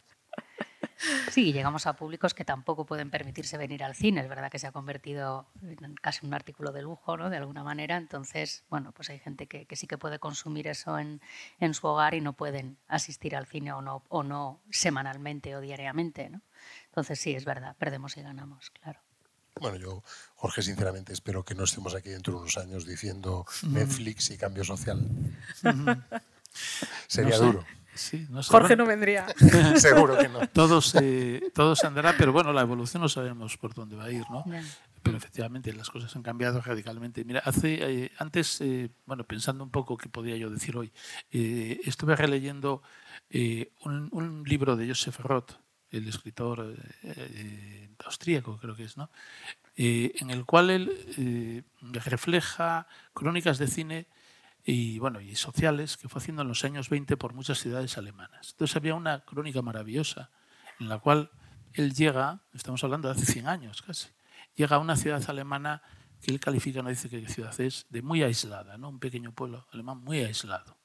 Sí, 1.31 1.53
llegamos 1.53 1.87
a 1.87 1.95
públicos 1.95 2.35
que 2.35 2.45
tampoco 2.45 2.85
pueden 2.85 3.11
permitirse 3.11 3.57
venir 3.57 3.85
al 3.85 3.95
cine. 3.95 4.21
Es 4.21 4.29
verdad 4.29 4.51
que 4.51 4.59
se 4.59 4.67
ha 4.67 4.73
convertido 4.73 5.47
en 5.63 5.95
casi 5.95 6.27
un 6.27 6.35
artículo 6.35 6.73
de 6.73 6.83
lujo, 6.83 7.17
¿no? 7.17 7.31
De 7.31 7.37
alguna 7.37 7.63
manera. 7.63 7.97
Entonces, 7.97 8.65
bueno, 8.69 8.93
pues 8.93 9.11
hay 9.11 9.19
gente 9.19 9.47
que, 9.47 9.67
sí 9.77 9.87
que 9.87 9.99
puede 9.99 10.19
consumir 10.19 10.67
eso 10.67 10.99
en, 10.99 11.21
su 11.75 11.87
hogar 11.87 12.15
y 12.15 12.21
no 12.21 12.33
pueden 12.33 12.79
asistir 12.89 13.37
al 13.37 13.47
cine 13.47 13.73
o 13.73 13.83
no, 13.83 14.03
o 14.09 14.23
no 14.23 14.61
semanalmente 14.71 15.55
o 15.55 15.61
diariamente, 15.61 16.31
¿no? 16.31 16.41
Entonces, 16.87 17.21
sí, 17.21 17.35
es 17.35 17.45
verdad, 17.45 17.77
perdemos 17.79 18.17
y 18.17 18.23
ganamos, 18.23 18.71
claro. 18.71 19.01
Bueno, 19.61 19.77
yo, 19.77 20.03
Jorge, 20.37 20.63
sinceramente 20.63 21.13
espero 21.13 21.45
que 21.45 21.55
no 21.55 21.65
estemos 21.65 21.95
aquí 21.95 22.11
dentro 22.11 22.35
de 22.35 22.41
unos 22.41 22.57
años 22.59 22.87
diciendo 22.87 23.45
Netflix 23.65 24.31
y 24.31 24.39
cambio 24.39 24.65
social. 24.65 25.01
Sería 27.09 27.39
duro. 27.39 27.65
Jorge 28.49 28.77
no 28.77 28.87
vendría. 28.87 29.27
Seguro 29.77 30.17
que 30.19 30.29
no. 30.29 30.47
Todo 30.49 30.81
se, 30.81 31.43
todo 31.55 31.75
se 31.77 31.87
andará, 31.87 32.15
pero 32.17 32.33
bueno, 32.33 32.53
la 32.53 32.63
evolución 32.63 33.03
no 33.03 33.09
sabemos 33.09 33.57
por 33.57 33.75
dónde 33.75 33.97
va 33.97 34.05
a 34.05 34.11
ir, 34.11 34.25
¿no? 34.31 34.45
Pero 35.03 35.17
efectivamente 35.17 35.73
las 35.73 35.91
cosas 35.91 36.15
han 36.17 36.23
cambiado 36.23 36.61
radicalmente. 36.61 37.25
Mira, 37.25 37.41
hace, 37.45 37.79
eh, 37.81 38.13
antes, 38.19 38.61
eh, 38.61 38.91
bueno, 39.07 39.25
pensando 39.25 39.65
un 39.65 39.71
poco 39.71 39.97
qué 39.97 40.09
podía 40.09 40.37
yo 40.37 40.51
decir 40.51 40.77
hoy, 40.77 40.93
eh, 41.31 41.81
estuve 41.85 42.17
releyendo 42.17 42.83
un, 43.85 44.09
un, 44.13 44.45
libro 44.45 44.77
de 44.77 44.89
Joseph 44.89 45.19
Roth, 45.21 45.53
el 45.91 46.09
escritor 46.09 46.75
austríaco, 48.05 48.59
creo 48.59 48.77
que 48.77 48.85
es, 48.85 48.97
¿no? 48.97 49.11
en 49.77 50.31
el 50.31 50.45
cual 50.45 50.71
él 50.71 51.65
refleja 51.81 52.89
crónicas 53.15 53.59
de 53.59 53.69
cine 53.69 54.07
y, 54.71 54.99
bueno, 54.99 55.23
y 55.23 55.35
sociales 55.35 55.97
que 55.97 56.11
fue 56.11 56.21
haciendo 56.21 56.43
en 56.43 56.49
los 56.49 56.63
años 56.63 56.91
20 56.91 57.17
por 57.17 57.33
muchas 57.33 57.59
ciudades 57.59 57.97
alemanas. 57.97 58.51
Entonces 58.51 58.77
había 58.77 58.95
una 58.95 59.21
crónica 59.25 59.63
maravillosa 59.63 60.31
en 60.79 60.91
la 60.91 60.99
cual 60.99 61.31
él 61.73 61.95
llega, 61.95 62.43
estamos 62.53 62.85
hablando 62.85 63.09
de 63.09 63.15
hace 63.15 63.25
100 63.25 63.49
años 63.49 63.81
casi, 63.81 64.11
llega 64.57 64.77
a 64.77 64.79
una 64.79 64.95
ciudad 64.97 65.25
alemana 65.31 65.81
que 66.21 66.33
él 66.33 66.39
califica, 66.39 66.83
no 66.83 66.91
dice 66.91 67.09
qué 67.09 67.27
ciudad 67.29 67.59
es, 67.63 67.87
de 67.89 68.03
muy 68.03 68.23
aislada, 68.23 68.77
¿no? 68.77 68.91
un 68.91 68.99
pequeño 68.99 69.33
pueblo 69.33 69.67
alemán 69.73 70.05
muy 70.05 70.19
aislado. 70.19 70.77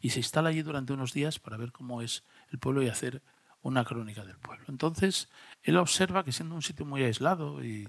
Y 0.00 0.10
se 0.10 0.18
instala 0.18 0.48
allí 0.48 0.62
durante 0.62 0.92
unos 0.92 1.12
días 1.12 1.38
para 1.38 1.56
ver 1.56 1.70
cómo 1.70 2.02
es 2.02 2.24
el 2.50 2.58
pueblo 2.58 2.82
y 2.82 2.88
hacer 2.88 3.22
una 3.62 3.84
crónica 3.84 4.24
del 4.24 4.36
pueblo. 4.36 4.64
Entonces, 4.66 5.28
él 5.62 5.76
observa 5.76 6.24
que 6.24 6.32
siendo 6.32 6.56
un 6.56 6.62
sitio 6.62 6.84
muy 6.84 7.04
aislado 7.04 7.64
y, 7.64 7.88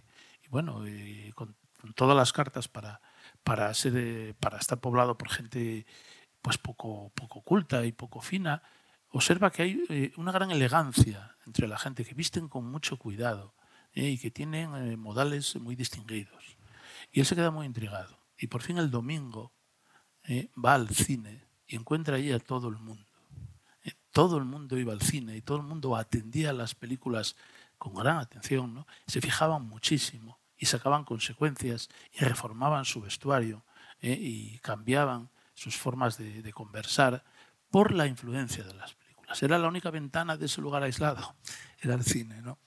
bueno, 0.49 0.83
con, 1.33 1.55
todas 1.95 2.15
las 2.15 2.33
cartas 2.33 2.67
para 2.67 3.01
para, 3.43 3.73
ser, 3.73 3.93
eh, 3.95 4.33
para 4.39 4.57
estar 4.57 4.79
poblado 4.79 5.17
por 5.17 5.29
gente 5.29 5.85
pues 6.41 6.57
poco, 6.57 7.11
poco 7.15 7.41
culta 7.41 7.85
y 7.85 7.91
poco 7.91 8.21
fina, 8.21 8.61
observa 9.09 9.51
que 9.51 9.63
hay 9.63 9.83
eh, 9.89 10.13
una 10.17 10.31
gran 10.31 10.51
elegancia 10.51 11.35
entre 11.45 11.67
la 11.67 11.77
gente, 11.77 12.05
que 12.05 12.13
visten 12.13 12.47
con 12.47 12.65
mucho 12.65 12.97
cuidado 12.97 13.55
eh, 13.93 14.09
y 14.09 14.17
que 14.17 14.31
tienen 14.31 14.99
modales 14.99 15.55
muy 15.55 15.75
distinguidos. 15.75 16.57
Y 17.11 17.21
él 17.21 17.25
se 17.25 17.35
queda 17.35 17.51
muy 17.51 17.65
intrigado. 17.65 18.19
Y 18.37 18.47
por 18.47 18.61
fin 18.61 18.77
el 18.77 18.91
domingo 18.91 19.53
va 20.63 20.73
al 20.73 20.89
cine 20.89 21.45
y 21.67 21.77
encuentra 21.77 22.17
allí 22.17 22.33
a 22.33 22.39
todo 22.39 22.67
el 22.67 22.77
mundo. 22.77 23.05
todo 24.11 24.37
el 24.37 24.45
mundo 24.45 24.77
iba 24.77 24.91
al 24.91 25.01
cine 25.01 25.37
y 25.37 25.41
todo 25.41 25.57
el 25.57 25.63
mundo 25.63 25.95
atendía 25.95 26.51
las 26.51 26.75
películas 26.75 27.35
con 27.77 27.93
gran 27.93 28.17
atención, 28.17 28.73
¿no? 28.73 28.87
se 29.05 29.21
fijaban 29.21 29.63
muchísimo 29.63 30.39
y 30.57 30.65
sacaban 30.65 31.03
consecuencias 31.03 31.89
y 32.13 32.25
reformaban 32.25 32.85
su 32.85 33.01
vestuario 33.01 33.63
¿eh? 34.01 34.17
y 34.19 34.59
cambiaban 34.59 35.29
sus 35.53 35.77
formas 35.77 36.17
de, 36.17 36.51
conversar 36.53 37.23
por 37.69 37.93
la 37.93 38.05
influencia 38.07 38.63
de 38.63 38.73
las 38.73 38.93
películas. 38.93 39.41
Era 39.41 39.57
la 39.57 39.67
única 39.67 39.89
ventana 39.91 40.37
de 40.37 40.45
ese 40.45 40.61
lugar 40.61 40.83
aislado, 40.83 41.35
era 41.81 41.95
el 41.95 42.03
cine. 42.03 42.41
¿no? 42.41 42.59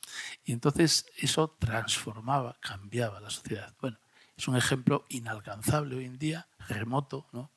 Y 0.45 0.53
entonces 0.53 1.07
eso 1.17 1.57
transformaba, 1.59 2.57
cambiaba 2.61 3.21
la 3.21 3.31
sociedad. 3.31 3.75
Bueno, 3.81 3.99
es 4.37 4.49
un 4.49 4.57
ejemplo 4.57 5.07
inalcanzable 5.09 5.97
hoy 5.97 6.05
en 6.07 6.19
día, 6.19 6.49
remoto, 6.69 7.29
¿no? 7.33 7.53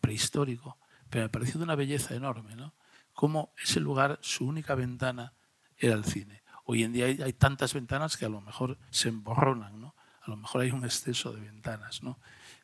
prehistórico, 0.00 0.78
pero 1.10 1.24
me 1.24 1.28
pareció 1.28 1.58
de 1.58 1.64
una 1.64 1.74
belleza 1.74 2.14
enorme. 2.14 2.56
¿no? 2.56 2.74
Cómo 3.12 3.52
ese 3.62 3.80
lugar, 3.80 4.18
su 4.22 4.46
única 4.46 4.74
ventana 4.74 5.34
era 5.76 5.94
el 5.94 6.04
cine. 6.04 6.42
Hoy 6.70 6.82
en 6.82 6.92
día 6.92 7.06
hay, 7.06 7.22
hay, 7.22 7.32
tantas 7.32 7.72
ventanas 7.72 8.18
que 8.18 8.26
a 8.26 8.28
lo 8.28 8.42
mejor 8.42 8.76
se 8.90 9.08
emborronan, 9.08 9.80
¿no? 9.80 9.94
a 10.20 10.30
lo 10.30 10.36
mejor 10.36 10.60
hay 10.60 10.70
un 10.70 10.84
exceso 10.84 11.32
de 11.32 11.40
ventanas. 11.40 12.02
¿no? 12.02 12.18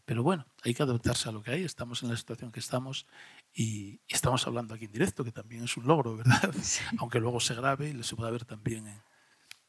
Pero 0.05 0.23
bueno, 0.23 0.47
hay 0.63 0.75
que 0.75 0.83
adaptarse 0.83 1.31
a 1.31 1.33
lo 1.33 1.43
que 1.43 1.53
hay, 1.53 1.65
estamos 1.65 2.03
en 2.03 2.11
la 2.11 2.17
situación 2.19 2.53
que 2.53 2.61
estamos 2.61 3.07
y, 3.55 4.03
y 4.07 4.15
estamos 4.15 4.47
hablando 4.47 4.75
aquí 4.75 4.85
en 4.85 4.93
directo, 4.93 5.25
que 5.25 5.33
también 5.33 5.65
es 5.65 5.75
un 5.79 5.87
logro, 5.87 6.19
¿verdad? 6.19 6.55
Sí. 6.61 6.83
Aunque 6.99 7.19
luego 7.19 7.41
se 7.41 7.55
grabe 7.55 7.89
y 7.89 8.03
se 8.03 8.15
pueda 8.15 8.31
ver 8.31 8.45
también 8.45 8.87
en, 8.87 9.03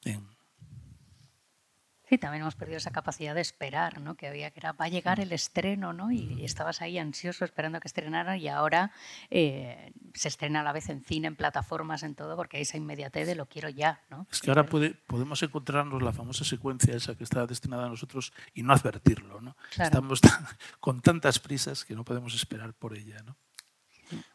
en 0.04 0.35
Sí, 2.08 2.18
también 2.18 2.42
hemos 2.42 2.56
perdido 2.56 2.78
esa 2.78 2.92
capacidad 2.92 3.34
de 3.34 3.42
esperar, 3.42 4.00
¿no? 4.00 4.16
Que 4.16 4.28
había 4.28 4.52
que 4.52 4.60
era, 4.60 4.74
va 4.74 4.86
a 4.86 4.90
llegar 4.90 5.20
el 5.20 5.32
estreno, 5.32 5.94
¿no? 5.94 6.12
Y 6.12 6.44
estabas 6.44 6.82
ahí 6.82 6.98
ansioso 6.98 7.46
esperando 7.46 7.80
que 7.80 7.88
estrenara 7.88 8.38
y 8.38 8.48
ahora 8.48 8.92
eh, 9.30 9.92
se 10.14 10.28
estrena 10.28 10.62
a 10.62 10.64
la 10.64 10.72
vez 10.72 10.90
en 10.90 11.04
cine, 11.04 11.28
en 11.28 11.36
plataformas, 11.36 12.04
en 12.04 12.16
todo, 12.16 12.36
porque 12.36 12.58
hay 12.58 12.64
esa 12.64 12.78
inmediatez 12.78 13.26
de 13.28 13.36
lo 13.36 13.48
quiero 13.48 13.70
ya, 13.70 14.04
¿no? 14.10 14.28
Es 14.32 14.42
que 14.42 14.52
ahora 14.52 14.66
puede, 14.66 14.92
podemos 15.08 15.42
encontrarnos 15.42 16.02
la 16.02 16.14
famosa 16.14 16.46
secuencia 16.46 16.96
esa 16.96 17.16
que 17.16 17.24
está 17.24 17.46
destinada 17.48 17.86
a 17.86 17.90
nosotros 17.90 18.34
y 18.54 18.64
no 18.64 18.74
advertirlo, 18.74 19.42
¿no? 19.42 19.56
Claro. 19.74 19.90
Estamos 19.90 20.22
tan, 20.22 20.46
con 20.80 21.02
tantas 21.02 21.40
prisas 21.40 21.86
que 21.86 21.96
no 21.96 22.06
podemos 22.06 22.36
esperar 22.36 22.74
por 22.74 22.96
ella, 22.96 23.24
¿no? 23.26 23.38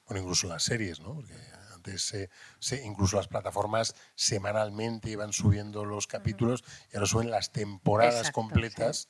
Bueno, 0.06 0.22
incluso 0.22 0.48
las 0.48 0.64
series, 0.64 1.00
¿no? 1.00 1.14
Porque 1.14 1.34
antes 1.80 2.02
se, 2.02 2.30
se, 2.58 2.84
incluso 2.84 3.16
las 3.16 3.28
plataformas 3.28 3.94
semanalmente 4.14 5.10
iban 5.10 5.32
subiendo 5.32 5.84
los 5.86 6.06
capítulos 6.06 6.62
y 6.92 6.96
ahora 6.96 7.06
suben 7.06 7.30
las 7.30 7.52
temporadas 7.52 8.16
Exacto, 8.16 8.40
completas 8.40 8.96
sí. 8.96 9.08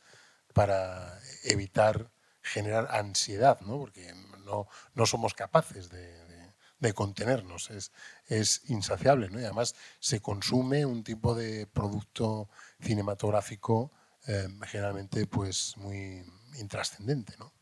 para 0.55 1.19
evitar 1.45 2.13
generar 2.43 2.89
ansiedad, 2.91 3.61
¿no? 3.63 3.79
porque 3.79 4.15
no, 4.45 4.69
no 4.95 5.07
somos 5.07 5.35
capaces 5.35 5.91
de, 5.91 6.25
de, 6.27 6.55
de 6.79 6.93
contenernos, 6.95 7.71
es, 7.71 7.93
es 8.27 8.63
insaciable 8.71 9.29
¿no? 9.31 9.41
y 9.41 9.45
además 9.45 9.75
se 9.99 10.21
consume 10.21 10.87
un 10.87 11.03
tipo 11.03 11.35
de 11.35 11.67
producto 11.67 12.49
cinematográfico 12.81 13.93
eh, 14.27 14.49
generalmente 14.67 15.27
pues 15.27 15.77
muy 15.77 16.25
intrascendente. 16.59 17.35
¿no? 17.39 17.53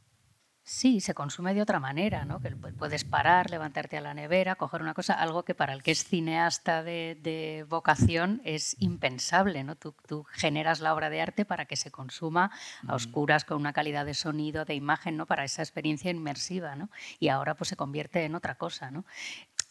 Sí, 0.70 1.00
se 1.00 1.14
consume 1.14 1.54
de 1.54 1.62
otra 1.62 1.80
manera, 1.80 2.26
¿no? 2.26 2.42
Que 2.42 2.50
puedes 2.50 3.02
parar, 3.02 3.48
levantarte 3.48 3.96
a 3.96 4.02
la 4.02 4.12
nevera, 4.12 4.54
coger 4.54 4.82
una 4.82 4.92
cosa, 4.92 5.14
algo 5.14 5.42
que 5.42 5.54
para 5.54 5.72
el 5.72 5.82
que 5.82 5.92
es 5.92 6.04
cineasta 6.04 6.82
de, 6.82 7.18
de 7.22 7.64
vocación 7.70 8.42
es 8.44 8.76
impensable, 8.78 9.64
¿no? 9.64 9.76
Tú, 9.76 9.94
tú, 10.06 10.26
generas 10.30 10.80
la 10.80 10.92
obra 10.92 11.08
de 11.08 11.22
arte 11.22 11.46
para 11.46 11.64
que 11.64 11.76
se 11.76 11.90
consuma 11.90 12.50
a 12.86 12.94
oscuras 12.94 13.46
con 13.46 13.56
una 13.56 13.72
calidad 13.72 14.04
de 14.04 14.12
sonido, 14.12 14.66
de 14.66 14.74
imagen, 14.74 15.16
¿no? 15.16 15.24
Para 15.24 15.44
esa 15.44 15.62
experiencia 15.62 16.10
inmersiva, 16.10 16.76
¿no? 16.76 16.90
Y 17.18 17.28
ahora 17.28 17.54
pues 17.54 17.68
se 17.68 17.76
convierte 17.76 18.26
en 18.26 18.34
otra 18.34 18.56
cosa, 18.56 18.90
¿no? 18.90 19.06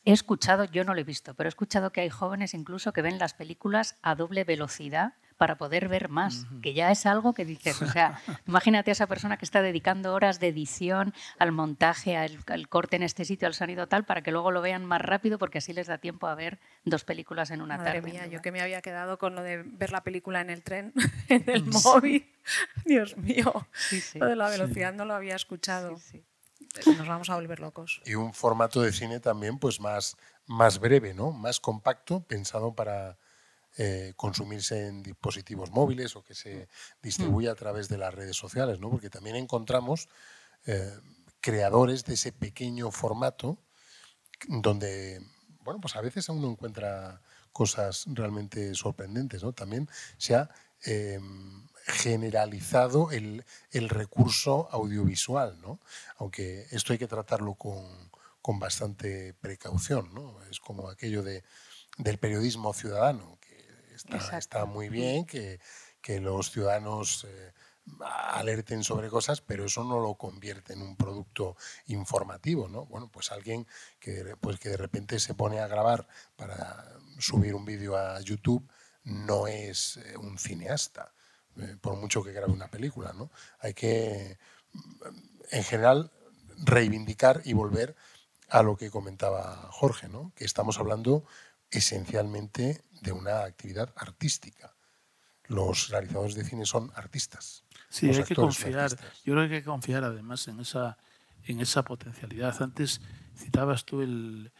He 0.03 0.13
escuchado, 0.13 0.63
yo 0.63 0.83
no 0.83 0.95
lo 0.95 1.01
he 1.01 1.03
visto, 1.03 1.35
pero 1.35 1.47
he 1.47 1.49
escuchado 1.49 1.91
que 1.91 2.01
hay 2.01 2.09
jóvenes 2.09 2.55
incluso 2.55 2.91
que 2.91 3.03
ven 3.03 3.19
las 3.19 3.35
películas 3.35 3.97
a 4.01 4.15
doble 4.15 4.45
velocidad 4.45 5.13
para 5.37 5.57
poder 5.57 5.87
ver 5.87 6.09
más, 6.09 6.43
uh 6.43 6.55
-huh. 6.55 6.61
que 6.61 6.73
ya 6.73 6.91
es 6.91 7.05
algo 7.05 7.33
que 7.33 7.45
dices, 7.45 7.81
o 7.81 7.87
sea, 7.87 8.19
imagínate 8.47 8.91
a 8.91 8.93
esa 8.93 9.07
persona 9.07 9.37
que 9.37 9.45
está 9.45 9.61
dedicando 9.61 10.13
horas 10.13 10.39
de 10.39 10.47
edición 10.47 11.13
al 11.37 11.51
montaje, 11.51 12.17
al, 12.17 12.37
al, 12.47 12.67
corte 12.67 12.95
en 12.95 13.03
este 13.03 13.23
sitio, 13.23 13.47
al 13.47 13.53
sonido 13.53 13.87
tal, 13.87 14.03
para 14.05 14.21
que 14.23 14.31
luego 14.31 14.51
lo 14.51 14.61
vean 14.61 14.85
más 14.85 15.01
rápido 15.01 15.37
porque 15.37 15.59
así 15.59 15.73
les 15.73 15.87
da 15.87 15.99
tiempo 15.99 16.27
a 16.27 16.35
ver 16.35 16.59
dos 16.83 17.03
películas 17.03 17.51
en 17.51 17.61
una 17.61 17.77
Madre 17.77 18.01
tarde. 18.01 18.11
mía, 18.11 18.27
yo 18.27 18.41
que 18.41 18.51
me 18.51 18.61
había 18.61 18.81
quedado 18.81 19.17
con 19.17 19.35
lo 19.35 19.43
de 19.43 19.63
ver 19.63 19.91
la 19.91 20.03
película 20.03 20.41
en 20.41 20.49
el 20.49 20.63
tren, 20.63 20.93
en 21.29 21.43
el 21.47 21.63
móvil. 21.65 22.33
Dios 22.85 23.17
mío, 23.17 23.67
sí, 23.73 24.01
sí. 24.01 24.19
lo 24.19 24.25
de 24.27 24.35
la 24.35 24.49
velocidad 24.49 24.93
no 24.93 25.05
lo 25.05 25.13
había 25.13 25.35
escuchado. 25.35 25.97
Nos 26.85 27.07
vamos 27.07 27.29
a 27.29 27.35
volver 27.35 27.59
locos. 27.59 28.01
Y 28.05 28.15
un 28.15 28.33
formato 28.33 28.81
de 28.81 28.91
cine 28.91 29.19
también 29.19 29.59
pues 29.59 29.79
más, 29.79 30.17
más 30.45 30.79
breve, 30.79 31.13
¿no? 31.13 31.31
más 31.31 31.59
compacto, 31.59 32.21
pensado 32.21 32.73
para 32.73 33.17
eh, 33.77 34.13
consumirse 34.15 34.87
en 34.87 35.03
dispositivos 35.03 35.69
móviles 35.71 36.15
o 36.15 36.23
que 36.23 36.33
se 36.33 36.67
distribuya 37.01 37.51
a 37.51 37.55
través 37.55 37.87
de 37.89 37.99
las 37.99 38.13
redes 38.13 38.35
sociales, 38.35 38.79
¿no? 38.79 38.89
porque 38.89 39.09
también 39.11 39.35
encontramos 39.35 40.09
eh, 40.65 40.97
creadores 41.41 42.03
de 42.03 42.15
ese 42.15 42.31
pequeño 42.31 42.89
formato 42.89 43.59
donde, 44.47 45.21
bueno, 45.61 45.79
pues 45.79 45.95
a 45.95 46.01
veces 46.01 46.27
uno 46.29 46.49
encuentra 46.49 47.21
cosas 47.51 48.05
realmente 48.07 48.73
sorprendentes. 48.73 49.43
¿no? 49.43 49.53
También 49.53 49.87
se 50.17 50.35
ha 50.35 50.49
eh, 50.85 51.19
generalizado 51.85 53.11
el, 53.11 53.45
el, 53.71 53.89
recurso 53.89 54.69
audiovisual, 54.71 55.59
¿no? 55.61 55.79
aunque 56.17 56.67
esto 56.71 56.93
hay 56.93 56.99
que 56.99 57.07
tratarlo 57.07 57.53
con, 57.53 58.11
con 58.41 58.59
bastante 58.59 59.33
precaución. 59.35 60.13
¿no? 60.13 60.41
Es 60.49 60.59
como 60.59 60.89
aquello 60.89 61.23
de, 61.23 61.43
del 61.97 62.17
periodismo 62.17 62.73
ciudadano, 62.73 63.36
está, 63.97 64.37
está 64.37 64.65
muy 64.65 64.89
bien 64.89 65.25
que, 65.25 65.59
que 66.01 66.19
los 66.19 66.51
ciudadanos 66.51 67.25
eh, 67.27 67.53
alerten 68.01 68.83
sobre 68.83 69.09
cosas, 69.09 69.41
pero 69.41 69.65
eso 69.65 69.83
no 69.83 69.99
lo 69.99 70.15
convierte 70.15 70.73
en 70.73 70.81
un 70.81 70.95
producto 70.95 71.55
informativo, 71.87 72.67
¿no? 72.67 72.85
Bueno, 72.85 73.09
pues 73.11 73.31
alguien 73.31 73.67
que, 73.99 74.35
pues 74.39 74.59
que 74.59 74.69
de 74.69 74.77
repente 74.77 75.19
se 75.19 75.33
pone 75.33 75.59
a 75.59 75.67
grabar 75.67 76.07
para 76.35 76.85
subir 77.19 77.55
un 77.55 77.65
vídeo 77.65 77.97
a 77.97 78.19
YouTube 78.21 78.69
no 79.03 79.47
es 79.47 79.97
eh, 79.97 80.17
un 80.17 80.37
cineasta, 80.37 81.13
eh, 81.57 81.77
por 81.79 81.95
mucho 81.95 82.23
que 82.23 82.33
grabe 82.33 82.51
una 82.51 82.69
película, 82.69 83.13
¿no? 83.13 83.31
Hay 83.59 83.73
que, 83.73 84.37
en 85.51 85.63
general, 85.63 86.11
reivindicar 86.57 87.41
y 87.45 87.53
volver 87.53 87.95
a 88.49 88.63
lo 88.63 88.75
que 88.75 88.89
comentaba 88.91 89.69
Jorge, 89.71 90.09
¿no? 90.09 90.33
Que 90.35 90.45
estamos 90.45 90.79
hablando 90.79 91.25
esencialmente 91.71 92.83
de 93.01 93.11
una 93.11 93.43
actividad 93.43 93.93
artística. 93.95 94.75
Los 95.45 95.89
realizadores 95.89 96.35
de 96.35 96.43
cine 96.43 96.65
son 96.65 96.91
artistas. 96.95 97.63
Sí, 97.89 98.09
hay 98.09 98.23
que 98.23 98.35
confiar. 98.35 98.91
Yo 99.23 99.33
creo 99.33 99.47
que 99.47 99.55
hay 99.55 99.61
que 99.61 99.65
confiar 99.65 100.03
además 100.03 100.47
en 100.47 100.59
esa, 100.59 100.97
en 101.43 101.61
esa 101.61 101.83
potencialidad. 101.83 102.61
Antes 102.61 103.01
citabas 103.35 103.85
tú 103.85 104.01
el, 104.01 104.51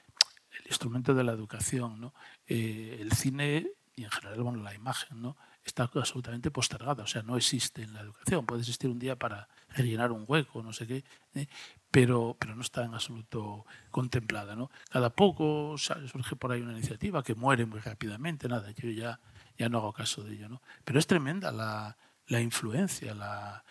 el 0.51 0.67
instrumento 0.67 1.13
de 1.13 1.23
la 1.23 1.33
educación, 1.33 1.99
¿no? 1.99 2.13
Eh, 2.47 2.97
el 3.01 3.11
cine 3.11 3.67
y 3.95 4.03
en 4.03 4.11
general 4.11 4.41
bueno, 4.43 4.63
la 4.63 4.73
imagen, 4.73 5.21
¿no? 5.21 5.35
está 5.67 5.83
absolutamente 5.83 6.49
postergada, 6.49 7.03
o 7.03 7.07
sea, 7.07 7.21
no 7.21 7.37
existe 7.37 7.83
en 7.83 7.93
la 7.93 8.01
educación. 8.01 8.45
Puede 8.45 8.61
existir 8.61 8.89
un 8.89 8.99
día 8.99 9.15
para 9.15 9.47
rellenar 9.77 10.11
un 10.11 10.25
hueco, 10.27 10.63
no 10.63 10.73
sé 10.73 10.87
qué, 10.87 11.03
¿eh? 11.35 11.47
pero, 11.91 12.35
pero 12.39 12.55
no 12.55 12.61
está 12.61 12.83
en 12.83 12.93
absoluto 12.93 13.65
contemplada. 13.91 14.55
¿no? 14.55 14.69
Cada 14.89 15.09
poco 15.09 15.77
surge 15.77 16.35
por 16.35 16.51
ahí 16.51 16.61
una 16.61 16.73
iniciativa 16.73 17.23
que 17.23 17.35
muere 17.35 17.65
muy 17.65 17.79
rápidamente, 17.79 18.47
nada, 18.47 18.71
yo 18.71 18.89
ya, 18.89 19.19
ya 19.57 19.69
no 19.69 19.77
hago 19.79 19.93
caso 19.93 20.23
de 20.23 20.33
ello. 20.33 20.49
¿no? 20.49 20.61
Pero 20.83 20.99
es 20.99 21.07
tremenda 21.07 21.51
la, 21.51 21.97
la 22.27 22.41
influencia, 22.41 23.13
la, 23.13 23.63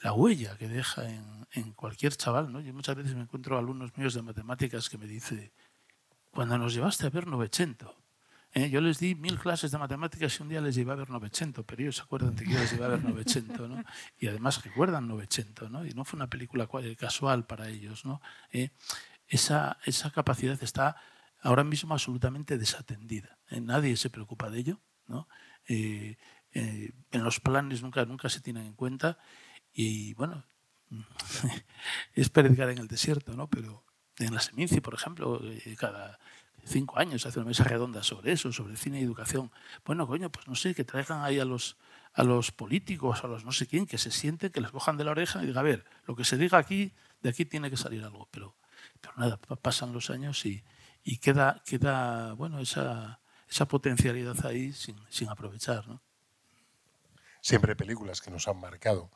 la, 0.00 0.12
huella 0.12 0.56
que 0.56 0.68
deja 0.68 1.08
en, 1.08 1.46
en, 1.52 1.72
cualquier 1.72 2.16
chaval. 2.16 2.52
¿no? 2.52 2.60
Yo 2.60 2.72
muchas 2.72 2.96
veces 2.96 3.14
me 3.14 3.22
encuentro 3.22 3.58
alumnos 3.58 3.96
míos 3.96 4.14
de 4.14 4.22
matemáticas 4.22 4.88
que 4.88 4.98
me 4.98 5.06
dicen, 5.06 5.50
cuando 6.30 6.56
nos 6.56 6.74
llevaste 6.74 7.06
a 7.06 7.10
ver 7.10 7.26
Novecento, 7.26 7.97
eh, 8.58 8.70
yo 8.70 8.80
les 8.80 8.98
di 8.98 9.14
mil 9.14 9.38
clases 9.38 9.70
de 9.70 9.78
matemáticas 9.78 10.36
y 10.36 10.42
un 10.42 10.48
día 10.48 10.60
les 10.60 10.74
llevé 10.74 10.90
a 10.90 10.96
ver 10.96 11.10
Novecento, 11.10 11.64
pero 11.64 11.82
ellos 11.82 11.96
se 11.96 12.02
acuerdan 12.02 12.34
de 12.34 12.44
que 12.44 12.50
yo 12.50 12.58
les 12.58 12.72
llevé 12.72 12.86
a 12.86 12.88
ver 12.88 13.04
Novecento, 13.04 13.68
¿no? 13.68 13.84
Y 14.18 14.26
además 14.26 14.64
recuerdan 14.64 15.06
Novecento, 15.06 15.68
¿no? 15.68 15.86
Y 15.86 15.90
no 15.90 16.04
fue 16.04 16.16
una 16.16 16.26
película 16.26 16.68
casual 16.98 17.46
para 17.46 17.68
ellos, 17.68 18.04
¿no? 18.04 18.20
Eh, 18.50 18.70
esa, 19.28 19.78
esa 19.84 20.10
capacidad 20.10 20.60
está 20.60 20.96
ahora 21.40 21.62
mismo 21.62 21.94
absolutamente 21.94 22.58
desatendida. 22.58 23.38
¿eh? 23.48 23.60
Nadie 23.60 23.96
se 23.96 24.10
preocupa 24.10 24.50
de 24.50 24.58
ello, 24.58 24.80
¿no? 25.06 25.28
en 25.70 26.16
los 27.12 27.40
planes 27.40 27.82
nunca, 27.82 28.06
nunca 28.06 28.30
se 28.30 28.40
tienen 28.40 28.64
en 28.64 28.72
cuenta 28.72 29.18
y, 29.72 30.14
bueno, 30.14 30.46
es 32.14 32.30
predicar 32.30 32.70
en 32.70 32.78
el 32.78 32.88
desierto, 32.88 33.34
¿no? 33.34 33.48
Pero 33.48 33.84
en 34.16 34.34
la 34.34 34.40
Seminci, 34.40 34.80
por 34.80 34.94
ejemplo, 34.94 35.42
cada 35.76 36.18
cinco 36.68 36.98
años 36.98 37.26
hace 37.26 37.38
una 37.38 37.48
mesa 37.48 37.64
redonda 37.64 38.02
sobre 38.02 38.32
eso, 38.32 38.52
sobre 38.52 38.76
cine 38.76 39.00
y 39.00 39.04
educación. 39.04 39.50
Bueno, 39.84 40.06
coño, 40.06 40.30
pues 40.30 40.46
no 40.46 40.54
sé, 40.54 40.74
que 40.74 40.84
traigan 40.84 41.24
ahí 41.24 41.40
a 41.40 41.44
los, 41.44 41.76
a 42.12 42.22
los 42.22 42.52
políticos, 42.52 43.24
a 43.24 43.26
los 43.26 43.44
no 43.44 43.52
sé 43.52 43.66
quién, 43.66 43.86
que 43.86 43.98
se 43.98 44.10
sienten, 44.10 44.50
que 44.50 44.60
les 44.60 44.70
cojan 44.70 44.96
de 44.96 45.04
la 45.04 45.10
oreja 45.12 45.42
y 45.42 45.46
digan, 45.46 45.60
a 45.60 45.68
ver, 45.68 45.84
lo 46.06 46.14
que 46.14 46.24
se 46.24 46.36
diga 46.36 46.58
aquí, 46.58 46.92
de 47.22 47.30
aquí 47.30 47.44
tiene 47.44 47.70
que 47.70 47.76
salir 47.76 48.04
algo. 48.04 48.28
Pero, 48.30 48.56
pero 49.00 49.14
nada, 49.16 49.38
pasan 49.38 49.92
los 49.92 50.10
años 50.10 50.44
y, 50.46 50.62
y 51.02 51.18
queda, 51.18 51.62
queda 51.64 52.34
bueno, 52.34 52.60
esa, 52.60 53.20
esa 53.48 53.66
potencialidad 53.66 54.44
ahí 54.46 54.72
sin, 54.72 54.96
sin 55.08 55.28
aprovechar. 55.28 55.88
¿no? 55.88 56.02
Siempre 57.48 57.74
películas 57.74 58.20
que 58.20 58.30
nos 58.30 58.46
han 58.46 58.60
marcado. 58.60 59.10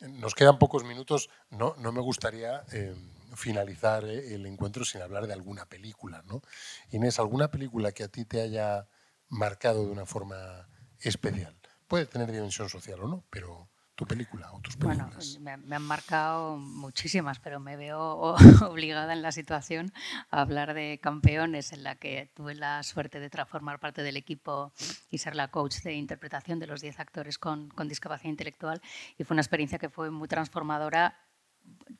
Nos 0.00 0.34
quedan 0.34 0.58
pocos 0.58 0.82
minutos. 0.82 1.30
No, 1.50 1.76
no 1.78 1.92
me 1.92 2.00
gustaría 2.00 2.64
eh, 2.72 2.96
finalizar 3.36 4.04
eh, 4.04 4.34
el 4.34 4.44
encuentro 4.44 4.84
sin 4.84 5.02
hablar 5.02 5.28
de 5.28 5.32
alguna 5.32 5.66
película. 5.66 6.24
¿no? 6.26 6.42
Inés, 6.90 7.20
¿alguna 7.20 7.52
película 7.52 7.92
que 7.92 8.02
a 8.02 8.08
ti 8.08 8.24
te 8.24 8.40
haya 8.40 8.88
marcado 9.28 9.86
de 9.86 9.92
una 9.92 10.04
forma 10.04 10.68
especial? 10.98 11.56
Puede 11.86 12.06
tener 12.06 12.32
dimensión 12.32 12.68
social 12.68 12.98
o 13.04 13.06
no, 13.06 13.24
pero 13.30 13.70
tu 13.96 14.06
película 14.06 14.52
o 14.52 14.60
tus 14.60 14.76
películas? 14.76 15.38
Bueno, 15.40 15.60
me, 15.66 15.76
han 15.76 15.82
marcado 15.82 16.58
muchísimas, 16.58 17.40
pero 17.40 17.58
me 17.58 17.76
veo 17.76 18.36
obligada 18.70 19.12
en 19.12 19.22
la 19.22 19.32
situación 19.32 19.92
a 20.30 20.42
hablar 20.42 20.74
de 20.74 21.00
campeones, 21.02 21.72
en 21.72 21.82
la 21.82 21.96
que 21.96 22.30
tuve 22.34 22.54
la 22.54 22.82
suerte 22.82 23.18
de 23.18 23.30
transformar 23.30 23.80
parte 23.80 24.02
del 24.02 24.16
equipo 24.16 24.72
y 25.10 25.18
ser 25.18 25.34
la 25.34 25.48
coach 25.48 25.80
de 25.82 25.94
interpretación 25.94 26.58
de 26.58 26.66
los 26.66 26.80
10 26.82 27.00
actores 27.00 27.38
con, 27.38 27.68
con 27.70 27.88
discapacidad 27.88 28.30
intelectual. 28.30 28.80
Y 29.18 29.24
fue 29.24 29.34
una 29.34 29.42
experiencia 29.42 29.78
que 29.78 29.88
fue 29.88 30.10
muy 30.10 30.28
transformadora 30.28 31.16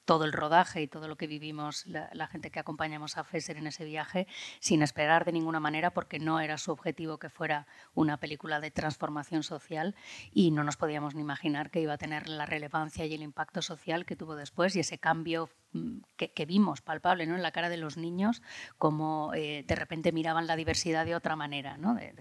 todo 0.07 0.25
el 0.25 0.33
rodaje 0.33 0.83
y 0.83 0.87
todo 0.87 1.09
lo 1.09 1.17
que 1.17 1.27
vivimos 1.27 1.85
la, 1.87 2.27
gente 2.29 2.51
que 2.51 2.61
acompañamos 2.61 3.19
a 3.19 3.25
Fesser 3.25 3.57
en 3.57 3.67
ese 3.67 3.85
viaje 3.85 4.27
sin 4.61 4.83
esperar 4.83 5.25
de 5.25 5.33
ninguna 5.33 5.61
manera 5.61 5.91
porque 5.91 6.19
no 6.19 6.41
era 6.41 6.59
su 6.59 6.71
objetivo 6.71 7.19
que 7.19 7.29
fuera 7.29 7.67
una 7.95 8.17
película 8.17 8.61
de 8.61 8.71
transformación 8.71 9.43
social 9.43 9.95
y 10.33 10.53
no 10.53 10.65
nos 10.65 10.77
podíamos 10.77 11.15
ni 11.15 11.21
imaginar 11.21 11.71
que 11.71 11.81
iba 11.81 11.95
a 11.95 11.99
tener 11.99 12.29
la 12.29 12.47
relevancia 12.47 13.05
y 13.05 13.15
el 13.15 13.23
impacto 13.23 13.63
social 13.63 14.07
que 14.07 14.17
tuvo 14.17 14.37
después 14.37 14.77
y 14.77 14.81
ese 14.81 14.99
cambio 14.99 15.51
mm, 15.73 15.99
que, 16.17 16.47
vimos 16.47 16.81
palpable 16.81 17.27
¿no? 17.27 17.35
en 17.35 17.43
la 17.43 17.51
cara 17.51 17.69
de 17.69 17.77
los 17.77 17.97
niños 17.97 18.43
como 18.79 19.33
eh, 19.35 19.65
de 19.67 19.75
repente 19.75 20.13
miraban 20.13 20.47
la 20.47 20.55
diversidad 20.55 21.05
de 21.05 21.17
otra 21.17 21.35
manera, 21.35 21.77
¿no? 21.77 21.95
de 21.95 22.15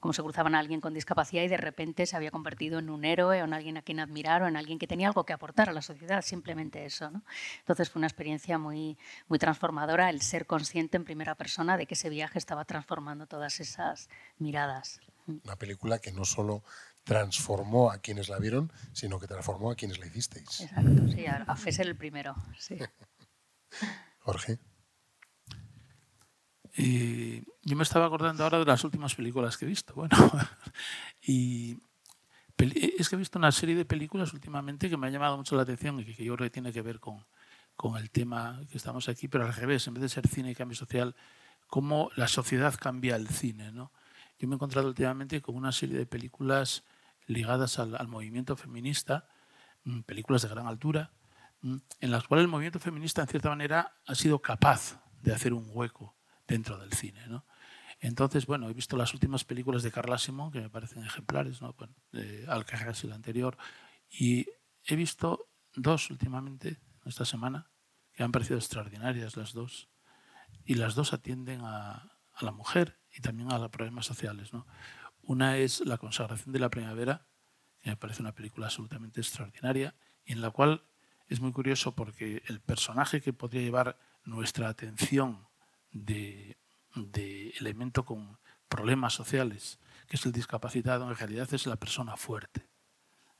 cómo 0.00 0.12
se 0.12 0.22
cruzaban 0.22 0.54
a 0.54 0.58
alguien 0.58 0.80
con 0.80 0.94
discapacidad 0.94 1.42
y 1.42 1.48
de 1.48 1.56
repente 1.56 2.06
se 2.06 2.16
había 2.16 2.30
convertido 2.30 2.78
en 2.78 2.90
un 2.90 3.04
héroe 3.04 3.42
o 3.42 3.44
en 3.44 3.52
alguien 3.52 3.76
a 3.76 3.82
quien 3.82 4.00
admirar 4.00 4.42
o 4.42 4.48
en 4.48 4.56
alguien 4.56 4.78
que 4.78 4.86
tenía 4.86 5.08
algo 5.08 5.24
que 5.24 5.32
aportar 5.32 5.68
a 5.68 5.72
la 5.72 5.82
sociedad, 5.82 6.22
simplemente 6.22 6.84
eso. 6.84 7.10
¿no? 7.10 7.22
Entonces 7.60 7.90
fue 7.90 8.00
una 8.00 8.06
experiencia 8.06 8.58
muy, 8.58 8.98
muy 9.28 9.38
transformadora 9.38 10.10
el 10.10 10.22
ser 10.22 10.46
consciente 10.46 10.96
en 10.96 11.04
primera 11.04 11.34
persona 11.34 11.76
de 11.76 11.86
que 11.86 11.94
ese 11.94 12.08
viaje 12.08 12.38
estaba 12.38 12.64
transformando 12.64 13.26
todas 13.26 13.60
esas 13.60 14.08
miradas. 14.38 15.00
Una 15.26 15.56
película 15.56 15.98
que 15.98 16.12
no 16.12 16.24
solo 16.24 16.62
transformó 17.04 17.90
a 17.90 17.98
quienes 17.98 18.28
la 18.28 18.38
vieron, 18.38 18.72
sino 18.92 19.18
que 19.18 19.26
transformó 19.26 19.70
a 19.70 19.74
quienes 19.74 19.98
la 19.98 20.06
hicisteis. 20.06 20.60
Exacto, 20.60 21.08
sí, 21.08 21.26
a, 21.26 21.44
a 21.46 21.56
Fesser 21.56 21.86
el 21.86 21.96
primero. 21.96 22.34
Sí. 22.58 22.78
Jorge. 24.20 24.58
Yo 26.78 27.76
me 27.76 27.82
estaba 27.82 28.06
acordando 28.06 28.44
ahora 28.44 28.58
de 28.60 28.64
las 28.64 28.84
últimas 28.84 29.14
películas 29.14 29.56
que 29.56 29.64
he 29.64 29.68
visto. 29.68 29.94
Bueno, 29.94 30.16
y 31.22 31.76
es 32.58 33.08
que 33.08 33.16
he 33.16 33.18
visto 33.18 33.38
una 33.38 33.52
serie 33.52 33.74
de 33.74 33.84
películas 33.84 34.32
últimamente 34.32 34.88
que 34.88 34.96
me 34.96 35.06
ha 35.06 35.10
llamado 35.10 35.36
mucho 35.36 35.56
la 35.56 35.62
atención 35.62 36.00
y 36.00 36.04
que 36.04 36.24
yo 36.24 36.34
creo 36.36 36.46
que 36.46 36.50
tiene 36.50 36.72
que 36.72 36.82
ver 36.82 37.00
con, 37.00 37.24
con 37.76 37.96
el 37.96 38.10
tema 38.10 38.60
que 38.70 38.76
estamos 38.76 39.08
aquí, 39.08 39.28
pero 39.28 39.44
al 39.44 39.54
revés, 39.54 39.86
en 39.86 39.94
vez 39.94 40.02
de 40.02 40.08
ser 40.08 40.26
cine 40.26 40.50
y 40.50 40.54
cambio 40.54 40.76
social, 40.76 41.14
cómo 41.66 42.10
la 42.16 42.28
sociedad 42.28 42.74
cambia 42.74 43.16
el 43.16 43.28
cine. 43.28 43.72
Yo 43.72 43.90
me 44.48 44.54
he 44.54 44.56
encontrado 44.56 44.88
últimamente 44.88 45.40
con 45.40 45.56
una 45.56 45.72
serie 45.72 45.96
de 45.96 46.06
películas 46.06 46.84
ligadas 47.26 47.78
al, 47.78 47.96
al 47.96 48.08
movimiento 48.08 48.56
feminista, 48.56 49.28
mm, 49.84 50.00
películas 50.00 50.42
de 50.42 50.48
gran 50.48 50.66
altura, 50.66 51.12
mm, 51.60 51.76
en 52.00 52.10
las 52.10 52.24
cuales 52.26 52.44
el 52.44 52.50
movimiento 52.50 52.80
feminista, 52.80 53.22
en 53.22 53.28
cierta 53.28 53.50
manera, 53.50 53.94
ha 54.06 54.14
sido 54.14 54.40
capaz 54.40 55.00
de 55.22 55.32
hacer 55.32 55.52
un 55.52 55.68
hueco 55.72 56.17
dentro 56.48 56.78
del 56.78 56.92
cine. 56.92 57.26
¿no? 57.28 57.44
Entonces, 58.00 58.46
bueno, 58.46 58.68
he 58.68 58.72
visto 58.72 58.96
las 58.96 59.14
últimas 59.14 59.44
películas 59.44 59.84
de 59.84 59.92
Carla 59.92 60.18
Simón, 60.18 60.50
que 60.50 60.60
me 60.60 60.70
parecen 60.70 61.04
ejemplares, 61.04 61.62
¿no? 61.62 61.74
bueno, 61.74 61.94
de 62.10 62.46
Alcaraz 62.48 63.04
y 63.04 63.06
la 63.06 63.14
anterior, 63.14 63.56
y 64.10 64.46
he 64.84 64.96
visto 64.96 65.48
dos 65.74 66.10
últimamente, 66.10 66.80
esta 67.04 67.24
semana, 67.24 67.70
que 68.12 68.22
han 68.22 68.32
parecido 68.32 68.58
extraordinarias 68.58 69.36
las 69.36 69.52
dos, 69.52 69.88
y 70.64 70.74
las 70.74 70.94
dos 70.94 71.12
atienden 71.12 71.60
a, 71.62 72.10
a 72.32 72.44
la 72.44 72.50
mujer 72.50 72.98
y 73.12 73.20
también 73.20 73.52
a 73.52 73.58
los 73.58 73.70
problemas 73.70 74.06
sociales. 74.06 74.52
¿no? 74.52 74.66
Una 75.22 75.56
es 75.56 75.80
La 75.80 75.98
consagración 75.98 76.52
de 76.52 76.58
la 76.58 76.70
primavera, 76.70 77.26
que 77.80 77.90
me 77.90 77.96
parece 77.96 78.22
una 78.22 78.34
película 78.34 78.66
absolutamente 78.66 79.20
extraordinaria, 79.20 79.94
y 80.24 80.32
en 80.32 80.40
la 80.40 80.50
cual 80.50 80.84
es 81.26 81.40
muy 81.40 81.52
curioso 81.52 81.94
porque 81.94 82.42
el 82.46 82.60
personaje 82.60 83.20
que 83.20 83.32
podría 83.32 83.62
llevar 83.62 83.98
nuestra 84.24 84.68
atención 84.68 85.47
de, 86.04 86.56
elemento 87.58 88.04
con 88.04 88.38
problemas 88.68 89.14
sociales, 89.14 89.78
que 90.06 90.16
es 90.16 90.26
el 90.26 90.32
discapacitado, 90.32 91.08
en 91.08 91.16
realidad 91.16 91.52
es 91.52 91.66
la 91.66 91.76
persona 91.76 92.16
fuerte. 92.16 92.68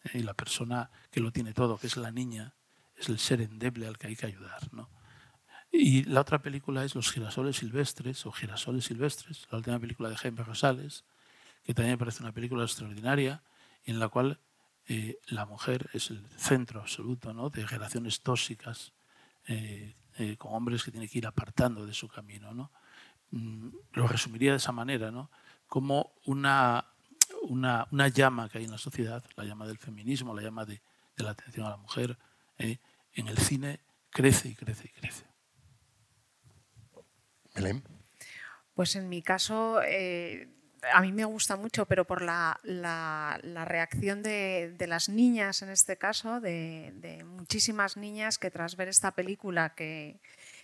¿eh? 0.05 0.19
Y 0.19 0.23
la 0.23 0.35
persona 0.35 0.91
que 1.11 1.21
lo 1.21 1.33
tiene 1.33 1.53
todo, 1.53 1.79
que 1.79 1.87
es 1.87 1.97
la 1.97 2.11
niña, 2.11 2.55
es 2.97 3.09
el 3.09 3.19
ser 3.19 3.41
endeble 3.41 3.87
al 3.87 3.99
que 3.99 4.09
hay 4.09 4.17
que 4.17 4.27
ayudar. 4.27 4.73
¿no? 4.73 4.91
Y 5.71 6.05
la 6.05 6.23
otra 6.23 6.41
película 6.41 6.85
es 6.85 6.95
Los 6.95 7.13
girasoles 7.13 7.57
silvestres 7.57 8.27
o 8.27 8.33
Girasoles 8.33 8.85
silvestres, 8.87 9.47
la 9.51 9.59
última 9.59 9.79
película 9.79 10.09
de 10.09 10.17
Jaime 10.17 10.43
Rosales, 10.43 11.05
que 11.65 11.75
también 11.75 11.95
me 11.95 11.99
parece 11.99 12.23
una 12.23 12.33
película 12.33 12.65
extraordinaria 12.65 13.43
en 13.85 13.99
la 13.99 14.09
cual 14.09 14.41
eh, 14.87 15.19
la 15.27 15.45
mujer 15.45 15.91
es 15.93 16.11
el 16.11 16.27
centro 16.37 16.81
absoluto 16.81 17.35
¿no? 17.35 17.51
de 17.51 17.67
relaciones 17.67 18.23
tóxicas 18.23 18.95
eh, 19.47 19.95
eh, 20.19 20.37
con 20.37 20.53
hombres 20.55 20.85
que 20.85 20.91
tiene 20.91 21.09
que 21.09 21.19
ir 21.19 21.27
apartando 21.27 21.87
de 21.87 21.95
su 21.95 22.09
camino. 22.09 22.53
¿no? 22.53 22.71
Mm, 23.31 23.69
lo 23.93 24.07
resumiría 24.07 24.51
de 24.51 24.59
esa 24.59 24.73
manera, 24.73 25.11
¿no? 25.11 25.31
como 25.67 26.13
una, 26.27 26.85
una, 27.43 27.87
una, 27.91 28.09
llama 28.09 28.49
que 28.49 28.59
hay 28.59 28.65
en 28.65 28.71
la 28.71 28.79
sociedad, 28.79 29.23
la 29.37 29.45
llama 29.45 29.67
del 29.67 29.79
feminismo, 29.79 30.35
la 30.35 30.43
llama 30.43 30.65
de, 30.65 30.81
de 31.17 31.25
la 31.25 31.31
atención 31.31 31.67
a 31.67 31.71
la 31.71 31.77
mujer, 31.77 32.19
eh, 32.59 32.79
en 33.15 33.29
el 33.29 33.39
cine 33.39 33.81
crece 34.11 34.49
y 34.49 34.55
crece 34.55 34.87
y 34.87 35.01
crece. 35.01 35.25
Belén. 37.55 37.83
Pues 38.75 38.97
en 38.97 39.09
mi 39.09 39.23
caso, 39.23 39.83
eh, 39.83 40.49
a 40.93 41.01
mí 41.01 41.13
me 41.13 41.25
gusta 41.25 41.57
mucho, 41.57 41.87
pero 41.87 42.05
por 42.05 42.23
la, 42.23 42.59
reacción 43.67 44.23
de, 44.23 44.75
las 44.87 45.09
niñas 45.09 45.63
en 45.63 45.71
este 45.71 45.97
caso, 45.97 46.41
de, 46.41 47.25
muchísimas 47.27 47.97
niñas 47.97 48.39
que 48.39 48.51
tras 48.51 48.77
ver 48.77 48.89
esta 48.89 49.13
película 49.13 49.75
que 49.75 50.21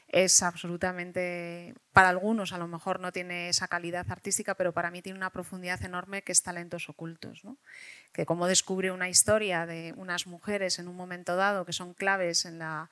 es 0.09 0.43
absolutamente, 0.43 1.75
para 1.93 2.11
algunos 2.11 2.53
a 2.53 2.59
lo 2.59 2.69
mejor 2.69 3.01
no 3.01 3.11
tiene 3.11 3.49
esa 3.49 3.67
calidad 3.67 4.07
artística, 4.11 4.55
pero 4.55 4.73
para 4.73 4.91
mí 4.91 5.03
tiene 5.03 5.19
una 5.19 5.31
profundidad 5.31 5.83
enorme 5.85 6.23
que 6.23 6.33
es 6.33 6.43
talentos 6.43 6.89
ocultos. 6.89 7.43
Que 8.13 8.25
como 8.25 8.47
descubre 8.47 8.93
una 8.93 9.09
historia 9.09 9.67
de 9.67 9.93
unas 9.97 10.27
mujeres 10.27 10.79
en 10.79 10.87
un 10.87 10.95
momento 10.95 11.35
dado 11.35 11.65
que 11.65 11.73
son 11.73 11.95
claves 11.95 12.45
en 12.45 12.61
la 12.61 12.91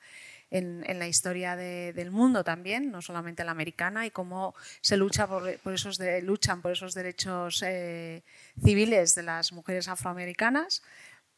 en, 0.53 0.99
la 0.99 1.07
historia 1.07 1.55
del 1.55 2.11
mundo 2.11 2.43
también, 2.43 2.91
no 2.91 3.01
solamente 3.01 3.43
la 3.43 3.51
americana, 3.51 4.05
y 4.05 4.11
cómo 4.11 4.53
se 4.81 4.97
lucha 4.97 5.27
por, 5.27 5.47
esos 5.49 5.99
luchan 6.21 6.61
por 6.61 6.71
esos 6.71 6.93
derechos 6.93 7.63
eh, 7.65 8.23
civiles 8.63 9.15
de 9.15 9.23
las 9.23 9.51
mujeres 9.51 9.87
afroamericanas, 9.87 10.83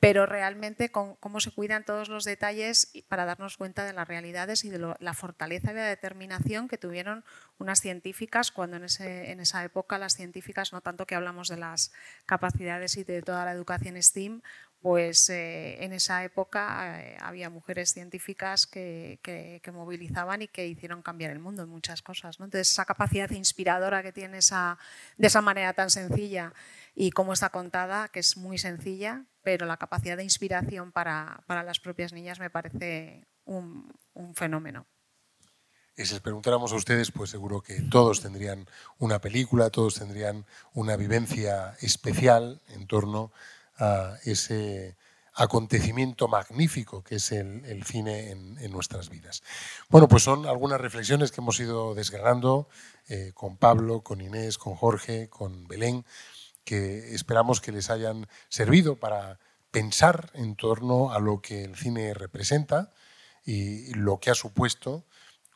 pero 0.01 0.25
realmente 0.25 0.91
cómo 0.91 1.39
se 1.39 1.51
cuidan 1.51 1.85
todos 1.85 2.09
los 2.09 2.25
detalles 2.25 2.91
para 3.07 3.25
darnos 3.25 3.55
cuenta 3.55 3.85
de 3.85 3.93
las 3.93 4.07
realidades 4.07 4.65
y 4.65 4.69
de 4.69 4.95
la 4.99 5.13
fortaleza 5.13 5.71
y 5.71 5.75
la 5.75 5.85
determinación 5.85 6.67
que 6.67 6.77
tuvieron 6.77 7.23
unas 7.57 7.79
científicas 7.79 8.51
cuando 8.51 8.75
en, 8.75 8.83
ese, 8.83 9.31
en 9.31 9.39
esa 9.39 9.63
época 9.63 9.97
las 9.97 10.13
científicas, 10.13 10.73
no 10.73 10.81
tanto 10.81 11.07
que 11.07 11.15
hablamos 11.15 11.47
de 11.47 11.57
las 11.57 11.93
capacidades 12.25 12.97
y 12.97 13.05
de 13.05 13.21
toda 13.21 13.45
la 13.45 13.53
educación 13.53 13.95
STEAM, 14.01 14.41
pues 14.85 15.31
eh, 15.31 15.83
en 15.83 15.93
esa 15.93 16.23
época 16.23 17.01
eh, 17.01 17.17
había 17.19 17.49
mujeres 17.49 17.91
científicas 17.91 18.67
que, 18.67 19.59
movilizaban 19.73 20.43
y 20.43 20.47
que 20.47 20.67
hicieron 20.67 21.01
cambiar 21.01 21.31
el 21.31 21.39
mundo 21.39 21.63
en 21.63 21.69
muchas 21.69 22.03
cosas. 22.03 22.35
Entonces, 22.39 22.69
esa 22.69 22.85
capacidad 22.85 23.27
inspiradora 23.31 24.03
que 24.03 24.11
tiene 24.11 24.37
esa, 24.37 24.77
de 25.17 25.25
esa 25.25 25.41
manera 25.41 25.73
tan 25.73 25.89
sencilla 25.89 26.53
y 26.93 27.09
cómo 27.09 27.33
está 27.33 27.49
contada, 27.49 28.09
que 28.09 28.19
es 28.19 28.37
muy 28.37 28.59
sencilla, 28.59 29.25
pero 29.41 29.65
la 29.65 29.77
capacidad 29.77 30.17
de 30.17 30.23
inspiración 30.23 30.91
para, 30.91 31.43
las 31.47 31.79
propias 31.79 32.13
niñas 32.13 32.39
me 32.39 32.51
parece 32.51 33.25
un, 33.43 33.91
fenómeno. 34.35 34.85
Y 35.97 36.05
si 36.05 36.13
les 36.13 36.21
preguntáramos 36.21 36.71
a 36.73 36.75
ustedes, 36.75 37.09
pues 37.09 37.31
seguro 37.31 37.59
que 37.59 37.81
todos 37.89 38.21
tendrían 38.21 38.67
una 38.99 39.19
película, 39.19 39.71
todos 39.71 39.95
tendrían 39.95 40.45
una 40.75 40.95
vivencia 40.95 41.75
especial 41.81 42.61
en 42.67 42.85
torno 42.85 43.31
ese 44.23 44.95
acontecimiento 45.35 46.29
magnífico 46.29 47.03
que 47.03 47.15
es 47.15 47.31
el, 47.33 47.83
cine 47.83 48.31
en, 48.31 48.71
nuestras 48.71 49.09
vidas. 49.09 49.43
Bueno, 49.89 50.07
pues 50.07 50.23
son 50.23 50.45
algunas 50.45 50.79
reflexiones 50.79 51.31
que 51.31 51.41
hemos 51.41 51.59
ido 51.59 51.93
desgranando 51.93 52.69
eh, 53.09 53.31
con 53.33 53.57
Pablo, 53.57 54.01
con 54.01 54.21
Inés, 54.21 54.57
con 54.57 54.75
Jorge, 54.75 55.29
con 55.29 55.67
Belén, 55.67 56.05
que 56.63 57.13
esperamos 57.13 57.59
que 57.59 57.73
les 57.73 57.89
hayan 57.89 58.27
servido 58.47 58.95
para 58.95 59.39
pensar 59.71 60.31
en 60.35 60.55
torno 60.55 61.11
a 61.11 61.19
lo 61.19 61.41
que 61.41 61.65
el 61.65 61.75
cine 61.75 62.13
representa 62.13 62.91
y 63.45 63.93
lo 63.93 64.19
que 64.19 64.31
ha 64.31 64.35
supuesto 64.35 65.05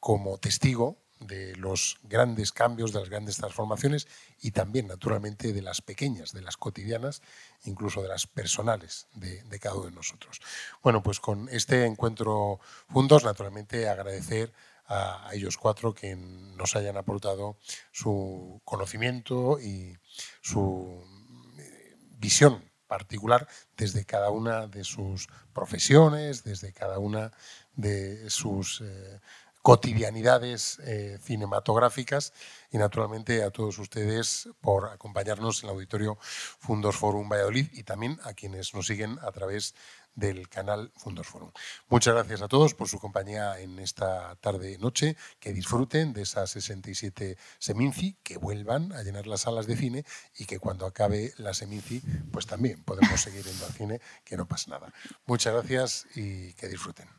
como 0.01 0.37
testigo 0.37 0.97
de 1.19 1.55
los 1.55 1.97
grandes 2.03 2.51
cambios, 2.51 2.93
de 2.93 2.99
las 3.01 3.09
grandes 3.09 3.37
transformaciones 3.37 4.07
y 4.41 4.51
también, 4.51 4.87
naturalmente, 4.87 5.53
de 5.53 5.61
las 5.61 5.81
pequeñas, 5.81 6.31
de 6.31 6.41
las 6.41 6.57
cotidianas, 6.57 7.21
incluso 7.65 8.01
de 8.01 8.07
las 8.07 8.25
personales 8.25 9.07
de, 9.13 9.59
cada 9.59 9.75
uno 9.75 9.85
de 9.85 9.91
nosotros. 9.95 10.39
Bueno, 10.81 11.03
pues 11.03 11.19
con 11.19 11.49
este 11.49 11.85
encuentro 11.85 12.59
juntos, 12.87 13.23
naturalmente, 13.25 13.89
agradecer 13.89 14.53
a, 14.87 15.29
ellos 15.33 15.57
cuatro 15.57 15.93
que 15.93 16.15
nos 16.15 16.75
hayan 16.75 16.97
aportado 16.97 17.57
su 17.91 18.61
conocimiento 18.63 19.59
y 19.59 19.97
su 20.41 21.03
eh, 21.57 21.97
visión 22.17 22.63
particular 22.87 23.47
desde 23.77 24.03
cada 24.03 24.31
una 24.31 24.65
de 24.67 24.83
sus 24.83 25.27
profesiones, 25.53 26.43
desde 26.43 26.73
cada 26.73 26.97
una 26.97 27.31
de 27.75 28.29
sus 28.31 28.81
eh, 28.81 29.19
cotidianidades 29.69 30.79
eh, 30.79 31.19
cinematográficas 31.21 32.33
y 32.71 32.79
naturalmente 32.79 33.43
a 33.43 33.51
todos 33.51 33.77
ustedes 33.77 34.49
por 34.61 34.89
acompañarnos 34.89 35.61
en 35.61 35.69
el 35.69 35.75
auditorio 35.75 36.17
Fundos 36.19 36.95
Forum 36.95 37.29
Valladolid 37.29 37.67
y 37.73 37.83
también 37.83 38.19
a 38.23 38.33
quienes 38.33 38.73
nos 38.73 38.87
siguen 38.87 39.19
a 39.21 39.31
través 39.31 39.75
del 40.15 40.49
canal 40.49 40.91
Fundos 40.97 41.27
Forum. 41.27 41.51
Muchas 41.87 42.15
gracias 42.15 42.41
a 42.41 42.47
todos 42.47 42.73
por 42.73 42.87
su 42.87 42.97
compañía 42.97 43.59
en 43.59 43.77
esta 43.77 44.35
tarde-noche, 44.37 45.15
que 45.39 45.53
disfruten 45.53 46.13
de 46.13 46.23
esa 46.23 46.47
67 46.47 47.37
Seminci, 47.59 48.17
que 48.23 48.39
vuelvan 48.39 48.91
a 48.93 49.03
llenar 49.03 49.27
las 49.27 49.41
salas 49.41 49.67
de 49.67 49.77
cine 49.77 50.03
y 50.35 50.45
que 50.45 50.57
cuando 50.57 50.87
acabe 50.87 51.31
la 51.37 51.53
Seminci, 51.53 52.01
pues 52.31 52.47
también 52.47 52.83
podemos 52.83 53.21
seguir 53.21 53.45
yendo 53.45 53.67
al 53.67 53.73
cine, 53.73 54.01
que 54.25 54.35
no 54.35 54.47
pasa 54.47 54.71
nada. 54.71 54.91
Muchas 55.27 55.53
gracias 55.53 56.07
y 56.15 56.53
que 56.53 56.67
disfruten. 56.67 57.18